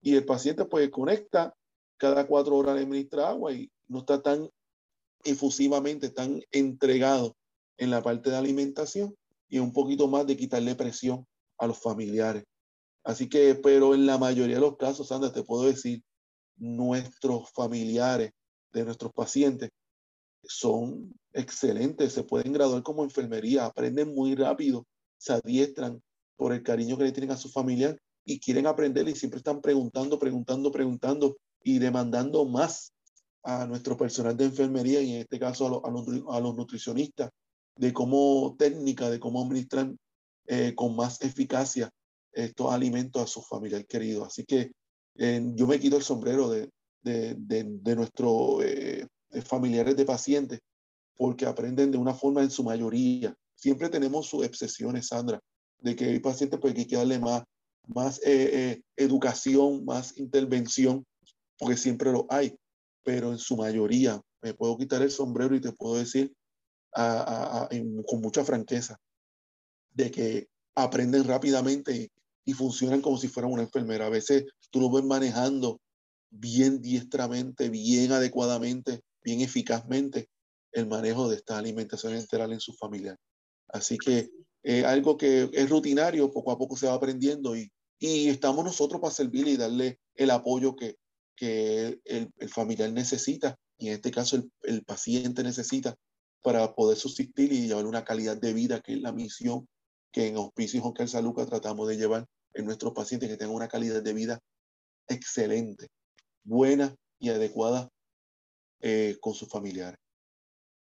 y 0.00 0.14
el 0.14 0.24
paciente 0.24 0.64
pues 0.64 0.88
conecta 0.90 1.54
cada 1.98 2.26
cuatro 2.26 2.56
horas 2.56 2.76
le 2.76 2.82
administra 2.82 3.28
agua 3.28 3.52
y 3.52 3.70
no 3.86 3.98
está 3.98 4.22
tan 4.22 4.48
efusivamente, 5.22 6.08
tan 6.08 6.40
entregado 6.50 7.36
en 7.76 7.90
la 7.90 8.02
parte 8.02 8.30
de 8.30 8.36
alimentación 8.36 9.14
y 9.50 9.58
un 9.58 9.74
poquito 9.74 10.08
más 10.08 10.26
de 10.26 10.38
quitarle 10.38 10.74
presión 10.74 11.26
a 11.58 11.66
los 11.66 11.78
familiares. 11.78 12.44
Así 13.04 13.28
que, 13.28 13.54
pero 13.56 13.94
en 13.94 14.06
la 14.06 14.16
mayoría 14.16 14.54
de 14.54 14.62
los 14.62 14.78
casos, 14.78 15.08
Sandra, 15.08 15.30
te 15.32 15.42
puedo 15.42 15.64
decir, 15.64 16.02
nuestros 16.60 17.50
familiares 17.50 18.32
de 18.72 18.84
nuestros 18.84 19.12
pacientes 19.12 19.70
son 20.44 21.12
excelentes, 21.32 22.12
se 22.12 22.22
pueden 22.22 22.52
graduar 22.52 22.82
como 22.82 23.02
enfermería, 23.02 23.66
aprenden 23.66 24.14
muy 24.14 24.34
rápido, 24.34 24.86
se 25.18 25.32
adiestran 25.32 26.00
por 26.36 26.52
el 26.52 26.62
cariño 26.62 26.96
que 26.96 27.04
le 27.04 27.12
tienen 27.12 27.32
a 27.32 27.36
su 27.36 27.50
familiar 27.50 27.98
y 28.24 28.38
quieren 28.38 28.66
aprender 28.66 29.08
y 29.08 29.14
siempre 29.14 29.38
están 29.38 29.60
preguntando, 29.60 30.18
preguntando, 30.18 30.70
preguntando 30.70 31.36
y 31.62 31.78
demandando 31.78 32.44
más 32.44 32.92
a 33.42 33.66
nuestro 33.66 33.96
personal 33.96 34.36
de 34.36 34.44
enfermería 34.44 35.00
y 35.00 35.14
en 35.14 35.20
este 35.22 35.38
caso 35.38 35.82
a, 35.84 36.40
los, 36.40 36.56
nutricionistas 36.56 37.30
de 37.76 37.92
cómo 37.92 38.54
técnica, 38.58 39.08
de 39.10 39.18
cómo 39.18 39.42
administrar 39.42 39.92
eh, 40.46 40.74
con 40.74 40.94
más 40.94 41.22
eficacia 41.22 41.90
estos 42.32 42.72
alimentos 42.72 43.22
a 43.22 43.26
su 43.26 43.42
familiar 43.42 43.86
querido. 43.86 44.24
Así 44.24 44.44
que 44.44 44.72
eh, 45.16 45.42
yo 45.54 45.66
me 45.66 45.78
quito 45.78 45.96
el 45.96 46.02
sombrero 46.02 46.48
de, 46.50 46.70
de, 47.02 47.34
de, 47.36 47.96
nuestros 47.96 48.62
eh, 48.64 49.06
familiares 49.44 49.96
de 49.96 50.04
pacientes 50.04 50.60
porque 51.16 51.46
aprenden 51.46 51.90
de 51.90 51.98
una 51.98 52.14
forma 52.14 52.42
en 52.42 52.50
su 52.50 52.64
mayoría. 52.64 53.34
Siempre 53.54 53.88
tenemos 53.88 54.26
sus 54.26 54.44
excepciones, 54.44 55.08
Sandra, 55.08 55.40
de 55.78 55.94
que 55.94 56.06
hay 56.06 56.18
pacientes 56.20 56.58
pues, 56.60 56.74
que 56.74 56.80
hay 56.80 56.86
que 56.86 56.96
darle 56.96 57.18
más, 57.18 57.44
más 57.86 58.20
educación, 58.96 59.84
más 59.84 60.16
intervención, 60.18 61.04
porque 61.58 61.76
siempre 61.76 62.10
lo 62.10 62.26
hay 62.30 62.56
pero 63.02 63.32
en 63.32 63.38
su 63.38 63.56
mayoría 63.56 64.20
me 64.42 64.54
puedo 64.54 64.76
quitar 64.76 65.02
el 65.02 65.10
sombrero 65.10 65.54
y 65.54 65.60
te 65.60 65.72
puedo 65.72 65.96
decir 65.96 66.32
con 66.92 68.20
mucha 68.20 68.44
franqueza 68.44 68.98
de 69.92 70.10
que 70.10 70.48
aprenden 70.74 71.24
rápidamente 71.24 72.10
y, 72.44 72.52
funcionan 72.52 73.00
como 73.00 73.18
si 73.18 73.28
fueran 73.28 73.52
una 73.52 73.62
enfermera. 73.62 74.06
A 74.06 74.10
veces 74.10 74.44
tú 74.70 74.80
lo 74.80 74.90
ves 74.90 75.04
manejando 75.04 75.80
bien 76.30 76.80
diestramente, 76.80 77.68
bien 77.68 78.12
adecuadamente, 78.12 79.00
bien 79.22 79.40
eficazmente 79.40 80.28
el 80.72 80.86
manejo 80.86 81.28
de 81.28 81.36
esta 81.36 81.58
alimentación 81.58 82.16
integral 82.16 82.52
en 82.52 82.60
su 82.60 82.72
familia. 82.74 83.16
Así 83.68 83.98
que 83.98 84.30
algo 84.84 85.16
que 85.16 85.50
es 85.52 85.68
rutinario, 85.68 86.30
poco 86.30 86.52
a 86.52 86.58
poco 86.58 86.76
se 86.76 86.86
va 86.86 86.94
aprendiendo 86.94 87.56
y, 87.56 87.70
y 87.98 88.28
estamos 88.28 88.64
nosotros 88.64 89.00
para 89.00 89.12
servirle 89.12 89.52
y 89.52 89.56
darle 89.56 89.98
el 90.14 90.30
apoyo 90.30 90.76
que, 90.76 90.96
que 91.40 91.98
el, 92.04 92.30
familiar 92.50 92.92
necesita, 92.92 93.58
y 93.78 93.88
en 93.88 93.94
este 93.94 94.10
caso 94.10 94.42
el, 94.62 94.84
paciente 94.84 95.42
necesita, 95.42 95.96
para 96.42 96.74
poder 96.74 96.98
subsistir 96.98 97.50
y 97.50 97.66
llevar 97.66 97.86
una 97.86 98.04
calidad 98.04 98.36
de 98.36 98.52
vida, 98.52 98.80
que 98.80 98.92
es 98.92 99.00
la 99.00 99.12
misión 99.12 99.66
que 100.12 100.28
en 100.28 100.36
Hospicio 100.36 100.82
y 100.98 101.08
San 101.08 101.24
Lucas 101.24 101.46
tratamos 101.46 101.88
de 101.88 101.96
llevar 101.96 102.26
en 102.54 102.64
nuestros 102.64 102.92
pacientes, 102.92 103.28
que 103.28 103.36
tengan 103.36 103.54
una 103.54 103.68
calidad 103.68 104.02
de 104.02 104.12
vida 104.12 104.40
excelente, 105.08 105.88
buena 106.44 106.94
y 107.18 107.28
adecuada 107.30 107.88
eh, 108.80 109.16
con 109.20 109.34
sus 109.34 109.48
familiares. 109.48 109.98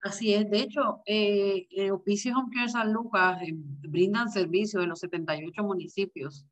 Así 0.02 0.34
es, 0.34 0.50
de 0.50 0.60
hecho, 0.60 1.00
eh, 1.06 1.68
en 1.70 1.92
Hospicio 1.92 2.34
Home 2.36 2.68
San 2.68 2.92
Lucas 2.92 3.40
eh, 3.42 3.52
brindan 3.54 4.30
servicios 4.32 4.82
en 4.82 4.88
los 4.88 4.98
78 4.98 5.62
municipios. 5.62 6.44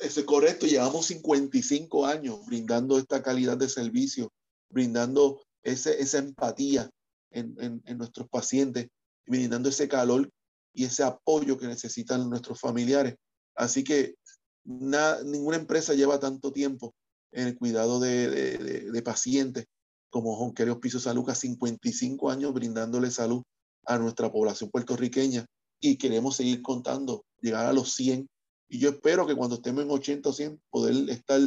Eso 0.00 0.20
es 0.20 0.26
correcto, 0.26 0.66
llevamos 0.66 1.06
55 1.06 2.04
años 2.04 2.44
brindando 2.46 2.98
esta 2.98 3.22
calidad 3.22 3.56
de 3.56 3.68
servicio, 3.68 4.32
brindando 4.68 5.40
ese, 5.62 6.00
esa 6.00 6.18
empatía 6.18 6.90
en, 7.30 7.56
en, 7.84 7.98
nuestros 7.98 8.28
pacientes, 8.28 8.88
brindando 9.24 9.68
ese 9.68 9.86
calor 9.88 10.28
y 10.74 10.84
ese 10.84 11.02
apoyo 11.02 11.56
que 11.56 11.66
necesitan 11.66 12.28
nuestros 12.28 12.60
familiares. 12.60 13.16
Así 13.54 13.84
que 13.84 14.16
ninguna 14.64 15.56
empresa 15.56 15.94
lleva 15.94 16.18
tanto 16.18 16.52
tiempo 16.52 16.94
en 17.32 17.48
el 17.48 17.56
cuidado 17.56 18.00
de, 18.00 18.28
de, 18.28 18.90
de, 18.90 19.02
pacientes 19.02 19.66
como 20.10 20.36
Jonqueros 20.36 20.78
Piso 20.78 21.00
Salud, 21.00 21.28
55 21.28 22.30
años 22.30 22.52
brindándole 22.52 23.10
salud 23.10 23.42
a 23.86 23.98
nuestra 23.98 24.30
población 24.30 24.70
puertorriqueña 24.70 25.46
y 25.80 25.96
queremos 25.96 26.36
seguir 26.36 26.62
contando, 26.62 27.24
llegar 27.40 27.66
a 27.66 27.72
los 27.72 27.94
100 27.94 28.28
y 28.68 28.78
yo 28.78 28.90
espero 28.90 29.26
que 29.26 29.36
cuando 29.36 29.56
estemos 29.56 29.84
en 29.84 29.90
80 29.90 30.28
o 30.28 30.32
100, 30.32 30.62
poder 30.70 31.10
estar 31.10 31.40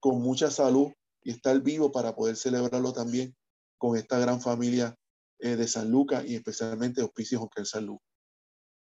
con 0.00 0.20
mucha 0.20 0.50
salud 0.50 0.88
y 1.22 1.30
estar 1.30 1.58
vivo 1.62 1.92
para 1.92 2.14
poder 2.14 2.36
celebrarlo 2.36 2.92
también 2.92 3.34
con 3.78 3.96
esta 3.96 4.18
gran 4.18 4.40
familia 4.40 4.94
eh, 5.38 5.56
de 5.56 5.66
San 5.66 5.90
Lucas 5.90 6.24
y 6.26 6.34
especialmente 6.34 7.02
Hospicio 7.02 7.38
Jonquel 7.38 7.66
San 7.66 7.86
Lucas. 7.86 8.06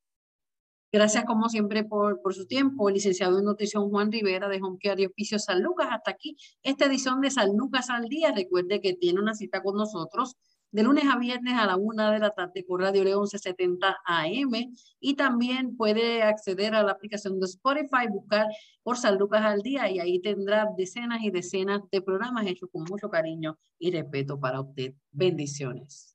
Gracias 0.92 1.24
como 1.24 1.48
siempre 1.48 1.84
por, 1.84 2.22
por 2.22 2.34
su 2.34 2.46
tiempo, 2.46 2.88
licenciado 2.88 3.38
en 3.38 3.44
nutrición 3.44 3.90
Juan 3.90 4.12
Rivera 4.12 4.48
de 4.48 4.60
Home 4.62 4.78
Care 4.80 5.02
y 5.02 5.06
Oficio 5.06 5.38
San 5.38 5.62
Lucas. 5.62 5.88
Hasta 5.90 6.12
aquí 6.12 6.36
esta 6.62 6.86
edición 6.86 7.20
de 7.20 7.30
San 7.30 7.56
Lucas 7.56 7.90
al 7.90 8.04
día. 8.08 8.32
Recuerde 8.32 8.80
que 8.80 8.94
tiene 8.94 9.20
una 9.20 9.34
cita 9.34 9.62
con 9.62 9.76
nosotros 9.76 10.36
de 10.76 10.82
lunes 10.82 11.04
a 11.10 11.16
viernes 11.16 11.54
a 11.54 11.64
la 11.64 11.76
una 11.76 12.12
de 12.12 12.18
la 12.18 12.32
tarde 12.32 12.62
por 12.62 12.82
Radio 12.82 13.02
León 13.02 13.22
1170 13.22 13.96
AM 14.04 14.74
y 15.00 15.14
también 15.14 15.74
puede 15.74 16.22
acceder 16.22 16.74
a 16.74 16.82
la 16.82 16.92
aplicación 16.92 17.40
de 17.40 17.46
Spotify, 17.46 18.08
buscar 18.10 18.46
por 18.82 18.98
San 18.98 19.16
Lucas 19.16 19.40
al 19.40 19.62
día 19.62 19.90
y 19.90 20.00
ahí 20.00 20.20
tendrá 20.20 20.68
decenas 20.76 21.22
y 21.22 21.30
decenas 21.30 21.80
de 21.90 22.02
programas 22.02 22.46
hechos 22.46 22.68
con 22.70 22.84
mucho 22.84 23.08
cariño 23.08 23.58
y 23.78 23.90
respeto 23.90 24.38
para 24.38 24.60
usted. 24.60 24.92
Bendiciones. 25.12 26.14